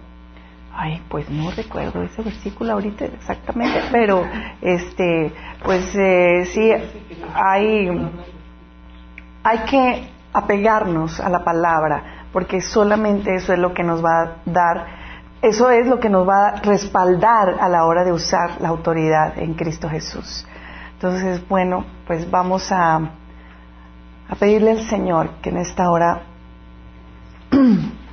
Ay, 0.74 1.02
pues 1.08 1.28
no 1.30 1.50
recuerdo 1.50 2.02
ese 2.02 2.22
versículo 2.22 2.72
ahorita 2.72 3.04
exactamente, 3.04 3.80
pero 3.92 4.24
este, 4.60 5.32
pues 5.64 5.94
eh, 5.94 6.44
sí, 6.46 6.70
hay, 7.34 7.88
hay 9.44 9.58
que 9.70 10.08
apegarnos 10.32 11.20
a 11.20 11.28
la 11.28 11.44
palabra, 11.44 12.17
porque 12.32 12.60
solamente 12.60 13.34
eso 13.34 13.52
es 13.52 13.58
lo 13.58 13.72
que 13.74 13.82
nos 13.82 14.04
va 14.04 14.22
a 14.22 14.36
dar, 14.44 14.86
eso 15.40 15.70
es 15.70 15.86
lo 15.86 15.98
que 16.00 16.08
nos 16.08 16.28
va 16.28 16.48
a 16.48 16.60
respaldar 16.60 17.56
a 17.60 17.68
la 17.68 17.84
hora 17.84 18.04
de 18.04 18.12
usar 18.12 18.60
la 18.60 18.68
autoridad 18.68 19.38
en 19.38 19.54
Cristo 19.54 19.88
Jesús. 19.88 20.46
Entonces, 20.94 21.46
bueno, 21.48 21.84
pues 22.06 22.30
vamos 22.30 22.70
a, 22.72 22.96
a 22.96 24.34
pedirle 24.38 24.72
al 24.72 24.82
Señor 24.82 25.30
que 25.40 25.50
en 25.50 25.58
esta 25.58 25.90
hora 25.90 26.22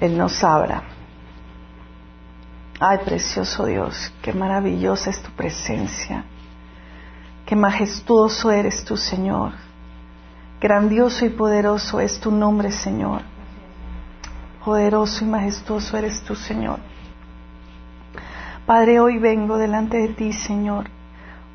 Él 0.00 0.18
nos 0.18 0.42
abra. 0.42 0.82
Ay, 2.80 2.98
precioso 3.04 3.66
Dios, 3.66 4.12
qué 4.20 4.32
maravillosa 4.32 5.10
es 5.10 5.22
tu 5.22 5.30
presencia. 5.30 6.24
Qué 7.52 7.56
majestuoso 7.56 8.50
eres 8.50 8.82
tú, 8.82 8.96
Señor. 8.96 9.52
Grandioso 10.58 11.26
y 11.26 11.28
poderoso 11.28 12.00
es 12.00 12.18
tu 12.18 12.30
nombre, 12.30 12.72
Señor. 12.72 13.20
Poderoso 14.64 15.22
y 15.22 15.28
majestuoso 15.28 15.98
eres 15.98 16.22
tú, 16.22 16.34
Señor. 16.34 16.78
Padre, 18.64 19.00
hoy 19.00 19.18
vengo 19.18 19.58
delante 19.58 19.98
de 19.98 20.08
ti, 20.14 20.32
Señor, 20.32 20.86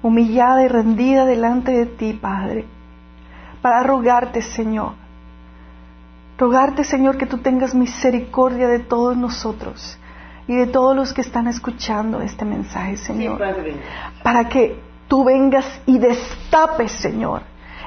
humillada 0.03 0.61
y 0.61 0.67
rendida 0.67 1.25
delante 1.25 1.71
de 1.71 1.87
ti, 1.87 2.13
Padre, 2.13 2.65
para 3.63 3.81
rogarte, 3.81 4.43
Señor. 4.43 4.91
Rogarte, 6.37 6.83
Señor, 6.83 7.17
que 7.17 7.25
tú 7.25 7.39
tengas 7.39 7.73
misericordia 7.73 8.67
de 8.67 8.77
todos 8.77 9.17
nosotros 9.17 9.97
y 10.47 10.57
de 10.57 10.67
todos 10.67 10.95
los 10.95 11.11
que 11.11 11.21
están 11.21 11.47
escuchando 11.47 12.21
este 12.21 12.45
mensaje, 12.45 12.97
Señor. 12.97 13.41
para 14.21 14.47
que 14.47 14.85
tú 15.07 15.23
vengas 15.23 15.65
y 15.85 15.97
destapes, 15.97 16.91
Señor, 16.91 17.41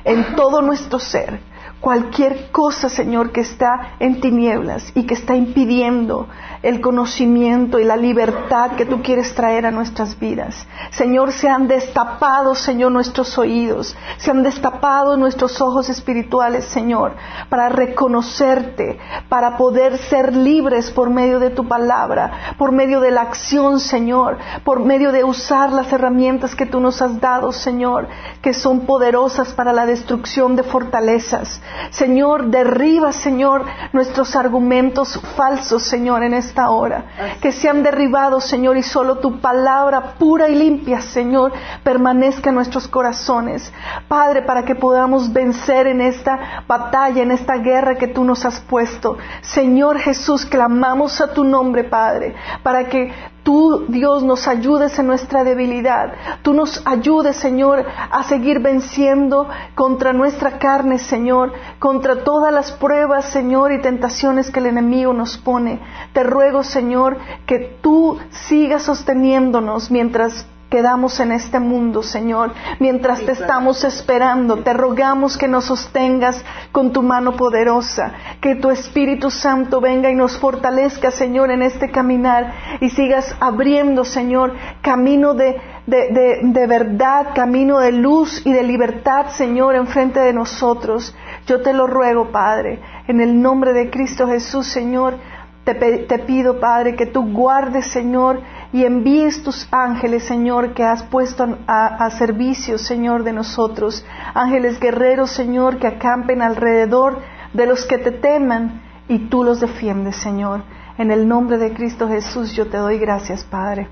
en 0.04 0.34
todo 0.34 0.62
nuestro 0.62 0.98
ser 0.98 1.40
cualquier 1.80 2.50
cosa, 2.50 2.88
Señor, 2.88 3.32
que 3.32 3.40
está 3.40 3.94
en 3.98 4.20
tinieblas 4.20 4.92
y 4.94 5.04
que 5.04 5.14
está 5.14 5.34
impidiendo 5.34 6.28
el 6.62 6.80
conocimiento 6.80 7.78
y 7.78 7.84
la 7.84 7.96
libertad 7.96 8.72
que 8.72 8.84
tú 8.84 9.02
quieres 9.02 9.34
traer 9.34 9.64
a 9.64 9.70
nuestras 9.70 10.18
vidas. 10.18 10.66
Señor, 10.90 11.32
se 11.32 11.48
han 11.48 11.68
destapado, 11.68 12.54
Señor, 12.54 12.92
nuestros 12.92 13.38
oídos, 13.38 13.96
se 14.18 14.30
han 14.30 14.42
destapado 14.42 15.16
nuestros 15.16 15.60
ojos 15.60 15.88
espirituales, 15.88 16.66
Señor, 16.66 17.14
para 17.48 17.70
reconocerte, 17.70 18.98
para 19.28 19.56
poder 19.56 19.96
ser 19.96 20.34
libres 20.34 20.90
por 20.90 21.08
medio 21.08 21.40
de 21.40 21.50
tu 21.50 21.66
palabra, 21.66 22.54
por 22.58 22.72
medio 22.72 23.00
de 23.00 23.10
la 23.10 23.22
acción, 23.22 23.80
Señor, 23.80 24.38
por 24.62 24.80
medio 24.80 25.12
de 25.12 25.24
usar 25.24 25.72
las 25.72 25.92
herramientas 25.92 26.54
que 26.54 26.66
tú 26.66 26.80
nos 26.80 27.00
has 27.00 27.20
dado, 27.20 27.52
Señor, 27.52 28.08
que 28.42 28.52
son 28.52 28.80
poderosas 28.80 29.54
para 29.54 29.72
la 29.72 29.86
destrucción 29.86 30.56
de 30.56 30.62
fortalezas. 30.62 31.62
Señor, 31.90 32.46
derriba, 32.46 33.12
Señor, 33.12 33.64
nuestros 33.92 34.36
argumentos 34.36 35.18
falsos, 35.36 35.84
Señor, 35.84 36.22
en 36.22 36.34
esta 36.50 36.70
hora. 36.70 37.04
Que 37.40 37.52
sean 37.52 37.82
derribados, 37.82 38.44
Señor, 38.44 38.76
y 38.76 38.82
solo 38.82 39.18
tu 39.18 39.40
palabra 39.40 40.14
pura 40.18 40.48
y 40.48 40.56
limpia, 40.56 41.00
Señor, 41.00 41.52
permanezca 41.82 42.50
en 42.50 42.56
nuestros 42.56 42.88
corazones. 42.88 43.72
Padre, 44.08 44.42
para 44.42 44.64
que 44.64 44.74
podamos 44.74 45.32
vencer 45.32 45.86
en 45.86 46.00
esta 46.00 46.64
batalla, 46.66 47.22
en 47.22 47.30
esta 47.30 47.56
guerra 47.56 47.96
que 47.96 48.08
tú 48.08 48.24
nos 48.24 48.44
has 48.44 48.60
puesto. 48.60 49.16
Señor 49.40 49.98
Jesús, 49.98 50.44
clamamos 50.44 51.20
a 51.20 51.32
tu 51.32 51.44
nombre, 51.44 51.84
Padre, 51.84 52.34
para 52.62 52.88
que 52.88 53.12
Tú, 53.42 53.86
Dios, 53.88 54.22
nos 54.22 54.46
ayudes 54.46 54.98
en 54.98 55.06
nuestra 55.06 55.44
debilidad. 55.44 56.12
Tú 56.42 56.52
nos 56.52 56.82
ayudes, 56.86 57.36
Señor, 57.36 57.86
a 58.10 58.22
seguir 58.24 58.60
venciendo 58.60 59.48
contra 59.74 60.12
nuestra 60.12 60.58
carne, 60.58 60.98
Señor, 60.98 61.52
contra 61.78 62.22
todas 62.22 62.52
las 62.52 62.72
pruebas, 62.72 63.26
Señor, 63.26 63.72
y 63.72 63.80
tentaciones 63.80 64.50
que 64.50 64.60
el 64.60 64.66
enemigo 64.66 65.12
nos 65.12 65.38
pone. 65.38 65.80
Te 66.12 66.22
ruego, 66.22 66.62
Señor, 66.62 67.18
que 67.46 67.78
tú 67.80 68.18
sigas 68.30 68.82
sosteniéndonos 68.82 69.90
mientras 69.90 70.46
quedamos 70.70 71.18
en 71.20 71.32
este 71.32 71.58
mundo, 71.58 72.02
Señor, 72.02 72.52
mientras 72.78 73.20
te 73.20 73.32
estamos 73.32 73.84
esperando. 73.84 74.62
Te 74.62 74.72
rogamos 74.72 75.36
que 75.36 75.48
nos 75.48 75.64
sostengas 75.64 76.42
con 76.72 76.92
tu 76.92 77.02
mano 77.02 77.36
poderosa, 77.36 78.12
que 78.40 78.54
tu 78.54 78.70
Espíritu 78.70 79.30
Santo 79.30 79.80
venga 79.80 80.10
y 80.10 80.14
nos 80.14 80.38
fortalezca, 80.38 81.10
Señor, 81.10 81.50
en 81.50 81.62
este 81.62 81.90
caminar 81.90 82.54
y 82.80 82.88
sigas 82.90 83.34
abriendo, 83.40 84.04
Señor, 84.04 84.54
camino 84.80 85.34
de, 85.34 85.60
de, 85.86 86.38
de, 86.42 86.66
verdad, 86.66 87.28
camino 87.34 87.80
de 87.80 87.92
luz 87.92 88.46
y 88.46 88.52
de 88.52 88.62
libertad, 88.62 89.26
Señor, 89.30 89.74
enfrente 89.74 90.20
de 90.20 90.32
nosotros. 90.32 91.14
Yo 91.46 91.62
te 91.62 91.72
lo 91.72 91.88
ruego, 91.88 92.30
Padre, 92.30 92.80
en 93.08 93.20
el 93.20 93.42
nombre 93.42 93.72
de 93.72 93.90
Cristo 93.90 94.28
Jesús, 94.28 94.68
Señor. 94.68 95.18
Te, 95.64 95.74
te 95.74 96.18
pido, 96.20 96.58
Padre, 96.58 96.96
que 96.96 97.06
tú 97.06 97.32
guardes, 97.32 97.86
Señor, 97.86 98.40
y 98.72 98.84
envíes 98.84 99.42
tus 99.42 99.66
ángeles, 99.72 100.24
Señor, 100.24 100.74
que 100.74 100.84
has 100.84 101.02
puesto 101.02 101.58
a, 101.66 102.08
servicio, 102.10 102.78
Señor, 102.78 103.24
de 103.24 103.32
nosotros. 103.32 104.04
Ángeles 104.34 104.78
guerreros, 104.78 105.30
Señor, 105.30 105.78
que 105.78 105.88
acampen 105.88 106.40
alrededor 106.40 107.20
de 107.52 107.66
los 107.66 107.84
que 107.84 107.98
te 107.98 108.12
teman 108.12 108.82
y 109.08 109.28
tú 109.28 109.42
los 109.42 109.60
defiendes, 109.60 110.16
Señor. 110.16 110.62
En 110.98 111.10
el 111.10 111.26
nombre 111.26 111.58
de 111.58 111.72
Cristo 111.72 112.08
Jesús 112.08 112.54
yo 112.54 112.68
te 112.68 112.76
doy 112.76 112.98
gracias, 112.98 113.44
Padre. 113.44 113.88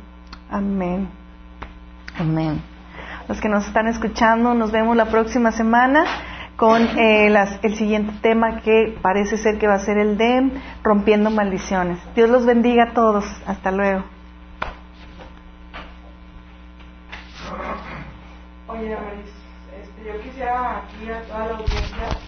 Amén. 0.51 1.09
Amén. 2.16 2.62
Los 3.29 3.41
que 3.41 3.49
nos 3.49 3.66
están 3.66 3.89
escuchando, 3.89 4.55
nos 4.55 4.70
vemos 4.70 4.97
la 4.97 5.07
próxima 5.07 5.51
semana 5.51 6.05
con 6.57 6.83
eh, 6.83 7.33
el 7.62 7.76
siguiente 7.76 8.12
tema 8.20 8.61
que 8.61 8.97
parece 9.03 9.37
ser 9.37 9.59
que 9.59 9.66
va 9.66 9.74
a 9.74 9.79
ser 9.81 9.99
el 9.99 10.16
de 10.16 10.51
rompiendo 10.83 11.31
maldiciones. 11.31 11.99
Dios 12.14 12.31
los 12.31 12.47
bendiga 12.47 12.91
a 12.91 12.95
todos. 12.95 13.24
Hasta 13.47 13.70
luego. 13.70 14.17
Oye, 18.79 18.95
Maris, 18.95 19.26
este, 19.74 20.05
yo 20.09 20.22
quisiera 20.22 20.79
aquí 20.79 21.11
a 21.11 21.22
toda 21.22 21.47
la 21.49 21.57
audiencia 21.57 22.28